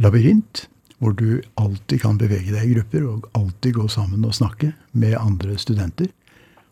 labyrint, 0.01 0.67
hvor 1.01 1.15
du 1.17 1.41
alltid 1.61 2.03
kan 2.03 2.19
bevege 2.21 2.53
deg 2.53 2.67
i 2.67 2.75
grupper 2.75 3.07
og 3.09 3.29
alltid 3.37 3.79
gå 3.79 3.87
sammen 3.89 4.25
og 4.29 4.37
snakke 4.37 4.75
med 4.93 5.17
andre 5.19 5.57
studenter. 5.59 6.11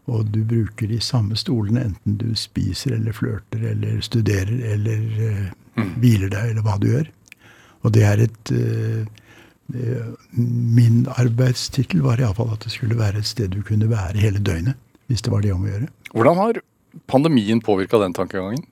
Og 0.08 0.28
du 0.32 0.42
bruker 0.48 0.88
de 0.88 1.00
samme 1.04 1.36
stolene 1.36 1.84
enten 1.90 2.16
du 2.20 2.32
spiser 2.36 2.96
eller 2.96 3.16
flørter 3.16 3.64
eller 3.72 4.00
studerer 4.04 4.60
eller 4.74 5.22
eh, 5.28 5.86
hviler 6.00 6.32
deg 6.32 6.52
eller 6.52 6.64
hva 6.64 6.76
du 6.80 6.88
gjør. 6.90 7.08
Og 7.84 7.94
det 7.94 8.04
er 8.08 8.24
et 8.24 8.52
eh, 8.52 9.02
eh, 9.76 10.08
Min 10.32 11.06
arbeidstittel 11.12 12.02
var 12.04 12.20
iallfall 12.20 12.54
at 12.54 12.64
det 12.64 12.72
skulle 12.72 12.98
være 12.98 13.20
et 13.20 13.28
sted 13.28 13.52
du 13.52 13.60
kunne 13.62 13.90
være 13.90 14.20
hele 14.20 14.40
døgnet. 14.44 14.80
Hvis 15.08 15.24
det 15.24 15.32
var 15.32 15.44
det 15.44 15.54
om 15.54 15.64
å 15.64 15.70
gjøre. 15.70 15.88
Hvordan 16.12 16.40
har 16.40 16.60
pandemien 17.08 17.62
påvirka 17.64 18.00
den 18.02 18.16
tankegangen? 18.16 18.64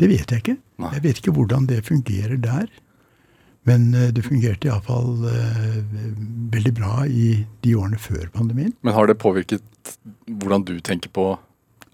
Det 0.00 0.08
vet 0.10 0.30
jeg 0.30 0.42
ikke. 0.42 0.56
Nei. 0.82 0.90
Jeg 0.96 1.04
vet 1.04 1.20
ikke 1.20 1.34
hvordan 1.36 1.68
det 1.70 1.84
fungerer 1.86 2.38
der. 2.42 2.66
Men 3.68 3.94
eh, 3.96 4.10
det 4.12 4.26
fungerte 4.26 4.68
iallfall 4.68 5.24
uh, 5.24 5.80
veldig 6.52 6.74
bra 6.76 7.06
i 7.08 7.46
de 7.64 7.74
årene 7.78 7.98
før 8.00 8.28
pandemien. 8.34 8.74
Men 8.84 8.96
har 8.96 9.08
det 9.08 9.16
påvirket 9.22 9.64
hvordan 10.28 10.66
du 10.68 10.78
tenker 10.84 11.12
på 11.14 11.34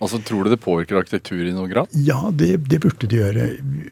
Altså, 0.00 0.16
Tror 0.24 0.46
du 0.46 0.48
det 0.48 0.62
påvirker 0.64 0.96
arkitektur 0.96 1.42
i 1.44 1.50
noen 1.52 1.68
grad? 1.68 1.90
Ja, 1.92 2.30
det, 2.32 2.54
det 2.72 2.78
burde 2.80 3.04
det 3.04 3.18
gjøre. 3.18 3.48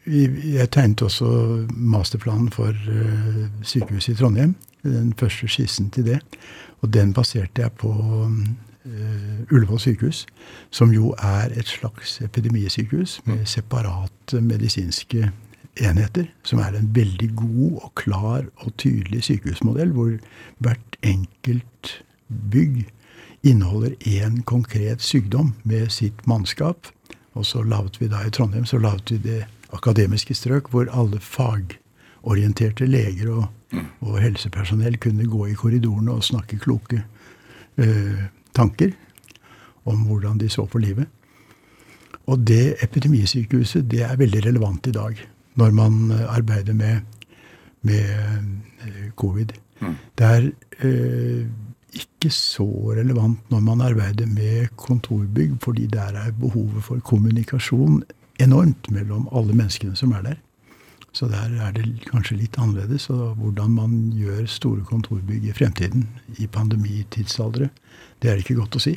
Jeg 0.09 0.65
tegnet 0.73 1.03
også 1.05 1.27
masterplanen 1.69 2.47
for 2.49 2.73
eh, 2.73 3.43
sykehuset 3.61 4.15
i 4.15 4.17
Trondheim. 4.17 4.55
Den 4.81 5.11
første 5.19 5.45
skissen 5.45 5.91
til 5.93 6.07
det. 6.07 6.17
Og 6.81 6.89
den 6.95 7.13
baserte 7.13 7.61
jeg 7.61 7.75
på 7.77 7.93
uh, 7.93 8.25
Ullevål 9.51 9.79
sykehus, 9.79 10.25
som 10.71 10.93
jo 10.93 11.13
er 11.19 11.53
et 11.57 11.67
slags 11.67 12.19
epidemisykehus 12.21 13.19
med 13.25 13.45
separate 13.45 14.41
medisinske 14.41 15.31
enheter. 15.79 16.29
Som 16.43 16.59
er 16.59 16.77
en 16.77 16.91
veldig 16.95 17.31
god 17.35 17.79
og 17.81 17.91
klar 17.95 18.45
og 18.55 18.77
tydelig 18.77 19.23
sykehusmodell, 19.23 19.91
hvor 19.95 20.15
hvert 20.57 20.97
enkelt 21.03 22.03
bygg 22.51 22.85
inneholder 23.43 23.95
én 24.07 24.41
konkret 24.43 25.01
sykdom 25.01 25.53
med 25.63 25.89
sitt 25.89 26.27
mannskap. 26.27 26.87
Og 27.33 27.45
så 27.45 27.63
laget 27.63 28.01
vi 28.01 28.07
da 28.07 28.25
i 28.25 28.33
Trondheim 28.33 28.65
så 28.65 28.77
laget 28.77 29.11
vi 29.11 29.17
det 29.17 29.45
akademiske 29.73 30.33
strøk, 30.33 30.69
hvor 30.69 30.89
alle 30.91 31.19
fagorienterte 31.19 32.85
leger 32.85 33.29
og, 33.31 33.45
og 34.01 34.19
helsepersonell 34.21 34.97
kunne 34.97 35.27
gå 35.29 35.45
i 35.45 35.53
korridorene 35.53 36.11
og 36.11 36.23
snakke 36.23 36.59
kloke 36.59 37.03
eh, 37.77 38.27
tanker 38.59 38.93
om 39.89 40.03
hvordan 40.09 40.37
de 40.41 40.49
så 40.51 40.67
på 40.69 40.81
livet. 40.83 41.07
Og 42.29 42.43
det 42.45 42.75
epidemisykehuset 42.85 43.87
det 43.89 44.03
er 44.05 44.19
veldig 44.19 44.43
relevant 44.45 44.87
i 44.87 44.93
dag, 44.93 45.23
når 45.57 45.71
man 45.73 46.11
eh, 46.11 46.27
arbeider 46.35 46.77
med, 46.77 47.01
med 47.81 48.03
covid. 49.15 49.55
covid. 49.55 49.57
Det 50.17 50.25
er 50.25 50.51
eh, 50.83 51.47
ikke 51.95 52.29
så 52.33 52.67
relevant 52.97 53.51
når 53.51 53.59
man 53.59 53.81
arbeider 53.81 54.27
med 54.27 54.67
kontorbygg, 54.77 55.57
fordi 55.63 55.87
der 55.87 56.19
er 56.25 56.31
behovet 56.31 56.83
for 56.83 56.99
kommunikasjon 56.99 58.03
enormt 58.39 58.91
mellom 58.91 59.27
alle 59.35 59.55
menneskene 59.55 59.95
som 59.95 60.11
er 60.11 60.21
der. 60.21 60.37
Så 61.11 61.25
der 61.27 61.55
er 61.65 61.71
det 61.73 61.87
kanskje 62.05 62.37
litt 62.37 62.57
annerledes. 62.61 63.09
Og 63.09 63.35
hvordan 63.35 63.71
man 63.71 63.95
gjør 64.13 64.45
store 64.45 64.83
kontorbygg 64.85 65.49
i 65.49 65.55
fremtiden, 65.55 66.07
i 66.37 66.47
pandemitidsalder, 66.47 67.69
det 68.21 68.31
er 68.31 68.41
ikke 68.41 68.57
godt 68.59 68.77
å 68.79 68.83
si. 68.83 68.95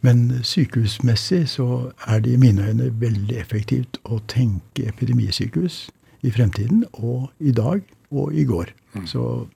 Men 0.00 0.40
sykehusmessig 0.46 1.42
så 1.52 1.92
er 2.08 2.22
det 2.24 2.34
i 2.34 2.40
mine 2.40 2.68
øyne 2.70 2.88
veldig 3.00 3.36
effektivt 3.36 4.00
å 4.04 4.20
tenke 4.28 4.88
epidemisykehus 4.88 5.88
i 6.24 6.32
fremtiden, 6.32 6.84
og 6.92 7.30
i 7.40 7.52
dag 7.52 7.84
og 8.10 8.34
i 8.34 8.44
går. 8.44 8.72
Så 9.08 9.46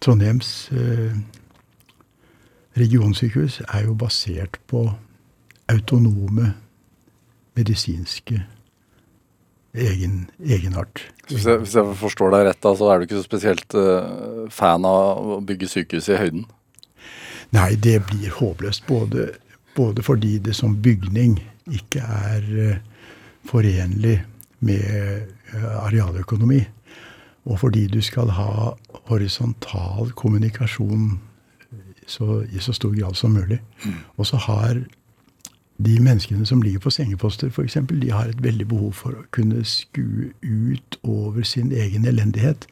Trondheims 0.00 0.70
eh, 0.72 1.14
regionsykehus 2.78 3.60
er 3.68 3.84
jo 3.86 3.94
basert 3.98 4.58
på 4.70 4.86
autonome 5.70 6.54
medisinske 7.58 8.42
egen, 9.74 10.30
egenart. 10.42 11.04
Hvis 11.28 11.46
jeg, 11.46 11.62
hvis 11.62 11.74
jeg 11.78 11.98
forstår 12.00 12.34
deg 12.34 12.46
rett, 12.48 12.70
så 12.78 12.88
er 12.90 12.98
du 12.98 13.06
ikke 13.06 13.20
så 13.20 13.26
spesielt 13.26 13.76
uh, 13.78 14.46
fan 14.50 14.86
av 14.86 15.36
å 15.36 15.38
bygge 15.46 15.68
sykehus 15.70 16.10
i 16.10 16.18
høyden? 16.18 16.46
Nei, 17.50 17.74
det 17.74 18.02
blir 18.06 18.30
håpløst. 18.36 18.86
Både, 18.86 19.30
både 19.76 20.02
fordi 20.02 20.38
det 20.38 20.54
som 20.56 20.76
bygning 20.82 21.38
ikke 21.70 22.00
er 22.00 22.46
eh, 22.66 22.76
forenlig 23.48 24.20
med 24.60 24.84
eh, 25.54 25.84
arealøkonomi, 25.86 26.60
og 27.44 27.60
fordi 27.60 27.86
du 27.86 28.00
skal 28.04 28.30
ha 28.36 28.76
horisontal 29.08 30.12
kommunikasjon 30.14 31.18
så, 32.06 32.44
i 32.52 32.58
så 32.58 32.72
stor 32.72 32.94
grad 33.00 33.14
som 33.14 33.30
mulig. 33.30 33.60
Og 34.16 34.26
så 34.26 34.36
har 34.36 34.82
de 35.86 36.00
menneskene 36.00 36.46
som 36.46 36.62
ligger 36.62 36.78
på 36.78 36.90
sengeposter, 36.90 37.48
f.eks., 37.48 37.76
de 37.90 38.10
har 38.10 38.28
et 38.28 38.42
veldig 38.42 38.68
behov 38.68 38.92
for 38.92 39.16
å 39.16 39.24
kunne 39.32 39.64
skue 39.64 40.32
ut 40.42 40.98
over 41.02 41.42
sin 41.42 41.72
egen 41.72 42.04
elendighet. 42.04 42.66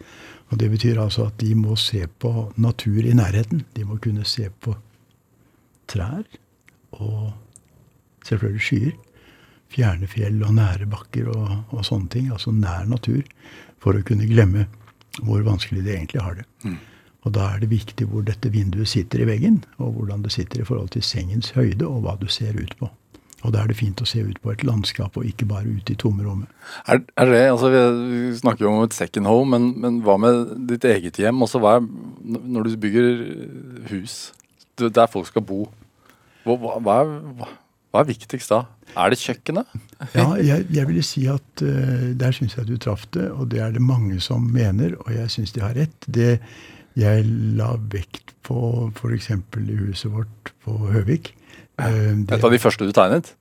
Og 0.48 0.60
det 0.60 0.70
betyr 0.72 1.00
altså 1.02 1.28
at 1.28 1.36
de 1.40 1.52
må 1.58 1.76
se 1.76 2.06
på 2.20 2.52
natur 2.56 3.04
i 3.04 3.14
nærheten. 3.16 3.64
De 3.76 3.84
må 3.84 3.98
kunne 4.00 4.24
se 4.24 4.48
på 4.50 4.74
trær 5.88 6.24
og 6.96 7.32
selvfølgelig 8.28 8.64
skyer. 8.64 8.92
Fjerne 9.68 10.08
fjell 10.08 10.40
og 10.46 10.54
nære 10.56 10.88
bakker 10.88 11.28
og, 11.28 11.50
og 11.68 11.84
sånne 11.84 12.08
ting. 12.14 12.30
Altså 12.32 12.54
nær 12.56 12.88
natur. 12.88 13.22
For 13.78 13.96
å 13.96 14.04
kunne 14.06 14.28
glemme 14.28 14.66
hvor 15.22 15.42
vanskelig 15.44 15.84
de 15.84 15.96
egentlig 15.96 16.22
har 16.22 16.40
det. 16.40 16.46
Og 17.26 17.34
da 17.34 17.50
er 17.52 17.60
det 17.60 17.70
viktig 17.72 18.06
hvor 18.08 18.22
dette 18.24 18.50
vinduet 18.54 18.88
sitter 18.88 19.20
i 19.20 19.28
veggen, 19.28 19.58
og 19.82 19.96
hvordan 19.96 20.22
det 20.24 20.32
sitter 20.32 20.62
i 20.62 20.64
forhold 20.64 20.92
til 20.94 21.02
sengens 21.02 21.50
høyde, 21.56 21.86
og 21.86 22.04
hva 22.04 22.14
du 22.20 22.28
ser 22.30 22.56
ut 22.56 22.72
på. 22.78 22.88
Og 23.46 23.52
da 23.54 23.62
er 23.62 23.70
det 23.70 23.78
fint 23.78 24.00
å 24.02 24.06
se 24.08 24.18
ut 24.26 24.38
på 24.42 24.50
et 24.50 24.64
landskap, 24.66 25.14
og 25.14 25.26
ikke 25.26 25.46
bare 25.46 25.70
ut 25.70 25.90
i 25.92 25.96
tomrommet. 25.98 26.50
Er, 26.90 27.04
er 27.14 27.30
det, 27.30 27.42
altså 27.52 27.70
Vi 27.70 28.32
snakker 28.40 28.66
jo 28.66 28.72
om 28.72 28.86
et 28.86 28.96
second 28.96 29.30
home, 29.30 29.52
men, 29.54 29.68
men 29.78 30.00
hva 30.06 30.16
med 30.18 30.56
ditt 30.70 30.86
eget 30.88 31.20
hjem? 31.22 31.44
Også 31.46 31.60
hva 31.62 31.76
er, 31.78 31.86
når 32.24 32.66
du 32.66 32.80
bygger 32.82 33.22
hus 33.92 34.18
der 34.78 35.08
folk 35.10 35.26
skal 35.26 35.42
bo, 35.42 35.64
hva, 36.46 36.54
hva, 36.54 36.74
hva, 36.78 36.98
er, 37.02 37.48
hva, 37.90 38.02
er 38.02 38.10
viktigst 38.10 38.52
da? 38.52 38.60
Er 38.94 39.10
det 39.12 39.20
kjøkkenet? 39.22 39.78
Ja, 40.14 40.28
jeg, 40.38 40.68
jeg 40.70 40.86
ville 40.86 41.02
si 41.02 41.24
at 41.30 41.62
uh, 41.66 42.10
der 42.18 42.34
syns 42.34 42.54
jeg 42.54 42.68
du 42.68 42.76
traff 42.78 43.08
det, 43.14 43.26
og 43.34 43.50
det 43.50 43.62
er 43.64 43.74
det 43.74 43.82
mange 43.82 44.20
som 44.22 44.46
mener, 44.54 44.94
og 45.02 45.10
jeg 45.14 45.34
syns 45.34 45.54
de 45.54 45.64
har 45.64 45.74
rett. 45.78 46.06
Det 46.06 46.38
jeg 46.98 47.26
la 47.58 47.72
vekt 47.90 48.34
på 48.46 48.88
f.eks. 48.94 49.30
i 49.34 49.80
huset 49.82 50.14
vårt 50.14 50.54
på 50.64 50.78
Høvik 50.94 51.32
det, 51.78 52.32
Et 52.38 52.44
av 52.44 52.50
de 52.50 52.58
første 52.58 52.86
du 52.86 52.92
tegnet? 52.92 53.34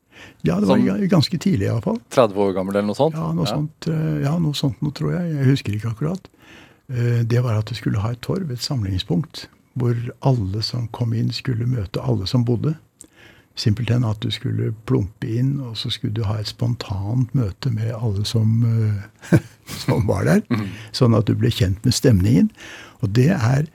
Ja, 0.46 0.60
det 0.60 0.68
var 0.68 0.78
sånn, 0.78 0.86
ga- 0.88 1.10
ganske 1.12 1.38
tidlig 1.42 1.68
iallfall. 1.68 2.00
30 2.14 2.38
år 2.42 2.54
gammel 2.56 2.76
eller 2.76 2.88
noe 2.88 2.98
sånt? 2.98 3.14
Ja, 3.18 3.32
noe 3.34 3.46
sånt, 3.50 3.88
eh, 3.90 4.24
ja, 4.24 4.38
noe 4.42 4.54
sånt 4.58 4.82
noe, 4.82 4.92
tror 4.98 5.14
jeg. 5.14 5.36
Jeg 5.36 5.46
husker 5.52 5.74
ikke 5.78 5.92
akkurat. 5.94 6.28
Eh, 6.90 7.24
Det 7.24 7.44
var 7.44 7.58
at 7.60 7.66
du 7.70 7.76
skulle 7.76 8.00
ha 8.00 8.12
et 8.12 8.22
torv, 8.22 8.50
et 8.52 8.60
samlingspunkt, 8.64 9.48
hvor 9.78 9.96
alle 10.22 10.62
som 10.64 10.88
kom 10.88 11.14
inn, 11.14 11.30
skulle 11.32 11.66
møte 11.68 12.02
alle 12.02 12.26
som 12.28 12.44
bodde. 12.46 12.76
simpelthen 13.58 14.04
at 14.06 14.20
du 14.22 14.30
skulle 14.30 14.72
plumpe 14.86 15.26
inn, 15.28 15.60
og 15.60 15.74
så 15.76 15.90
skulle 15.90 16.14
du 16.14 16.24
ha 16.24 16.36
et 16.38 16.46
spontant 16.46 17.32
møte 17.34 17.72
med 17.74 17.90
alle 17.92 18.24
som, 18.24 18.52
eh, 19.32 19.40
som 19.66 20.06
var 20.06 20.26
der. 20.26 20.42
Sånn 20.94 21.16
at 21.18 21.26
du 21.26 21.34
ble 21.34 21.50
kjent 21.50 21.84
med 21.84 21.92
stemningen. 21.94 22.52
Og 23.02 23.14
det 23.14 23.32
er 23.32 23.66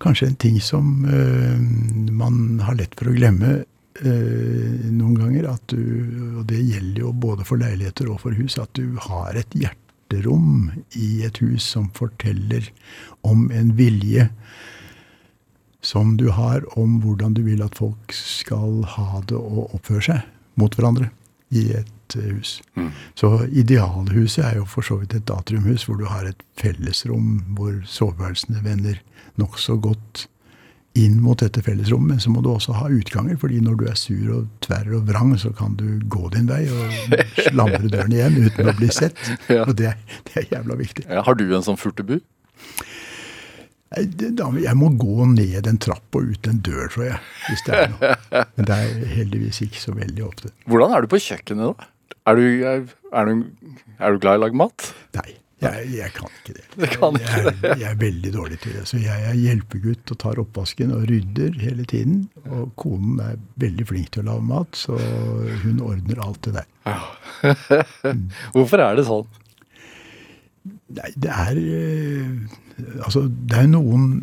kanskje 0.00 0.26
en 0.26 0.34
ting 0.34 0.58
som 0.60 1.04
eh, 1.06 1.56
man 2.10 2.58
har 2.66 2.74
lett 2.74 2.94
for 2.98 3.10
å 3.10 3.14
glemme 3.14 3.60
eh, 3.60 3.64
noen 4.04 5.14
ganger. 5.18 5.50
At 5.54 5.74
du, 5.74 5.82
og 6.38 6.46
det 6.50 6.62
gjelder 6.62 7.04
jo 7.06 7.12
både 7.12 7.46
for 7.48 7.60
leiligheter 7.60 8.10
og 8.12 8.22
for 8.24 8.38
hus, 8.38 8.58
at 8.60 8.72
du 8.78 8.98
har 9.08 9.38
et 9.38 9.58
hjerterom 9.58 10.70
i 10.98 11.10
et 11.26 11.42
hus 11.42 11.66
som 11.74 11.90
forteller 11.96 12.70
om 13.26 13.48
en 13.50 13.74
vilje 13.78 14.28
som 15.84 16.16
du 16.18 16.28
har 16.34 16.64
om 16.78 16.98
hvordan 17.02 17.36
du 17.36 17.44
vil 17.46 17.62
at 17.62 17.78
folk 17.78 18.12
skal 18.16 18.82
ha 18.96 19.22
det 19.28 19.38
og 19.38 19.76
oppføre 19.78 20.04
seg 20.08 20.58
mot 20.58 20.74
hverandre 20.74 21.12
i 21.54 21.68
et 21.78 21.92
hus. 22.16 22.62
hus. 22.74 22.90
Så 23.14 23.46
idealhuset 23.52 24.44
er 24.44 24.56
jo 24.56 24.64
for 24.64 24.86
så 24.86 24.96
vidt 25.00 25.14
et 25.14 25.30
atriumhus 25.30 25.84
hvor 25.84 25.98
du 26.00 26.06
har 26.08 26.24
et 26.28 26.42
fellesrom 26.56 27.54
hvor 27.56 27.74
soveværelsene 27.84 28.64
vender 28.64 29.00
nokså 29.40 29.76
godt 29.76 30.26
inn 30.98 31.18
mot 31.22 31.38
dette 31.40 31.62
fellesrommet. 31.64 32.16
Men 32.16 32.22
så 32.22 32.32
må 32.32 32.42
du 32.44 32.50
også 32.52 32.76
ha 32.78 32.88
utganger, 32.92 33.38
fordi 33.40 33.60
når 33.64 33.78
du 33.80 33.84
er 33.90 33.98
sur 33.98 34.30
og 34.36 34.48
tverr 34.64 34.94
og 34.98 35.08
vrang, 35.10 35.34
så 35.40 35.52
kan 35.56 35.76
du 35.78 35.86
gå 36.10 36.30
din 36.34 36.48
vei 36.50 36.64
og 36.68 37.18
slamre 37.48 37.90
døren 37.90 38.14
igjen 38.14 38.38
uten 38.48 38.72
å 38.72 38.76
bli 38.78 38.90
sett. 38.94 39.18
Ja. 39.48 39.62
Og 39.64 39.76
det, 39.78 39.94
det 40.28 40.34
er 40.36 40.44
jævla 40.58 40.74
viktig. 40.76 41.06
Ja, 41.08 41.22
har 41.24 41.36
du 41.38 41.44
en 41.46 41.64
sånn 41.64 41.78
furtebu? 41.80 42.18
Jeg 43.96 44.74
må 44.76 44.90
gå 45.00 45.26
ned 45.30 45.68
en 45.70 45.78
trapp 45.80 46.18
og 46.18 46.34
ut 46.34 46.48
en 46.50 46.58
dør, 46.64 46.90
tror 46.92 47.06
jeg. 47.06 47.20
Hvis 47.46 47.64
det 47.64 47.78
er 47.78 47.92
noe. 47.94 48.10
Men 48.58 48.68
det 48.68 48.76
er 48.76 49.12
heldigvis 49.14 49.62
ikke 49.64 49.80
så 49.80 49.94
veldig 49.96 50.26
ofte. 50.26 50.52
Hvordan 50.68 50.92
er 50.96 51.04
du 51.04 51.12
på 51.14 51.20
kjøkkenet, 51.24 51.72
da? 51.72 51.88
Er 52.28 52.36
du, 52.36 52.44
er, 52.68 52.82
er 53.16 53.30
du, 53.30 53.46
er 53.96 54.12
du 54.12 54.20
glad 54.20 54.36
i 54.36 54.42
å 54.42 54.44
lage 54.44 54.60
mat? 54.60 54.90
Nei, 55.16 55.38
jeg, 55.58 55.88
jeg 55.96 56.12
kan 56.14 56.28
ikke 56.38 56.54
det. 56.54 56.64
Kan 56.94 57.16
ikke 57.18 57.38
jeg, 57.40 57.54
er- 57.66 57.80
jeg 57.82 57.88
er 57.90 57.96
veldig 57.98 58.30
dårlig 58.36 58.58
til 58.62 58.76
det. 58.78 58.84
Så 58.90 59.00
jeg 59.02 59.24
er 59.30 59.34
hjelpegutt 59.38 60.12
og 60.14 60.18
tar 60.22 60.38
oppvasken 60.42 60.92
og 60.94 61.06
rydder 61.10 61.56
hele 61.62 61.86
tiden. 61.90 62.20
Og 62.46 62.70
konen 62.78 63.18
er 63.24 63.40
veldig 63.58 63.86
flink 63.90 64.12
til 64.14 64.22
å 64.22 64.28
lage 64.32 64.46
mat, 64.52 64.78
så 64.78 64.98
hun 65.64 65.80
ordner 65.82 66.22
alt 66.22 66.46
det 66.46 66.54
der. 66.60 66.66
Hvorfor 68.54 68.84
er 68.86 68.98
det 69.00 69.06
sånn? 69.08 69.26
Nei, 70.98 71.10
det 71.20 71.30
er 71.32 71.58
eh, 71.60 72.58
Altså, 73.04 73.24
det 73.28 73.58
er 73.64 73.66
noen 73.70 74.22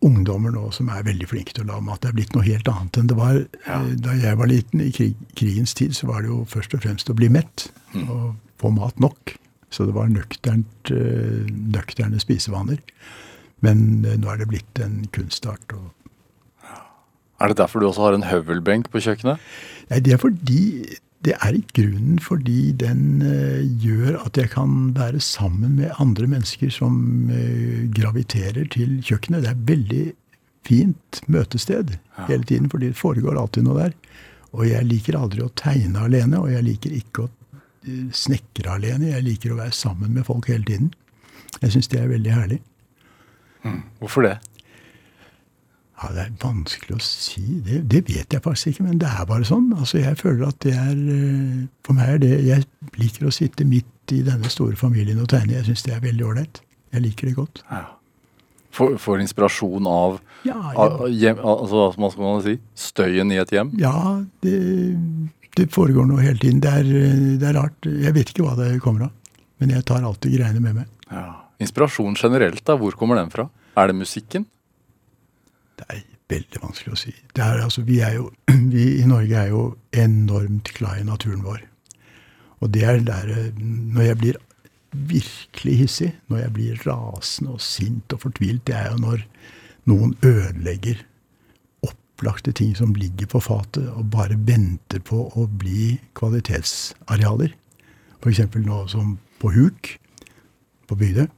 ungdommer 0.00 0.52
nå 0.54 0.70
som 0.72 0.88
er 0.88 1.04
veldig 1.04 1.26
flinke 1.28 1.52
til 1.52 1.66
å 1.66 1.74
lage 1.74 1.84
mat. 1.84 2.00
Det 2.00 2.08
er 2.08 2.16
blitt 2.16 2.32
noe 2.32 2.46
helt 2.46 2.68
annet 2.72 2.96
enn 3.02 3.10
det 3.10 3.18
var 3.18 3.36
ja. 3.66 3.76
da 4.06 4.14
jeg 4.16 4.38
var 4.40 4.48
liten. 4.48 4.80
I 4.80 4.88
krig, 4.96 5.18
krigens 5.36 5.74
tid 5.76 5.92
så 5.98 6.08
var 6.08 6.24
det 6.24 6.30
jo 6.32 6.38
først 6.48 6.72
og 6.78 6.80
fremst 6.86 7.12
å 7.12 7.16
bli 7.18 7.28
mett 7.28 7.66
og 8.06 8.30
få 8.62 8.72
mat 8.72 8.96
nok. 9.02 9.34
Så 9.70 9.86
det 9.86 9.94
var 9.94 10.10
nøkternt, 10.10 10.90
eh, 10.90 11.46
nøkterne 11.74 12.20
spisevaner. 12.22 12.80
Men 13.62 14.04
eh, 14.04 14.18
nå 14.18 14.32
er 14.32 14.40
det 14.40 14.48
blitt 14.50 14.80
en 14.82 15.04
kunstart. 15.14 15.74
Og, 15.76 15.92
Er 17.40 17.48
det 17.48 17.60
derfor 17.60 17.80
du 17.80 17.86
også 17.88 18.08
har 18.08 18.18
en 18.18 18.26
høvelbenk 18.28 18.90
på 18.90 19.00
kjøkkenet? 19.00 19.38
nei, 19.90 20.00
det 20.00 20.12
er 20.14 20.18
fordi 20.22 20.96
det 21.24 21.34
er 21.42 21.52
i 21.52 21.62
grunnen 21.76 22.18
fordi 22.22 22.72
den 22.72 23.22
eh, 23.22 23.62
gjør 23.82 24.20
at 24.24 24.36
jeg 24.36 24.50
kan 24.50 24.94
være 24.96 25.20
sammen 25.20 25.76
med 25.76 25.94
andre 25.98 26.26
mennesker 26.26 26.70
som 26.70 27.30
graviterer 27.94 28.66
til 28.72 29.00
kjøkkenet. 29.02 29.44
Det 29.44 29.50
er 29.50 29.66
veldig 29.70 30.04
fint 30.66 31.22
møtested 31.26 31.96
hele 32.28 32.44
tiden, 32.44 32.68
fordi 32.70 32.90
det 32.90 32.98
foregår 32.98 33.38
alltid 33.38 33.64
noe 33.64 33.86
der. 33.86 33.94
Og 34.52 34.66
jeg 34.66 34.86
liker 34.88 35.18
aldri 35.18 35.44
å 35.44 35.52
tegne 35.54 36.06
alene, 36.08 36.40
og 36.40 36.50
jeg 36.50 36.66
liker 36.66 36.94
ikke 36.96 37.24
å 37.24 37.30
snekre 38.12 38.74
alene. 38.76 39.12
Jeg 39.14 39.24
liker 39.24 39.54
å 39.54 39.60
være 39.62 39.72
sammen 39.76 40.12
med 40.14 40.26
folk 40.28 40.48
hele 40.52 40.64
tiden. 40.68 40.92
Jeg 41.62 41.72
syns 41.74 41.88
det 41.92 42.00
er 42.00 42.08
veldig 42.12 42.32
herlig. 42.36 42.60
Hvorfor 44.00 44.24
det? 44.24 44.38
Ja, 46.00 46.08
Det 46.16 46.22
er 46.22 46.30
vanskelig 46.40 46.96
å 46.96 47.00
si. 47.04 47.42
Det, 47.66 47.82
det 47.92 48.02
vet 48.08 48.32
jeg 48.32 48.40
faktisk 48.44 48.70
ikke, 48.72 48.86
men 48.88 48.98
det 49.02 49.08
er 49.10 49.26
bare 49.28 49.44
sånn. 49.44 49.66
Altså, 49.76 49.98
Jeg 50.00 50.16
føler 50.16 50.46
at 50.48 50.56
det 50.64 50.72
er 50.72 50.96
eh, 50.96 51.66
For 51.84 51.92
meg 51.98 52.14
er 52.14 52.18
det 52.22 52.30
Jeg 52.46 52.64
liker 52.96 53.28
å 53.28 53.32
sitte 53.36 53.66
midt 53.68 54.14
i 54.16 54.22
denne 54.24 54.48
store 54.50 54.76
familien 54.80 55.20
og 55.20 55.28
tegne. 55.28 55.58
Jeg 55.58 55.68
syns 55.68 55.84
det 55.84 55.92
er 55.98 56.00
veldig 56.06 56.24
ålreit. 56.30 56.62
Jeg 56.94 57.04
liker 57.04 57.28
det 57.28 57.36
godt. 57.36 57.60
Får, 58.72 58.96
får 59.02 59.20
inspirasjon 59.26 59.86
av, 59.90 60.20
Ja, 60.46 60.56
av 60.78 61.04
hjem, 61.10 61.38
altså, 61.42 61.90
hva 61.98 62.10
skal 62.14 62.24
man 62.24 62.42
si? 62.46 62.56
Støyen 62.78 63.32
i 63.34 63.38
et 63.42 63.50
hjem? 63.52 63.72
ja 63.78 63.92
det, 64.46 64.54
det 65.58 65.70
foregår 65.74 66.06
noe 66.08 66.22
hele 66.22 66.38
tiden. 66.38 66.60
Det 66.62 66.72
er, 66.80 66.90
det 67.40 67.48
er 67.48 67.56
rart. 67.58 67.86
Jeg 67.86 68.14
vet 68.16 68.32
ikke 68.32 68.46
hva 68.46 68.56
det 68.58 68.76
kommer 68.84 69.08
av. 69.08 69.16
Men 69.60 69.74
jeg 69.74 69.84
tar 69.88 70.04
alltid 70.06 70.38
greiene 70.38 70.62
med 70.62 70.78
meg. 70.80 70.92
Ja. 71.10 71.26
Inspirasjon 71.60 72.16
generelt, 72.16 72.62
da. 72.64 72.76
Hvor 72.80 72.96
kommer 72.96 73.18
den 73.20 73.32
fra? 73.32 73.48
Er 73.76 73.90
det 73.90 73.98
musikken? 73.98 74.46
Det 75.80 75.88
er 75.88 76.04
veldig 76.30 76.62
vanskelig 76.62 76.94
å 76.94 77.00
si. 77.00 77.12
Det 77.34 77.44
er, 77.44 77.64
altså, 77.66 77.84
vi, 77.86 77.98
er 78.04 78.16
jo, 78.16 78.30
vi 78.74 78.86
i 79.00 79.08
Norge 79.08 79.42
er 79.42 79.50
jo 79.52 79.64
enormt 79.92 80.72
glad 80.78 81.02
i 81.02 81.08
naturen 81.08 81.42
vår. 81.44 81.66
Og 82.60 82.72
det 82.74 82.84
er 82.84 82.98
der 83.04 83.30
eh, 83.32 83.52
Når 83.56 84.04
jeg 84.04 84.20
blir 84.20 84.40
virkelig 84.90 85.76
hissig, 85.78 86.10
når 86.28 86.44
jeg 86.44 86.52
blir 86.56 86.80
rasende 86.86 87.54
og 87.54 87.62
sint 87.62 88.12
og 88.12 88.24
fortvilt, 88.24 88.64
det 88.66 88.74
er 88.76 88.90
jo 88.90 89.02
når 89.04 89.22
noen 89.90 90.16
ødelegger 90.26 91.04
opplagte 92.20 92.52
ting 92.52 92.74
som 92.76 92.92
ligger 92.94 93.26
på 93.32 93.40
fatet 93.40 93.86
og 93.96 94.10
bare 94.12 94.36
venter 94.36 95.00
på 95.00 95.22
å 95.40 95.46
bli 95.48 95.96
kvalitetsarealer. 96.18 97.54
F.eks. 98.20 98.42
nå 98.60 98.80
som 98.92 99.14
på 99.40 99.52
Huk, 99.54 99.94
på 100.86 100.98
Bygdøy. 101.00 101.30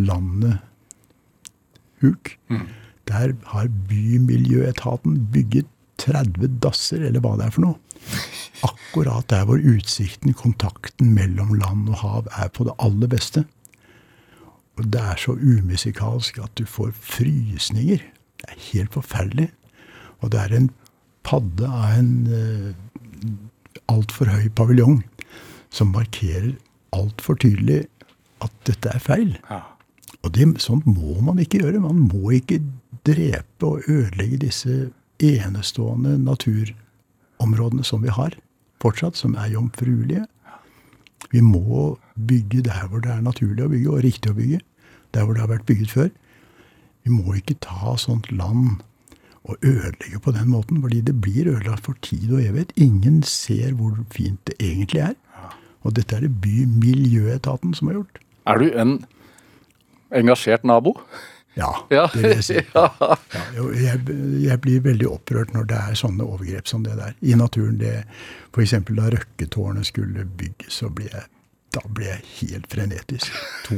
Landet 0.00 0.62
Huk. 2.00 2.38
Der 3.06 3.34
har 3.52 3.68
Bymiljøetaten 3.68 5.26
bygget 5.32 5.68
30 6.00 6.56
dasser, 6.64 7.04
eller 7.04 7.20
hva 7.20 7.34
det 7.36 7.50
er 7.50 7.52
for 7.52 7.66
noe. 7.66 7.76
Akkurat 8.64 9.28
der 9.28 9.44
hvor 9.44 9.60
utsikten, 9.60 10.32
kontakten 10.32 11.12
mellom 11.12 11.52
land 11.60 11.92
og 11.92 12.00
hav 12.00 12.32
er 12.32 12.48
på 12.48 12.64
det 12.64 12.76
aller 12.80 13.12
beste. 13.12 13.44
Og 14.80 14.88
det 14.92 15.04
er 15.04 15.20
så 15.20 15.36
umusikalsk 15.36 16.40
at 16.40 16.56
du 16.56 16.64
får 16.64 16.96
frysninger. 16.96 18.00
Det 18.40 18.52
er 18.52 18.66
helt 18.72 18.96
forferdelig. 18.96 19.50
Og 20.24 20.32
det 20.32 20.40
er 20.42 20.56
en 20.56 20.70
padde 21.26 21.68
av 21.68 21.98
en 21.98 22.12
uh, 22.30 22.70
altfor 23.92 24.30
høy 24.30 24.48
paviljong 24.56 25.00
som 25.74 25.92
markerer 25.94 26.54
altfor 26.96 27.38
tydelig 27.42 27.84
at 28.44 28.52
dette 28.68 28.92
er 28.92 29.02
feil. 29.02 29.34
Ja. 29.50 29.62
Og 30.22 30.32
det, 30.34 30.48
sånt 30.62 30.86
må 30.88 31.18
man 31.24 31.40
ikke 31.42 31.60
gjøre. 31.62 31.82
Man 31.82 32.06
må 32.08 32.32
ikke 32.36 32.60
drepe 33.06 33.68
og 33.68 33.90
ødelegge 33.90 34.40
disse 34.46 34.88
enestående 35.22 36.16
naturområdene 36.18 37.84
som 37.86 38.02
vi 38.04 38.12
har 38.12 38.36
fortsatt, 38.82 39.16
som 39.16 39.36
er 39.38 39.52
jomfruelige. 39.54 40.26
Vi 41.32 41.42
må 41.42 41.96
bygge 42.28 42.64
der 42.66 42.86
hvor 42.88 43.02
det 43.04 43.12
er 43.12 43.24
naturlig 43.24 43.64
å 43.64 43.70
bygge, 43.72 43.92
og 43.92 44.04
riktig 44.04 44.32
å 44.32 44.38
bygge. 44.38 44.60
Der 45.14 45.24
hvor 45.24 45.36
det 45.36 45.44
har 45.44 45.52
vært 45.52 45.66
bygget 45.68 45.90
før. 45.90 46.10
Vi 47.06 47.14
må 47.14 47.36
ikke 47.38 47.58
ta 47.62 47.94
sånt 48.00 48.30
land 48.32 48.82
og 49.46 49.56
ødelegger 49.62 50.18
på 50.24 50.32
den 50.34 50.48
måten, 50.50 50.80
fordi 50.82 51.00
det 51.06 51.14
blir 51.22 51.46
ødelagt 51.52 51.84
for 51.86 51.94
tid 52.02 52.32
og 52.34 52.42
evighet. 52.42 52.72
Ingen 52.76 53.22
ser 53.22 53.72
hvor 53.78 53.94
fint 54.10 54.40
det 54.50 54.56
egentlig 54.60 55.00
er. 55.06 55.14
Og 55.86 55.94
dette 55.94 56.16
er 56.16 56.24
det 56.26 56.32
Bymiljøetaten 56.42 57.74
som 57.78 57.88
har 57.92 58.00
gjort. 58.00 58.18
Er 58.50 58.58
du 58.58 58.66
en 58.74 58.96
engasjert 60.10 60.64
nabo? 60.66 60.96
Ja, 61.56 61.70
Ja. 61.94 62.08
det 62.14 62.22
vil 62.22 62.34
jeg 62.34 62.44
si. 62.44 62.58
Ja. 62.74 62.88
Ja, 63.54 63.68
jeg, 63.80 64.02
jeg 64.42 64.60
blir 64.60 64.82
veldig 64.84 65.08
opprørt 65.14 65.54
når 65.54 65.70
det 65.70 65.78
er 65.78 65.94
sånne 66.02 66.26
overgrep 66.26 66.66
som 66.68 66.82
det 66.84 66.98
der. 66.98 67.14
I 67.22 67.38
naturen, 67.38 67.78
det 67.80 68.02
F.eks. 68.52 68.74
da 68.90 69.08
Røkketårnet 69.14 69.86
skulle 69.88 70.26
bygges, 70.26 70.82
så 70.82 70.90
ble 70.90 71.06
jeg, 71.12 71.24
da 71.76 71.80
ble 71.88 72.10
jeg 72.10 72.26
helt 72.40 72.66
frenetisk. 72.72 73.30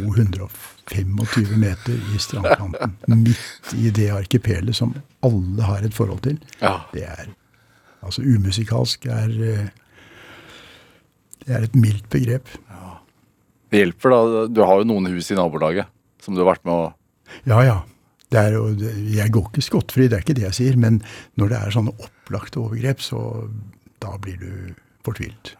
225 0.92 1.58
meter 1.60 1.98
i 2.14 2.20
strandkanten, 2.22 2.94
midt 3.12 3.74
i 3.76 3.90
det 3.94 4.08
arkipelet 4.14 4.76
som 4.76 4.94
alle 5.26 5.66
har 5.68 5.84
et 5.84 5.94
forhold 5.96 6.22
til. 6.26 6.40
Ja. 6.62 6.80
Det 6.94 7.04
er 7.08 7.34
Altså, 7.98 8.22
umusikalsk 8.22 9.08
er 9.10 9.32
eh, 9.42 9.68
Det 11.42 11.54
er 11.56 11.64
et 11.66 11.74
mildt 11.74 12.06
begrep. 12.12 12.46
Det 13.68 13.80
hjelper, 13.82 14.12
da. 14.14 14.42
Du 14.46 14.60
har 14.64 14.80
jo 14.80 14.86
noen 14.88 15.08
hus 15.12 15.32
i 15.32 15.36
nabolaget 15.36 15.88
som 16.22 16.36
du 16.36 16.42
har 16.44 16.52
vært 16.54 16.64
med 16.68 16.74
å 16.74 16.84
Ja, 17.48 17.58
ja. 17.66 17.78
Er, 18.38 18.54
jeg 19.08 19.32
går 19.32 19.46
ikke 19.48 19.64
skottfri, 19.64 20.06
det 20.08 20.18
er 20.18 20.22
ikke 20.24 20.36
det 20.36 20.46
jeg 20.46 20.56
sier. 20.58 20.78
Men 20.80 21.00
når 21.40 21.52
det 21.52 21.58
er 21.58 21.74
sånne 21.74 21.94
opplagte 21.96 22.60
overgrep, 22.60 23.00
så 23.02 23.20
da 24.04 24.14
blir 24.20 24.36
du 24.40 24.74
fortvilt. 25.06 25.54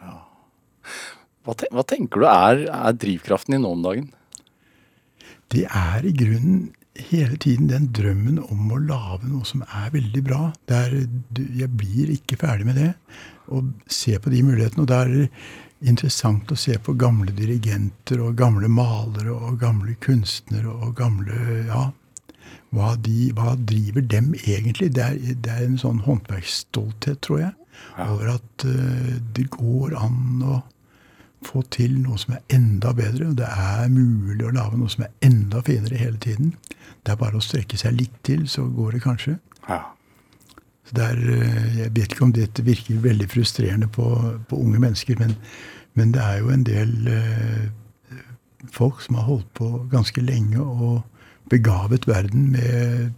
Hva, 1.44 1.56
ten, 1.56 1.72
hva 1.72 1.84
tenker 1.88 2.22
du 2.22 2.28
er, 2.28 2.64
er 2.68 2.96
drivkraften 3.00 3.56
din 3.56 3.64
nå 3.64 3.72
om 3.76 3.84
dagen? 3.86 4.10
Det 5.52 5.64
er 5.64 6.04
i 6.04 6.12
grunnen 6.16 6.68
hele 6.98 7.36
tiden 7.40 7.68
den 7.70 7.88
drømmen 7.94 8.40
om 8.42 8.72
å 8.74 8.80
lage 8.82 9.28
noe 9.28 9.46
som 9.46 9.62
er 9.64 9.92
veldig 9.94 10.22
bra. 10.26 10.40
Det 10.68 10.76
er, 10.76 10.96
jeg 11.60 11.70
blir 11.78 12.10
ikke 12.12 12.38
ferdig 12.40 12.66
med 12.68 12.78
det. 12.80 12.90
Og 13.54 13.70
se 13.86 14.18
på 14.20 14.32
de 14.32 14.42
mulighetene. 14.44 14.84
Og 14.84 14.90
det 14.90 14.98
er 14.98 15.88
interessant 15.88 16.50
å 16.52 16.58
se 16.58 16.74
på 16.82 16.96
gamle 16.98 17.32
dirigenter 17.36 18.20
og 18.24 18.36
gamle 18.38 18.70
malere 18.72 19.34
og 19.34 19.60
gamle 19.62 19.94
kunstnere 20.02 20.74
og 20.74 20.96
gamle 20.98 21.62
Ja, 21.68 21.88
hva, 22.74 22.92
de, 23.00 23.30
hva 23.36 23.54
driver 23.56 24.04
dem 24.04 24.34
egentlig? 24.42 24.90
Det 24.96 25.04
er, 25.04 25.16
det 25.16 25.52
er 25.54 25.64
en 25.64 25.78
sånn 25.80 26.02
håndverksstolthet, 26.04 27.22
tror 27.24 27.40
jeg, 27.46 27.54
over 28.04 28.34
at 28.34 28.66
uh, 28.68 29.14
det 29.36 29.46
går 29.54 29.96
an 29.96 30.42
å 30.44 30.58
få 31.46 31.62
til 31.74 31.98
noe 32.02 32.18
som 32.18 32.34
er 32.36 32.56
enda 32.56 32.92
bedre. 32.96 33.30
Og 33.30 33.36
det 33.38 33.48
er 33.48 33.88
mulig 33.92 34.46
å 34.46 34.54
lage 34.54 34.78
noe 34.80 34.90
som 34.92 35.06
er 35.06 35.14
enda 35.24 35.62
finere 35.66 36.00
hele 36.00 36.18
tiden. 36.22 36.54
Det 37.04 37.14
er 37.14 37.20
bare 37.20 37.38
å 37.38 37.44
strekke 37.44 37.78
seg 37.78 37.96
litt 37.98 38.16
til, 38.26 38.46
så 38.50 38.66
går 38.66 38.96
det 38.96 39.04
kanskje. 39.04 39.38
Ja. 39.68 39.82
Så 40.88 40.96
det 40.96 41.04
er, 41.04 41.18
eh, 41.34 41.78
jeg 41.82 41.94
vet 41.96 42.14
ikke 42.14 42.24
om 42.24 42.32
dette 42.32 42.64
virker 42.64 43.02
veldig 43.04 43.28
frustrerende 43.28 43.88
på, 43.92 44.08
på 44.48 44.56
unge 44.56 44.80
mennesker, 44.80 45.18
men, 45.20 45.36
men 45.94 46.12
det 46.12 46.22
er 46.24 46.38
jo 46.40 46.50
en 46.54 46.64
del 46.64 47.10
eh, 47.12 47.68
folk 48.72 49.02
som 49.04 49.18
har 49.20 49.28
holdt 49.28 49.48
på 49.54 49.68
ganske 49.92 50.22
lenge 50.24 50.60
og 50.60 51.02
begavet 51.50 52.08
verden 52.08 52.50
med 52.52 53.12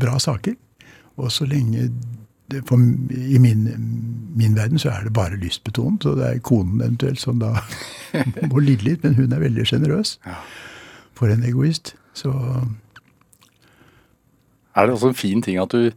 bra 0.00 0.18
saker. 0.18 0.54
Og 1.16 1.32
så 1.32 1.46
lenge 1.48 1.88
for, 2.68 2.78
I 3.10 3.38
min, 3.42 3.64
min 4.38 4.56
verden 4.56 4.78
så 4.78 4.92
er 4.92 5.06
det 5.06 5.14
bare 5.16 5.38
lystbetont, 5.40 6.06
og 6.06 6.18
det 6.20 6.26
er 6.28 6.42
konen 6.46 6.80
eventuelt 6.84 7.20
som 7.22 7.40
da 7.42 7.54
må 8.50 8.62
lide 8.62 8.86
litt, 8.86 9.02
men 9.06 9.16
hun 9.18 9.34
er 9.34 9.42
veldig 9.42 9.66
sjenerøs. 9.66 10.16
Ja. 10.26 10.38
For 11.16 11.32
en 11.32 11.44
egoist. 11.48 11.94
Så 12.16 12.30
Er 14.76 14.86
det 14.86 14.94
også 14.94 15.08
en 15.08 15.18
fin 15.18 15.42
ting 15.42 15.58
at 15.58 15.72
du 15.72 15.90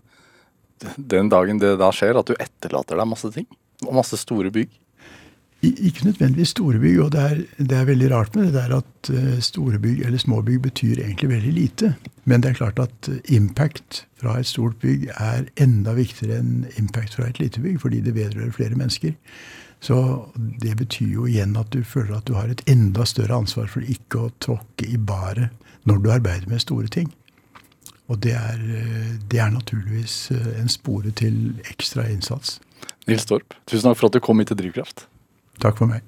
den 0.95 1.27
dagen 1.27 1.59
det 1.59 1.73
da 1.79 1.89
skjer, 1.91 2.15
at 2.15 2.29
du 2.29 2.37
etterlater 2.39 2.95
deg 2.95 3.09
masse 3.11 3.27
ting? 3.35 3.47
Og 3.83 3.97
masse 3.97 4.15
store 4.19 4.51
bygg? 4.55 4.71
Ikke 5.61 6.05
nødvendigvis 6.05 6.53
store 6.55 6.79
bygg, 6.79 6.99
og 7.03 7.11
det 7.11 7.19
er, 7.19 7.39
det 7.57 7.77
er 7.77 7.85
veldig 7.85 8.11
rart 8.13 8.35
med 8.35 8.45
det 8.45 8.53
der 8.53 8.77
at 8.77 9.09
eh, 9.11 9.39
store 9.43 9.79
bygg 9.79 10.05
eller 10.05 10.17
små 10.17 10.41
bygg 10.41 10.61
betyr 10.61 11.01
egentlig 11.03 11.29
veldig 11.29 11.53
lite. 11.53 11.95
Men 12.23 12.41
det 12.41 12.49
er 12.49 12.59
klart 12.61 12.79
at 12.79 13.09
eh, 13.11 13.35
impact 13.35 14.05
fra 14.21 14.37
et 14.39 14.47
stort 14.47 14.77
bygg 14.79 15.09
er 15.17 15.49
enda 15.59 15.97
viktigere 15.97 16.39
enn 16.39 16.63
impact 16.79 17.19
fra 17.19 17.27
et 17.27 17.41
lite 17.43 17.59
bygg, 17.59 17.81
fordi 17.81 17.99
det 17.99 18.15
vedrører 18.15 18.55
flere 18.55 18.79
mennesker. 18.79 19.17
Så 19.83 19.99
det 20.63 20.77
betyr 20.79 21.11
jo 21.11 21.27
igjen 21.27 21.59
at 21.59 21.73
du 21.75 21.83
føler 21.83 22.15
at 22.15 22.27
du 22.27 22.39
har 22.39 22.47
et 22.47 22.63
enda 22.67 23.03
større 23.03 23.35
ansvar 23.43 23.67
for 23.67 23.83
ikke 23.83 24.23
å 24.23 24.31
tråkke 24.39 24.87
i 24.87 24.95
baret 24.95 25.51
når 25.83 25.99
du 25.99 26.11
arbeider 26.15 26.47
med 26.47 26.63
store 26.63 26.87
ting. 26.87 27.11
Og 28.07 28.23
det 28.23 28.31
er, 28.39 28.63
eh, 28.63 29.13
det 29.27 29.43
er 29.43 29.51
naturligvis 29.51 30.31
en 30.55 30.71
spore 30.71 31.11
til 31.11 31.59
ekstra 31.67 32.07
innsats. 32.07 32.61
Nils 33.11 33.27
Torp, 33.27 33.59
tusen 33.67 33.89
takk 33.89 33.99
for 33.99 34.07
at 34.07 34.15
du 34.15 34.23
kom 34.23 34.39
hit 34.39 34.53
til 34.53 34.63
Drivkraft. 34.63 35.09
Takk 35.61 35.77
for 35.79 35.91
meg. 35.91 36.05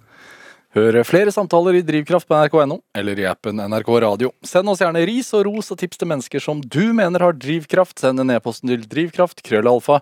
Hør 0.71 1.01
flere 1.03 1.31
samtaler 1.35 1.75
i 1.75 1.83
Drivkraft 1.83 2.29
på 2.29 2.37
nrk.no 2.37 2.77
eller 2.95 3.19
i 3.19 3.25
appen 3.27 3.59
NRK 3.59 3.89
Radio. 4.05 4.29
Send 4.47 4.71
oss 4.71 4.79
gjerne 4.79 5.01
ris 5.07 5.33
og 5.35 5.43
ros 5.49 5.73
og 5.73 5.81
tips 5.81 5.99
til 5.99 6.07
mennesker 6.07 6.43
som 6.43 6.61
du 6.63 6.93
mener 6.95 7.19
har 7.25 7.35
drivkraft. 7.35 7.97
Send 7.99 8.23
en 8.23 8.31
e-posten 8.31 8.71
til 8.71 8.85
drivkraft, 8.87 9.43
krøllalfa, 9.43 9.99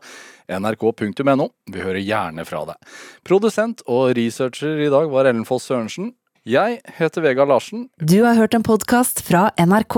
nrk.no. 0.60 1.48
Vi 1.74 1.82
hører 1.82 2.04
gjerne 2.04 2.46
fra 2.46 2.62
deg. 2.70 2.78
Produsent 3.26 3.82
og 3.90 4.14
researcher 4.20 4.84
i 4.86 4.92
dag 4.94 5.10
var 5.10 5.32
Ellen 5.32 5.48
Foss 5.50 5.66
Sørensen. 5.72 6.14
Jeg 6.46 6.78
heter 7.00 7.26
Vegard 7.26 7.50
Larsen. 7.50 7.88
Du 7.98 8.22
har 8.28 8.38
hørt 8.38 8.54
en 8.54 8.66
podkast 8.66 9.24
fra 9.26 9.50
NRK. 9.58 9.98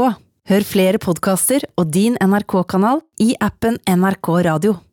Hør 0.52 0.66
flere 0.66 1.04
podkaster 1.04 1.68
og 1.76 1.92
din 1.92 2.16
NRK-kanal 2.24 3.04
i 3.20 3.34
appen 3.44 3.76
NRK 3.92 4.32
Radio. 4.48 4.80